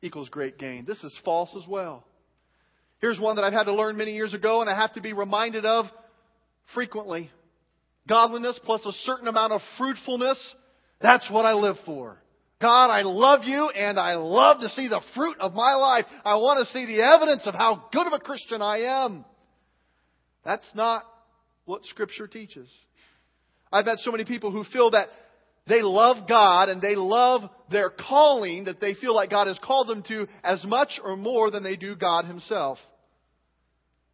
equals 0.00 0.30
great 0.30 0.56
gain. 0.56 0.86
This 0.86 1.04
is 1.04 1.14
false 1.22 1.54
as 1.54 1.68
well. 1.68 2.06
Here's 2.98 3.20
one 3.20 3.36
that 3.36 3.44
I've 3.44 3.52
had 3.52 3.64
to 3.64 3.74
learn 3.74 3.98
many 3.98 4.12
years 4.12 4.32
ago 4.32 4.62
and 4.62 4.70
I 4.70 4.74
have 4.74 4.94
to 4.94 5.02
be 5.02 5.12
reminded 5.12 5.66
of 5.66 5.84
frequently. 6.74 7.30
Godliness 8.08 8.58
plus 8.64 8.84
a 8.84 8.92
certain 9.04 9.28
amount 9.28 9.52
of 9.52 9.60
fruitfulness, 9.78 10.38
that's 11.00 11.30
what 11.30 11.44
I 11.44 11.52
live 11.52 11.76
for. 11.84 12.18
God, 12.60 12.90
I 12.90 13.02
love 13.02 13.44
you 13.44 13.70
and 13.70 13.98
I 13.98 14.16
love 14.16 14.60
to 14.60 14.68
see 14.70 14.88
the 14.88 15.00
fruit 15.14 15.36
of 15.40 15.54
my 15.54 15.74
life. 15.74 16.04
I 16.24 16.34
want 16.36 16.58
to 16.58 16.72
see 16.72 16.86
the 16.86 17.02
evidence 17.02 17.46
of 17.46 17.54
how 17.54 17.84
good 17.92 18.06
of 18.06 18.12
a 18.12 18.18
Christian 18.18 18.60
I 18.60 19.04
am. 19.04 19.24
That's 20.44 20.70
not 20.74 21.04
what 21.64 21.84
Scripture 21.86 22.26
teaches. 22.26 22.68
I've 23.72 23.86
met 23.86 23.98
so 24.00 24.10
many 24.10 24.24
people 24.24 24.50
who 24.50 24.64
feel 24.64 24.90
that 24.90 25.08
they 25.66 25.82
love 25.82 26.28
God 26.28 26.68
and 26.68 26.82
they 26.82 26.96
love 26.96 27.42
their 27.70 27.90
calling 27.90 28.64
that 28.64 28.80
they 28.80 28.94
feel 28.94 29.14
like 29.14 29.30
God 29.30 29.46
has 29.46 29.58
called 29.62 29.88
them 29.88 30.02
to 30.08 30.26
as 30.42 30.64
much 30.64 31.00
or 31.02 31.16
more 31.16 31.50
than 31.50 31.62
they 31.62 31.76
do 31.76 31.94
God 31.94 32.24
Himself. 32.24 32.78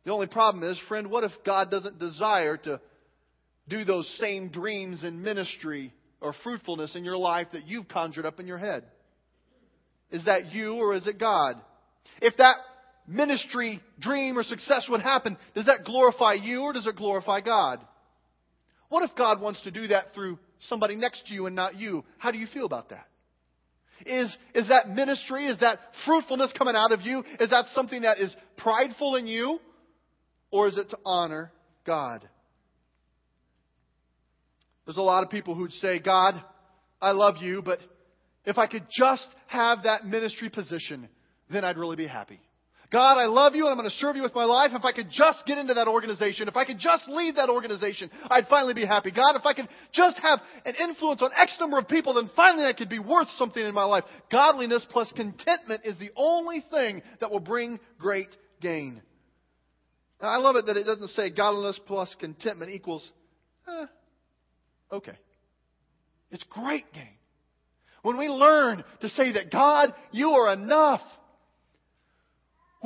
The 0.07 0.13
only 0.13 0.29
problem 0.29 0.63
is, 0.63 0.79
friend, 0.87 1.11
what 1.11 1.25
if 1.25 1.33
God 1.45 1.69
doesn't 1.69 1.99
desire 1.99 2.57
to 2.59 2.81
do 3.69 3.85
those 3.85 4.09
same 4.21 4.51
dreams 4.51 5.03
and 5.03 5.21
ministry 5.21 5.93
or 6.21 6.33
fruitfulness 6.45 6.95
in 6.95 7.05
your 7.05 7.17
life 7.17 7.49
that 7.53 7.67
you've 7.67 7.89
conjured 7.89 8.25
up 8.25 8.39
in 8.39 8.47
your 8.47 8.57
head? 8.57 8.85
Is 10.13 10.25
that 10.27 10.53
you 10.55 10.75
or 10.75 10.95
is 10.95 11.09
it 11.09 11.19
God? 11.19 11.57
If 12.23 12.37
that 12.37 12.55
ministry 13.09 13.83
dream 13.99 14.39
or 14.39 14.45
success 14.45 14.87
would 14.89 15.01
happen, 15.01 15.37
does 15.57 15.67
that 15.67 15.85
glorify 15.85 16.35
you 16.35 16.61
or 16.61 16.73
does 16.73 16.87
it 16.87 16.95
glorify 16.95 17.41
God? 17.41 17.81
What 18.89 19.03
if 19.03 19.17
God 19.17 19.41
wants 19.41 19.61
to 19.63 19.73
do 19.73 19.89
that 19.89 20.15
through 20.15 20.39
somebody 20.69 20.95
next 20.95 21.27
to 21.27 21.35
you 21.35 21.47
and 21.47 21.57
not 21.57 21.75
you? 21.75 22.05
How 22.19 22.31
do 22.31 22.39
you 22.39 22.47
feel 22.47 22.67
about 22.67 22.91
that? 22.91 23.09
Is, 24.05 24.37
is 24.55 24.69
that 24.69 24.89
ministry, 24.89 25.47
is 25.47 25.59
that 25.59 25.81
fruitfulness 26.05 26.53
coming 26.57 26.77
out 26.77 26.93
of 26.93 27.01
you, 27.01 27.25
is 27.41 27.51
that 27.51 27.65
something 27.73 28.03
that 28.03 28.21
is 28.21 28.33
prideful 28.57 29.17
in 29.17 29.27
you? 29.27 29.59
Or 30.51 30.69
is 30.69 30.79
it 30.79 30.91
to 30.91 30.99
honor 31.05 31.53
God? 31.85 32.29
There's 34.85 34.97
a 34.97 35.03
lot 35.03 35.25
of 35.25 35.31
people 35.31 35.55
who'd 35.55 35.73
say, 35.73 35.99
God, 35.99 36.41
I 37.01 37.11
love 37.11 37.37
you, 37.41 37.63
but 37.63 37.81
if 38.45 38.59
I 38.59 38.67
could 38.67 38.87
just 38.91 39.27
have 39.49 39.83
that 39.83 40.07
ministry 40.07 40.49
position, 40.49 41.09
then 41.51 41.65
I'd 41.65 41.77
really 41.77 41.97
be 41.97 42.07
happy. 42.07 42.41
God, 42.93 43.19
I 43.19 43.27
love 43.27 43.57
you 43.57 43.65
and 43.65 43.73
I'm 43.73 43.79
going 43.79 43.91
to 43.91 43.97
serve 43.97 44.15
you 44.15 44.23
with 44.23 44.35
my 44.35 44.45
life. 44.45 44.71
If 44.73 44.85
I 44.85 44.93
could 44.93 45.09
just 45.11 45.45
get 45.45 45.59
into 45.59 45.75
that 45.75 45.89
organization, 45.89 46.47
if 46.47 46.57
I 46.57 46.65
could 46.65 46.79
just 46.79 47.09
lead 47.09 47.35
that 47.37 47.49
organization, 47.49 48.11
I'd 48.31 48.47
finally 48.47 48.75
be 48.75 48.87
happy. 48.87 49.11
God, 49.11 49.35
if 49.35 49.45
I 49.45 49.55
could 49.55 49.69
just 49.93 50.19
have 50.19 50.39
an 50.65 50.75
influence 50.77 51.21
on 51.21 51.31
X 51.37 51.57
number 51.59 51.79
of 51.79 51.89
people, 51.89 52.15
then 52.15 52.31
finally 52.37 52.65
I 52.65 52.73
could 52.73 52.89
be 52.89 53.01
worth 53.01 53.29
something 53.37 53.65
in 53.65 53.75
my 53.75 53.85
life. 53.85 54.05
Godliness 54.31 54.87
plus 54.89 55.13
contentment 55.17 55.81
is 55.85 55.99
the 55.99 56.11
only 56.15 56.65
thing 56.71 57.03
that 57.21 57.31
will 57.31 57.41
bring 57.41 57.81
great 57.99 58.29
gain. 58.61 59.03
Now, 60.21 60.29
I 60.29 60.37
love 60.39 60.57
it 60.57 60.67
that 60.67 60.77
it 60.77 60.85
doesn't 60.85 61.09
say 61.09 61.31
godliness 61.31 61.79
plus 61.87 62.15
contentment 62.19 62.71
equals, 62.71 63.09
eh, 63.69 63.87
okay. 64.93 65.17
It's 66.31 66.45
great 66.51 66.91
gain. 66.93 67.09
When 68.03 68.19
we 68.19 68.29
learn 68.29 68.85
to 69.01 69.09
say 69.09 69.33
that, 69.33 69.51
God, 69.51 69.95
you 70.13 70.31
are 70.31 70.53
enough 70.53 71.03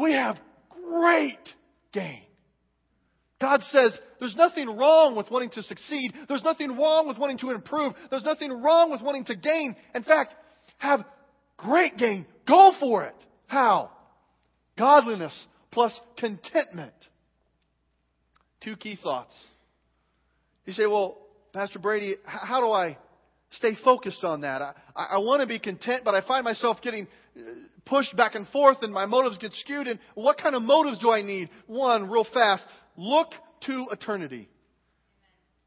we 0.00 0.12
have 0.12 0.38
great 0.68 1.38
gain. 1.92 2.22
God 3.40 3.60
says 3.62 3.98
there's 4.18 4.36
nothing 4.36 4.68
wrong 4.76 5.16
with 5.16 5.30
wanting 5.30 5.50
to 5.50 5.62
succeed. 5.62 6.12
There's 6.28 6.44
nothing 6.44 6.76
wrong 6.76 7.08
with 7.08 7.18
wanting 7.18 7.38
to 7.38 7.50
improve. 7.50 7.94
There's 8.10 8.24
nothing 8.24 8.50
wrong 8.50 8.90
with 8.90 9.00
wanting 9.02 9.24
to 9.26 9.36
gain. 9.36 9.76
In 9.94 10.02
fact, 10.02 10.34
have 10.78 11.04
great 11.56 11.96
gain. 11.96 12.26
Go 12.46 12.72
for 12.78 13.04
it. 13.04 13.14
How? 13.46 13.90
Godliness 14.78 15.34
plus 15.70 15.98
contentment. 16.18 16.92
Two 18.62 18.76
key 18.76 18.98
thoughts. 19.02 19.34
You 20.66 20.72
say, 20.72 20.86
well, 20.86 21.18
Pastor 21.52 21.78
Brady, 21.78 22.16
how 22.24 22.60
do 22.60 22.70
I 22.70 22.98
stay 23.52 23.72
focused 23.82 24.22
on 24.22 24.42
that? 24.42 24.62
I, 24.62 24.74
I 25.12 25.18
want 25.18 25.40
to 25.40 25.46
be 25.46 25.58
content, 25.58 26.02
but 26.04 26.14
I 26.14 26.26
find 26.26 26.44
myself 26.44 26.78
getting 26.82 27.08
uh, 27.36 27.40
pushed 27.86 28.16
back 28.16 28.34
and 28.34 28.46
forth 28.48 28.78
and 28.82 28.92
my 28.92 29.06
motives 29.06 29.38
get 29.38 29.52
skewed. 29.54 29.88
And 29.88 29.98
what 30.14 30.38
kind 30.38 30.54
of 30.54 30.62
motives 30.62 30.98
do 30.98 31.10
I 31.10 31.22
need? 31.22 31.48
One, 31.66 32.10
real 32.10 32.26
fast, 32.32 32.64
look 32.96 33.28
to 33.66 33.86
eternity. 33.90 34.48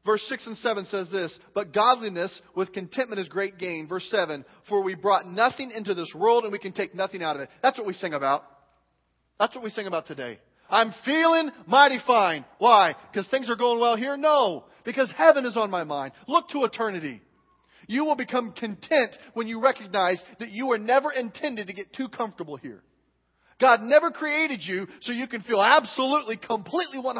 Verse 0.06 0.22
6 0.28 0.46
and 0.46 0.56
7 0.58 0.86
says 0.86 1.10
this, 1.10 1.36
but 1.54 1.72
godliness 1.72 2.40
with 2.54 2.72
contentment 2.72 3.20
is 3.20 3.28
great 3.28 3.58
gain. 3.58 3.88
Verse 3.88 4.06
7, 4.10 4.44
for 4.68 4.82
we 4.82 4.94
brought 4.94 5.26
nothing 5.26 5.70
into 5.70 5.94
this 5.94 6.12
world 6.14 6.44
and 6.44 6.52
we 6.52 6.58
can 6.58 6.72
take 6.72 6.94
nothing 6.94 7.22
out 7.22 7.36
of 7.36 7.42
it. 7.42 7.48
That's 7.62 7.78
what 7.78 7.86
we 7.86 7.94
sing 7.94 8.12
about. 8.12 8.44
That's 9.40 9.54
what 9.54 9.64
we 9.64 9.70
sing 9.70 9.86
about 9.86 10.06
today. 10.06 10.38
I'm 10.74 10.92
feeling 11.04 11.52
mighty 11.68 11.98
fine. 12.04 12.44
Why? 12.58 12.96
Because 13.12 13.28
things 13.28 13.48
are 13.48 13.54
going 13.54 13.78
well 13.78 13.94
here? 13.94 14.16
No. 14.16 14.64
Because 14.84 15.10
heaven 15.16 15.46
is 15.46 15.56
on 15.56 15.70
my 15.70 15.84
mind. 15.84 16.12
Look 16.26 16.48
to 16.48 16.64
eternity. 16.64 17.22
You 17.86 18.04
will 18.04 18.16
become 18.16 18.52
content 18.52 19.16
when 19.34 19.46
you 19.46 19.62
recognize 19.62 20.20
that 20.40 20.50
you 20.50 20.66
were 20.66 20.78
never 20.78 21.12
intended 21.12 21.68
to 21.68 21.72
get 21.72 21.92
too 21.92 22.08
comfortable 22.08 22.56
here. 22.56 22.82
God 23.60 23.82
never 23.82 24.10
created 24.10 24.60
you 24.64 24.88
so 25.02 25.12
you 25.12 25.28
can 25.28 25.42
feel 25.42 25.62
absolutely, 25.62 26.36
completely, 26.38 26.98
100% 26.98 27.14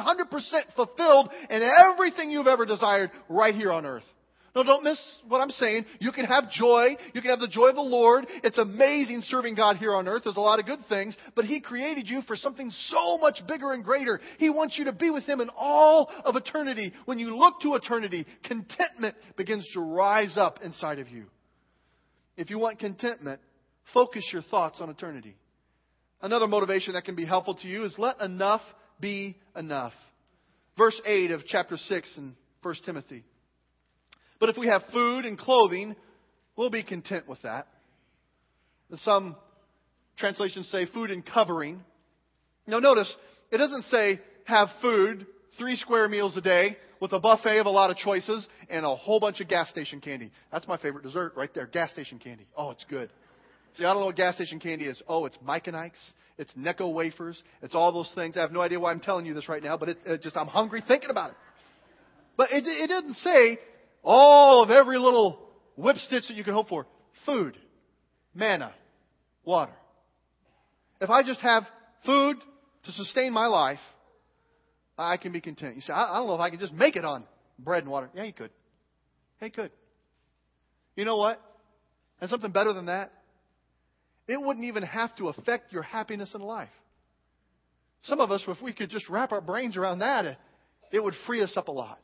fulfilled 0.74 1.30
in 1.48 1.62
everything 1.62 2.32
you've 2.32 2.48
ever 2.48 2.66
desired 2.66 3.12
right 3.28 3.54
here 3.54 3.70
on 3.70 3.86
earth. 3.86 4.02
No, 4.54 4.62
don't 4.62 4.84
miss 4.84 5.00
what 5.26 5.40
I'm 5.40 5.50
saying. 5.50 5.84
You 5.98 6.12
can 6.12 6.26
have 6.26 6.48
joy. 6.48 6.96
You 7.12 7.20
can 7.20 7.30
have 7.30 7.40
the 7.40 7.48
joy 7.48 7.68
of 7.68 7.74
the 7.74 7.80
Lord. 7.80 8.26
It's 8.44 8.58
amazing 8.58 9.22
serving 9.22 9.56
God 9.56 9.78
here 9.78 9.92
on 9.92 10.06
earth. 10.06 10.22
There's 10.24 10.36
a 10.36 10.40
lot 10.40 10.60
of 10.60 10.66
good 10.66 10.86
things, 10.88 11.16
but 11.34 11.44
He 11.44 11.60
created 11.60 12.08
you 12.08 12.22
for 12.22 12.36
something 12.36 12.70
so 12.70 13.18
much 13.18 13.40
bigger 13.48 13.72
and 13.72 13.82
greater. 13.82 14.20
He 14.38 14.50
wants 14.50 14.78
you 14.78 14.84
to 14.84 14.92
be 14.92 15.10
with 15.10 15.24
Him 15.24 15.40
in 15.40 15.50
all 15.56 16.08
of 16.24 16.36
eternity. 16.36 16.92
When 17.04 17.18
you 17.18 17.36
look 17.36 17.60
to 17.62 17.74
eternity, 17.74 18.26
contentment 18.44 19.16
begins 19.36 19.68
to 19.74 19.80
rise 19.80 20.36
up 20.36 20.60
inside 20.62 21.00
of 21.00 21.08
you. 21.08 21.24
If 22.36 22.48
you 22.48 22.60
want 22.60 22.78
contentment, 22.78 23.40
focus 23.92 24.24
your 24.32 24.42
thoughts 24.42 24.80
on 24.80 24.88
eternity. 24.88 25.36
Another 26.22 26.46
motivation 26.46 26.94
that 26.94 27.04
can 27.04 27.16
be 27.16 27.26
helpful 27.26 27.54
to 27.56 27.66
you 27.68 27.84
is 27.84 27.94
let 27.98 28.20
enough 28.20 28.62
be 29.00 29.36
enough. 29.56 29.92
Verse 30.78 31.00
8 31.04 31.32
of 31.32 31.44
chapter 31.44 31.76
6 31.76 32.14
in 32.16 32.36
1 32.62 32.74
Timothy. 32.86 33.24
But 34.44 34.50
if 34.50 34.58
we 34.58 34.66
have 34.66 34.82
food 34.92 35.24
and 35.24 35.38
clothing, 35.38 35.96
we'll 36.54 36.68
be 36.68 36.82
content 36.82 37.26
with 37.26 37.40
that. 37.44 37.66
Some 38.96 39.36
translations 40.18 40.68
say 40.68 40.84
food 40.84 41.10
and 41.10 41.24
covering. 41.24 41.80
Now, 42.66 42.78
notice, 42.78 43.10
it 43.50 43.56
doesn't 43.56 43.84
say 43.84 44.20
have 44.44 44.68
food, 44.82 45.26
three 45.56 45.76
square 45.76 46.10
meals 46.10 46.36
a 46.36 46.42
day, 46.42 46.76
with 47.00 47.14
a 47.14 47.20
buffet 47.20 47.58
of 47.58 47.64
a 47.64 47.70
lot 47.70 47.90
of 47.90 47.96
choices 47.96 48.46
and 48.68 48.84
a 48.84 48.94
whole 48.94 49.18
bunch 49.18 49.40
of 49.40 49.48
gas 49.48 49.70
station 49.70 50.02
candy. 50.02 50.30
That's 50.52 50.68
my 50.68 50.76
favorite 50.76 51.04
dessert 51.04 51.32
right 51.38 51.48
there 51.54 51.66
gas 51.66 51.92
station 51.92 52.18
candy. 52.18 52.46
Oh, 52.54 52.70
it's 52.70 52.84
good. 52.90 53.08
See, 53.78 53.86
I 53.86 53.94
don't 53.94 54.00
know 54.00 54.06
what 54.08 54.16
gas 54.16 54.34
station 54.34 54.60
candy 54.60 54.84
is. 54.84 55.02
Oh, 55.08 55.24
it's 55.24 55.38
Mike 55.42 55.68
and 55.68 55.74
Ike's. 55.74 55.98
It's 56.36 56.52
Necco 56.52 56.92
wafers. 56.92 57.42
It's 57.62 57.74
all 57.74 57.92
those 57.92 58.12
things. 58.14 58.36
I 58.36 58.42
have 58.42 58.52
no 58.52 58.60
idea 58.60 58.78
why 58.78 58.90
I'm 58.90 59.00
telling 59.00 59.24
you 59.24 59.32
this 59.32 59.48
right 59.48 59.62
now, 59.62 59.78
but 59.78 59.88
it, 59.88 59.98
it 60.04 60.20
just 60.20 60.36
I'm 60.36 60.48
hungry 60.48 60.82
thinking 60.86 61.08
about 61.08 61.30
it. 61.30 61.36
But 62.36 62.50
it, 62.50 62.64
it 62.66 62.88
didn't 62.88 63.14
say 63.14 63.58
all 64.04 64.62
of 64.62 64.70
every 64.70 64.98
little 64.98 65.38
whip 65.76 65.96
stitch 65.96 66.28
that 66.28 66.36
you 66.36 66.44
can 66.44 66.54
hope 66.54 66.68
for. 66.68 66.86
Food, 67.24 67.56
manna, 68.34 68.72
water. 69.44 69.72
If 71.00 71.10
I 71.10 71.22
just 71.22 71.40
have 71.40 71.64
food 72.04 72.36
to 72.84 72.92
sustain 72.92 73.32
my 73.32 73.46
life, 73.46 73.80
I 74.96 75.16
can 75.16 75.32
be 75.32 75.40
content. 75.40 75.76
You 75.76 75.80
say, 75.80 75.92
I, 75.92 76.18
don't 76.18 76.28
know 76.28 76.34
if 76.34 76.40
I 76.40 76.50
can 76.50 76.60
just 76.60 76.72
make 76.72 76.96
it 76.96 77.04
on 77.04 77.24
bread 77.58 77.82
and 77.82 77.90
water. 77.90 78.10
Yeah, 78.14 78.24
you 78.24 78.32
could. 78.32 78.50
You 79.40 79.50
could. 79.50 79.70
You 80.96 81.04
know 81.04 81.16
what? 81.16 81.40
And 82.20 82.30
something 82.30 82.52
better 82.52 82.72
than 82.72 82.86
that? 82.86 83.12
It 84.28 84.40
wouldn't 84.40 84.64
even 84.64 84.84
have 84.84 85.14
to 85.16 85.28
affect 85.28 85.72
your 85.72 85.82
happiness 85.82 86.30
in 86.34 86.40
life. 86.40 86.70
Some 88.04 88.20
of 88.20 88.30
us, 88.30 88.42
if 88.46 88.62
we 88.62 88.72
could 88.72 88.90
just 88.90 89.08
wrap 89.08 89.32
our 89.32 89.40
brains 89.40 89.76
around 89.76 89.98
that, 89.98 90.38
it 90.92 91.02
would 91.02 91.14
free 91.26 91.42
us 91.42 91.52
up 91.56 91.68
a 91.68 91.72
lot 91.72 91.98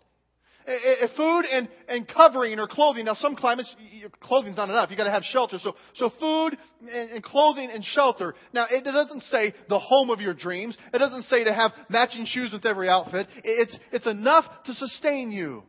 food 1.16 1.44
and, 1.50 1.68
and 1.88 2.06
covering 2.06 2.58
or 2.58 2.66
clothing. 2.66 3.04
Now, 3.04 3.14
some 3.14 3.36
climates, 3.36 3.74
clothing's 4.20 4.56
not 4.56 4.68
enough. 4.68 4.90
You've 4.90 4.98
got 4.98 5.04
to 5.04 5.10
have 5.10 5.24
shelter. 5.24 5.58
So, 5.58 5.74
so 5.94 6.10
food 6.20 6.58
and, 6.80 7.10
and 7.10 7.22
clothing 7.22 7.70
and 7.72 7.84
shelter. 7.84 8.34
Now, 8.52 8.66
it 8.70 8.84
doesn't 8.84 9.22
say 9.24 9.54
the 9.68 9.78
home 9.78 10.10
of 10.10 10.20
your 10.20 10.34
dreams. 10.34 10.76
It 10.92 10.98
doesn't 10.98 11.24
say 11.24 11.44
to 11.44 11.52
have 11.52 11.72
matching 11.88 12.24
shoes 12.26 12.52
with 12.52 12.64
every 12.66 12.88
outfit. 12.88 13.26
It's, 13.44 13.76
it's 13.92 14.06
enough 14.06 14.44
to 14.66 14.74
sustain 14.74 15.30
you. 15.30 15.62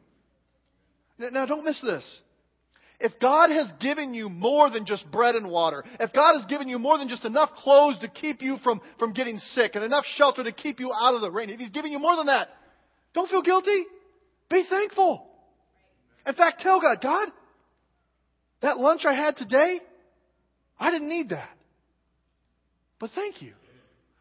Now, 1.18 1.46
don't 1.46 1.64
miss 1.64 1.80
this. 1.82 2.04
If 3.00 3.20
God 3.20 3.50
has 3.50 3.72
given 3.80 4.14
you 4.14 4.30
more 4.30 4.70
than 4.70 4.86
just 4.86 5.10
bread 5.12 5.34
and 5.34 5.50
water, 5.50 5.84
if 6.00 6.14
God 6.14 6.36
has 6.38 6.46
given 6.46 6.68
you 6.68 6.78
more 6.78 7.00
than 7.00 7.08
just 7.08 7.26
enough 7.26 7.50
clothes 7.58 7.98
to 8.00 8.08
keep 8.08 8.44
you 8.44 8.58
from, 8.64 8.80
from 9.00 9.14
getting 9.14 9.40
sick 9.56 9.72
and 9.74 9.84
enough 9.84 10.06
shelter 10.16 10.44
to 10.44 10.52
keep 10.52 10.80
you 10.80 10.92
out 10.94 11.16
of 11.16 11.22
the 11.22 11.32
rain, 11.32 11.50
if 11.50 11.60
He's 11.60 11.72
giving 11.72 11.92
you 11.92 11.98
more 11.98 12.16
than 12.16 12.28
that, 12.28 12.50
don't 13.16 13.28
feel 13.28 13.42
guilty. 13.42 13.86
Be 14.52 14.66
thankful. 14.70 15.26
In 16.28 16.36
fact, 16.36 16.60
tell 16.60 16.82
God, 16.82 16.98
God, 17.02 17.30
that 18.62 18.78
lunch 18.78 19.04
I 19.06 19.14
had 19.14 19.38
today, 19.38 19.80
I 20.78 20.92
didn't 20.92 21.10
need 21.10 21.30
that. 21.30 21.50
But 23.00 23.12
thank 23.16 23.42
you. 23.42 23.54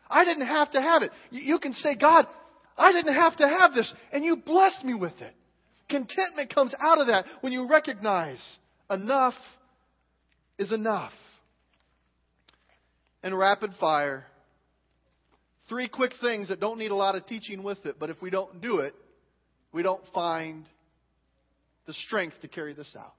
I 0.09 0.25
didn't 0.25 0.47
have 0.47 0.71
to 0.71 0.81
have 0.81 1.03
it. 1.03 1.11
You 1.31 1.59
can 1.59 1.75
say, 1.75 1.97
God, 1.97 2.27
I 2.79 2.93
didn't 2.93 3.15
have 3.15 3.37
to 3.39 3.49
have 3.49 3.75
this, 3.75 3.93
and 4.13 4.25
you 4.25 4.37
blessed 4.37 4.85
me 4.85 4.95
with 4.95 5.21
it. 5.21 5.35
Contentment 5.89 6.55
comes 6.55 6.75
out 6.81 6.99
of 6.99 7.09
that 7.09 7.25
when 7.41 7.53
you 7.53 7.69
recognize 7.69 8.41
enough 8.89 9.35
is 10.59 10.73
enough. 10.73 11.13
And 13.23 13.37
rapid 13.37 13.73
fire. 13.79 14.25
Three 15.69 15.89
quick 15.89 16.13
things 16.21 16.49
that 16.49 16.61
don't 16.61 16.79
need 16.79 16.91
a 16.91 16.97
lot 16.97 17.17
of 17.17 17.27
teaching 17.27 17.63
with 17.63 17.85
it, 17.85 17.97
but 17.99 18.11
if 18.11 18.23
we 18.23 18.31
don't 18.31 18.61
do 18.61 18.79
it, 18.79 18.95
we 19.73 19.83
don't 19.83 20.03
find 20.13 20.65
the 21.87 21.93
strength 21.93 22.37
to 22.43 22.49
carry 22.49 22.75
this 22.75 22.95
out. 22.99 23.15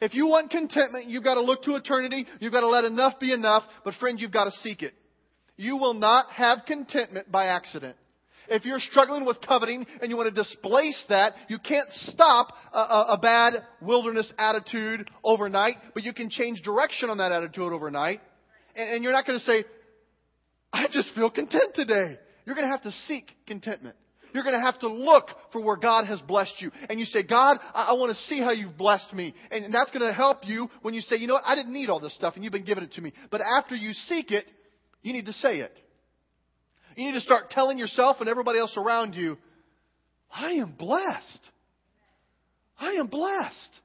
If 0.00 0.14
you 0.14 0.26
want 0.26 0.50
contentment, 0.50 1.06
you've 1.06 1.24
got 1.24 1.34
to 1.34 1.40
look 1.40 1.62
to 1.64 1.74
eternity. 1.76 2.26
You've 2.40 2.52
got 2.52 2.60
to 2.60 2.68
let 2.68 2.84
enough 2.84 3.18
be 3.18 3.32
enough. 3.32 3.62
But 3.84 3.94
friend, 3.94 4.20
you've 4.20 4.32
got 4.32 4.44
to 4.44 4.52
seek 4.62 4.82
it. 4.82 4.92
You 5.56 5.76
will 5.76 5.94
not 5.94 6.30
have 6.32 6.60
contentment 6.66 7.32
by 7.32 7.46
accident. 7.46 7.96
If 8.48 8.64
you're 8.64 8.78
struggling 8.78 9.24
with 9.24 9.38
coveting 9.40 9.86
and 10.00 10.10
you 10.10 10.16
want 10.16 10.32
to 10.32 10.42
displace 10.42 11.02
that, 11.08 11.34
you 11.48 11.58
can't 11.58 11.88
stop 11.92 12.52
a, 12.72 12.78
a, 12.78 13.06
a, 13.14 13.18
bad 13.18 13.54
wilderness 13.80 14.32
attitude 14.38 15.10
overnight, 15.24 15.76
but 15.94 16.04
you 16.04 16.12
can 16.12 16.30
change 16.30 16.62
direction 16.62 17.10
on 17.10 17.18
that 17.18 17.32
attitude 17.32 17.72
overnight. 17.72 18.20
And, 18.76 18.90
and 18.90 19.02
you're 19.02 19.12
not 19.12 19.26
going 19.26 19.38
to 19.38 19.44
say, 19.44 19.64
I 20.72 20.86
just 20.92 21.12
feel 21.14 21.30
content 21.30 21.74
today. 21.74 22.18
You're 22.44 22.54
going 22.54 22.66
to 22.66 22.70
have 22.70 22.82
to 22.82 22.92
seek 23.08 23.32
contentment. 23.46 23.96
You're 24.36 24.44
going 24.44 24.54
to 24.54 24.60
have 24.60 24.78
to 24.80 24.88
look 24.88 25.30
for 25.50 25.62
where 25.62 25.78
God 25.78 26.04
has 26.04 26.20
blessed 26.20 26.60
you. 26.60 26.70
And 26.90 27.00
you 27.00 27.06
say, 27.06 27.22
God, 27.22 27.58
I, 27.72 27.84
I 27.84 27.92
want 27.94 28.14
to 28.14 28.22
see 28.24 28.38
how 28.38 28.50
you've 28.50 28.76
blessed 28.76 29.14
me. 29.14 29.34
And 29.50 29.72
that's 29.72 29.90
going 29.92 30.06
to 30.06 30.12
help 30.12 30.46
you 30.46 30.68
when 30.82 30.92
you 30.92 31.00
say, 31.00 31.16
you 31.16 31.26
know 31.26 31.34
what, 31.34 31.44
I 31.46 31.54
didn't 31.54 31.72
need 31.72 31.88
all 31.88 32.00
this 32.00 32.14
stuff 32.14 32.34
and 32.34 32.44
you've 32.44 32.52
been 32.52 32.66
giving 32.66 32.84
it 32.84 32.92
to 32.92 33.00
me. 33.00 33.14
But 33.30 33.40
after 33.40 33.74
you 33.74 33.94
seek 33.94 34.32
it, 34.32 34.44
you 35.02 35.14
need 35.14 35.24
to 35.24 35.32
say 35.32 35.60
it. 35.60 35.72
You 36.96 37.06
need 37.06 37.14
to 37.14 37.22
start 37.22 37.48
telling 37.48 37.78
yourself 37.78 38.18
and 38.20 38.28
everybody 38.28 38.58
else 38.58 38.76
around 38.76 39.14
you, 39.14 39.38
I 40.30 40.50
am 40.50 40.72
blessed. 40.72 41.50
I 42.78 42.92
am 42.92 43.06
blessed. 43.06 43.80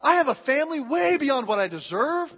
I 0.00 0.14
have 0.14 0.28
a 0.28 0.38
family 0.46 0.80
way 0.80 1.18
beyond 1.18 1.46
what 1.46 1.58
I 1.58 1.68
deserve. 1.68 2.30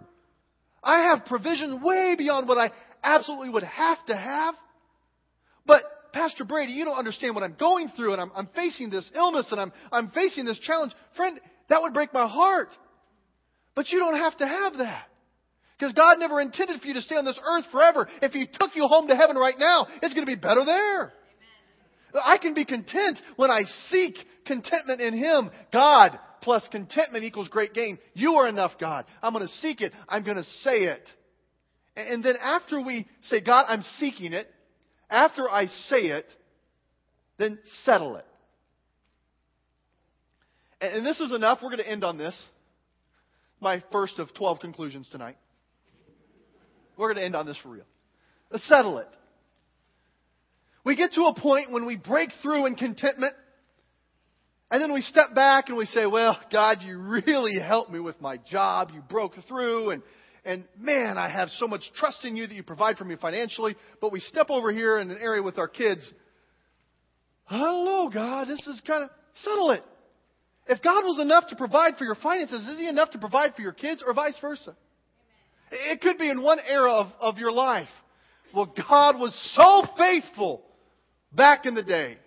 I 0.83 1.11
have 1.11 1.27
provision 1.27 1.81
way 1.81 2.17
beyond 2.19 2.49
what 2.49 2.59
I 2.59 2.73
absolutely 3.05 3.51
would 3.51 3.63
have 3.63 4.05
to 4.07 4.17
have. 4.17 4.57
But 5.65 5.83
Pastor 6.13 6.45
Brady, 6.45 6.73
you 6.73 6.85
don't 6.85 6.99
understand 6.99 7.35
what 7.35 7.45
I'm 7.45 7.57
going 7.59 7.89
through, 7.97 8.13
and 8.13 8.21
I'm, 8.21 8.33
I'm 8.35 8.49
facing 8.55 8.91
this 8.91 9.09
illness, 9.15 9.47
and 9.51 9.61
I'm, 9.61 9.73
I'm 9.93 10.11
facing 10.11 10.45
this 10.45 10.59
challenge. 10.59 10.93
Friend, 11.17 11.39
that 11.69 11.83
would 11.83 11.95
break 11.95 12.13
my 12.13 12.27
heart. 12.27 12.69
But 13.75 13.91
you 13.91 13.99
don't 13.99 14.17
have 14.17 14.37
to 14.39 14.47
have 14.47 14.79
that. 14.79 15.07
Because 15.79 15.95
God 15.95 16.19
never 16.19 16.41
intended 16.41 16.81
for 16.81 16.87
you 16.87 16.95
to 16.95 17.01
stay 17.01 17.17
on 17.17 17.25
this 17.25 17.41
earth 17.43 17.65
forever. 17.73 18.07
If 18.21 18.33
He 18.33 18.47
took 18.47 18.75
you 18.75 18.87
home 18.87 19.09
to 19.09 19.17
heaven 19.17 19.37
right 19.37 19.59
now, 19.59 19.87
it's 20.03 20.13
going 20.13 20.27
to 20.27 20.31
be 20.31 20.41
better 20.41 20.65
there. 20.65 21.01
Amen. 21.05 22.23
I 22.23 22.39
can 22.39 22.53
be 22.53 22.67
content 22.67 23.19
when 23.37 23.51
I 23.51 23.63
seek 23.89 24.17
contentment 24.45 25.01
in 25.01 25.17
Him. 25.17 25.51
God 25.73 26.19
plus 26.43 26.67
contentment 26.71 27.25
equals 27.25 27.49
great 27.49 27.75
gain. 27.75 27.99
You 28.15 28.35
are 28.35 28.49
enough, 28.49 28.73
God. 28.81 29.05
I'm 29.23 29.33
going 29.33 29.47
to 29.47 29.53
seek 29.55 29.81
it. 29.81 29.93
I'm 30.09 30.25
going 30.25 30.37
to 30.37 30.45
say 30.63 30.85
it. 30.85 31.09
And 31.97 32.25
then 32.25 32.37
after 32.41 32.81
we 32.81 33.07
say, 33.25 33.41
God, 33.41 33.65
I'm 33.69 33.83
seeking 33.99 34.33
it, 34.33 34.49
after 35.11 35.51
I 35.51 35.67
say 35.67 36.03
it, 36.03 36.27
then 37.39 37.59
settle 37.85 38.17
it. 38.17 38.25
And 40.81 41.05
this 41.05 41.21
is 41.21 41.33
enough. 41.33 41.59
We're 41.63 41.71
going 41.71 41.83
to 41.83 41.91
end 41.91 42.05
on 42.05 42.17
this. 42.17 42.35
My 43.61 43.83
first 43.93 44.19
of 44.19 44.33
12 44.35 44.61
conclusions 44.61 45.09
tonight. 45.11 45.37
We're 46.97 47.09
going 47.09 47.19
to 47.19 47.25
end 47.25 47.37
on 47.37 47.47
this 47.47 47.59
for 47.63 47.69
real. 47.69 47.85
Settle 48.55 48.99
it. 48.99 49.09
We 50.85 50.97
get 50.97 51.13
to 51.13 51.23
a 51.25 51.39
point 51.39 51.71
when 51.71 51.85
we 51.85 51.97
break 51.97 52.31
through 52.43 52.67
in 52.67 52.75
contentment, 52.75 53.35
and 54.71 54.81
then 54.83 54.93
we 54.93 55.03
step 55.03 55.35
back 55.35 55.69
and 55.69 55.77
we 55.77 55.85
say, 55.87 56.07
Well, 56.07 56.39
God, 56.51 56.79
you 56.81 56.99
really 56.99 57.59
helped 57.59 57.91
me 57.91 58.01
with 58.01 58.21
my 58.21 58.39
job. 58.51 58.91
You 58.95 59.03
broke 59.03 59.35
through, 59.47 59.91
and 59.91 60.03
and 60.45 60.65
man, 60.79 61.19
I 61.19 61.29
have 61.29 61.51
so 61.51 61.67
much 61.67 61.83
trust 61.95 62.25
in 62.25 62.37
you 62.37 62.47
that 62.47 62.55
you 62.55 62.63
provide 62.63 62.97
for 62.97 63.05
me 63.05 63.17
financially. 63.21 63.77
But 64.01 64.13
we 64.13 64.21
step 64.21 64.51
over 64.51 64.73
here 64.73 64.99
in 64.99 65.11
an 65.11 65.19
area 65.21 65.43
with 65.43 65.59
our 65.59 65.69
kids. 65.69 66.01
Hello, 67.45 68.09
God. 68.09 68.49
This 68.49 68.67
is 68.67 68.81
kind 68.87 69.05
of 69.05 69.11
settle 69.43 69.73
it. 69.73 69.83
If 70.67 70.83
God 70.83 71.05
was 71.05 71.19
enough 71.21 71.49
to 71.49 71.57
provide 71.57 71.97
for 71.97 72.05
your 72.05 72.15
finances, 72.15 72.67
is 72.69 72.79
He 72.79 72.89
enough 72.89 73.11
to 73.11 73.19
provide 73.19 73.55
for 73.55 73.63
your 73.63 73.73
kids, 73.73 74.03
or 74.07 74.15
vice 74.15 74.37
versa? 74.41 74.77
It 75.73 76.01
could 76.01 76.19
be 76.19 76.31
in 76.31 76.43
one 76.43 76.59
era 76.67 76.93
of, 76.93 77.09
of 77.21 77.39
your 77.39 77.53
life. 77.53 77.89
Well, 78.55 78.73
God 78.89 79.19
was 79.19 79.35
so 79.55 79.85
faithful 79.97 80.63
back 81.33 81.67
in 81.67 81.75
the 81.75 81.83
day. 81.83 82.19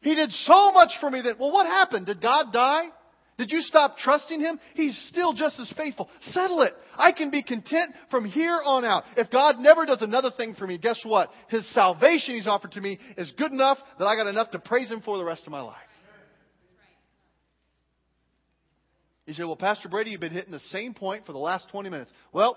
He 0.00 0.14
did 0.14 0.30
so 0.30 0.72
much 0.72 0.90
for 1.00 1.10
me 1.10 1.22
that, 1.22 1.38
well, 1.38 1.52
what 1.52 1.66
happened? 1.66 2.06
Did 2.06 2.20
God 2.20 2.52
die? 2.52 2.84
Did 3.38 3.50
you 3.50 3.60
stop 3.60 3.98
trusting 3.98 4.40
Him? 4.40 4.58
He's 4.74 4.98
still 5.08 5.34
just 5.34 5.60
as 5.60 5.70
faithful. 5.76 6.08
Settle 6.22 6.62
it. 6.62 6.72
I 6.96 7.12
can 7.12 7.30
be 7.30 7.42
content 7.42 7.92
from 8.10 8.24
here 8.24 8.58
on 8.64 8.84
out. 8.84 9.04
If 9.16 9.30
God 9.30 9.58
never 9.58 9.84
does 9.84 10.00
another 10.00 10.30
thing 10.34 10.54
for 10.54 10.66
me, 10.66 10.78
guess 10.78 11.00
what? 11.04 11.28
His 11.48 11.70
salvation 11.74 12.34
He's 12.34 12.46
offered 12.46 12.72
to 12.72 12.80
me 12.80 12.98
is 13.18 13.30
good 13.36 13.52
enough 13.52 13.78
that 13.98 14.06
I 14.06 14.16
got 14.16 14.26
enough 14.26 14.50
to 14.52 14.58
praise 14.58 14.90
Him 14.90 15.02
for 15.02 15.18
the 15.18 15.24
rest 15.24 15.42
of 15.44 15.50
my 15.50 15.60
life. 15.60 15.76
You 19.26 19.34
say, 19.34 19.42
well, 19.42 19.56
Pastor 19.56 19.88
Brady, 19.88 20.10
you've 20.10 20.20
been 20.20 20.32
hitting 20.32 20.52
the 20.52 20.60
same 20.70 20.94
point 20.94 21.26
for 21.26 21.32
the 21.32 21.38
last 21.38 21.68
20 21.70 21.90
minutes. 21.90 22.12
Well, 22.32 22.56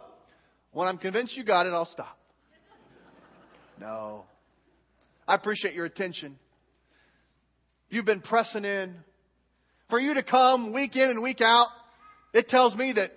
when 0.71 0.87
I'm 0.87 0.99
convinced 0.99 1.35
you 1.35 1.43
got 1.43 1.65
it, 1.65 1.73
I'll 1.73 1.85
stop. 1.87 2.17
No. 3.79 4.25
I 5.27 5.35
appreciate 5.35 5.73
your 5.73 5.85
attention. 5.85 6.37
You've 7.89 8.05
been 8.05 8.19
pressing 8.19 8.65
in 8.65 8.95
for 9.89 9.99
you 9.99 10.13
to 10.15 10.23
come 10.23 10.73
week 10.73 10.95
in 10.95 11.09
and 11.09 11.21
week 11.21 11.41
out, 11.41 11.67
it 12.33 12.47
tells 12.47 12.75
me 12.75 12.93
that 12.93 13.11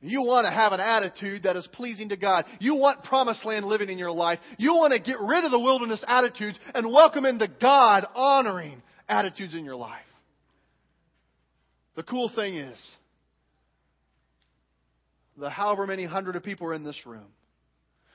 you 0.00 0.22
want 0.22 0.46
to 0.46 0.50
have 0.50 0.72
an 0.72 0.80
attitude 0.80 1.44
that 1.44 1.56
is 1.56 1.66
pleasing 1.72 2.10
to 2.10 2.16
God. 2.16 2.44
You 2.60 2.74
want 2.76 3.02
promised 3.02 3.44
land 3.44 3.64
living 3.64 3.88
in 3.88 3.98
your 3.98 4.12
life. 4.12 4.38
You 4.58 4.74
want 4.74 4.92
to 4.92 5.00
get 5.00 5.18
rid 5.20 5.44
of 5.44 5.50
the 5.50 5.58
wilderness 5.58 6.04
attitudes 6.06 6.58
and 6.74 6.92
welcome 6.92 7.24
in 7.24 7.38
the 7.38 7.48
God 7.48 8.04
honoring 8.14 8.82
attitudes 9.08 9.54
in 9.54 9.64
your 9.64 9.76
life. 9.76 10.00
The 11.96 12.02
cool 12.02 12.30
thing 12.34 12.56
is, 12.56 12.78
the 15.38 15.50
however 15.50 15.86
many 15.86 16.04
hundred 16.04 16.36
of 16.36 16.42
people 16.42 16.66
are 16.68 16.74
in 16.74 16.84
this 16.84 17.00
room, 17.06 17.26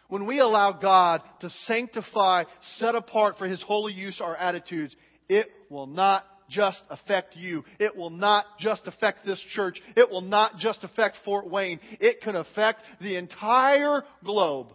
when 0.08 0.28
we 0.28 0.40
allow 0.40 0.74
God 0.74 1.22
to 1.40 1.50
sanctify, 1.66 2.44
set 2.78 2.96
apart 2.96 3.38
for 3.38 3.48
His 3.48 3.62
holy 3.64 3.94
use 3.94 4.22
our 4.22 4.36
attitudes, 4.36 4.96
it 5.30 5.48
will 5.70 5.88
not 5.88 6.26
just 6.52 6.84
affect 6.90 7.36
you. 7.36 7.64
It 7.80 7.96
will 7.96 8.12
not 8.12 8.46
just 8.60 8.86
affect 8.86 9.26
this 9.26 9.44
church. 9.56 9.82
It 9.96 10.10
will 10.12 10.22
not 10.22 10.58
just 10.58 10.84
affect 10.84 11.16
Fort 11.26 11.50
Wayne. 11.50 11.80
It 12.00 12.22
can 12.22 12.36
affect 12.36 12.84
the 13.02 13.18
entire 13.18 14.04
globe. 14.24 14.68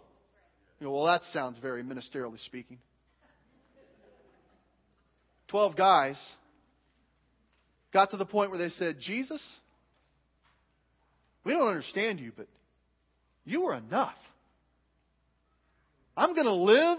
You 0.80 0.86
know, 0.86 0.92
well, 0.92 1.04
that 1.06 1.22
sounds 1.32 1.58
very 1.58 1.84
ministerially 1.84 2.44
speaking. 2.44 2.78
Twelve 5.48 5.76
guys 5.76 6.16
got 7.92 8.10
to 8.10 8.16
the 8.16 8.26
point 8.26 8.50
where 8.50 8.58
they 8.58 8.70
said, 8.70 8.96
Jesus, 9.00 9.40
we 11.44 11.52
don't 11.52 11.68
understand 11.68 12.18
you, 12.18 12.32
but 12.36 12.48
you 13.44 13.66
are 13.66 13.74
enough. 13.74 14.16
I'm 16.16 16.34
going 16.34 16.46
to 16.46 16.52
live 16.52 16.98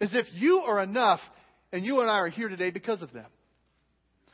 as 0.00 0.14
if 0.14 0.26
you 0.32 0.60
are 0.60 0.82
enough, 0.82 1.20
and 1.72 1.84
you 1.84 2.00
and 2.00 2.08
I 2.08 2.14
are 2.14 2.28
here 2.28 2.48
today 2.48 2.70
because 2.70 3.02
of 3.02 3.12
them. 3.12 3.26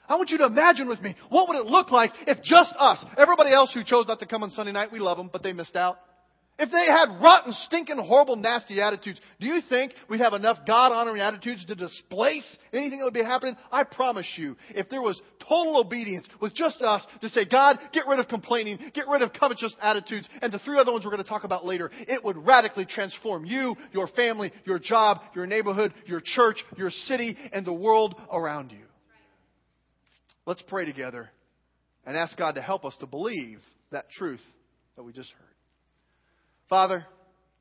I 0.09 0.17
want 0.17 0.31
you 0.31 0.39
to 0.39 0.47
imagine 0.47 0.89
with 0.89 1.01
me, 1.01 1.15
what 1.31 1.49
would 1.49 1.57
it 1.57 1.67
look 1.67 1.91
like 1.91 2.13
if 2.27 2.43
just 2.43 2.73
us, 2.79 3.05
everybody 3.17 3.53
else 3.53 3.73
who 3.75 3.83
chose 3.85 4.07
not 4.07 4.21
to 4.21 4.27
come 4.27 4.43
on 4.43 4.51
Sunday 4.51 4.73
night, 4.73 4.93
we 4.93 4.99
love 4.99 5.17
them, 5.17 5.31
but 5.33 5.43
they 5.43 5.53
missed 5.53 5.77
out. 5.77 5.99
If 6.59 6.71
they 6.71 6.87
had 6.87 7.23
rotten, 7.23 7.53
stinking, 7.67 7.99
horrible, 7.99 8.37
nasty 8.37 8.81
attitudes, 8.81 9.21
do 9.39 9.47
you 9.47 9.61
think 9.69 9.93
we'd 10.09 10.21
have 10.21 10.33
enough 10.33 10.59
God 10.67 10.91
honoring 10.91 11.21
attitudes 11.21 11.67
to 11.67 11.75
displace 11.75 12.47
anything 12.73 12.99
that 12.99 13.05
would 13.05 13.13
be 13.13 13.23
happening? 13.23 13.59
I 13.71 13.85
promise 13.85 14.27
you, 14.37 14.57
if 14.71 14.89
there 14.89 15.03
was 15.03 15.21
total 15.47 15.79
obedience 15.79 16.27
with 16.41 16.55
just 16.55 16.81
us 16.81 17.03
to 17.21 17.29
say, 17.29 17.45
God, 17.45 17.79
get 17.93 18.07
rid 18.07 18.21
of 18.21 18.29
complaining, 18.29 18.79
get 18.95 19.07
rid 19.07 19.21
of 19.21 19.35
covetous 19.35 19.77
attitudes, 19.83 20.27
and 20.41 20.51
the 20.51 20.59
three 20.61 20.79
other 20.79 20.93
ones 20.93 21.05
we're 21.05 21.11
going 21.11 21.23
to 21.23 21.29
talk 21.29 21.45
about 21.45 21.67
later, 21.67 21.91
it 22.09 22.25
would 22.25 22.39
radically 22.39 22.87
transform 22.87 23.45
you, 23.45 23.77
your 23.93 24.07
family, 24.09 24.51
your 24.65 24.79
job, 24.79 25.21
your 25.35 25.47
neighborhood, 25.47 25.93
your 26.07 26.23
church, 26.25 26.65
your 26.79 26.91
city, 26.91 27.37
and 27.53 27.67
the 27.67 27.73
world 27.73 28.15
around 28.33 28.73
you. 28.73 28.86
Let's 30.47 30.63
pray 30.63 30.87
together 30.87 31.29
and 32.07 32.17
ask 32.17 32.37
God 32.37 32.55
to 32.55 32.63
help 32.63 32.85
us 32.85 32.97
to 33.01 33.07
believe 33.07 33.61
that 33.91 34.11
truth 34.11 34.43
that 34.97 35.03
we 35.03 35.13
just 35.13 35.31
heard. 35.33 35.55
Father, 36.69 37.05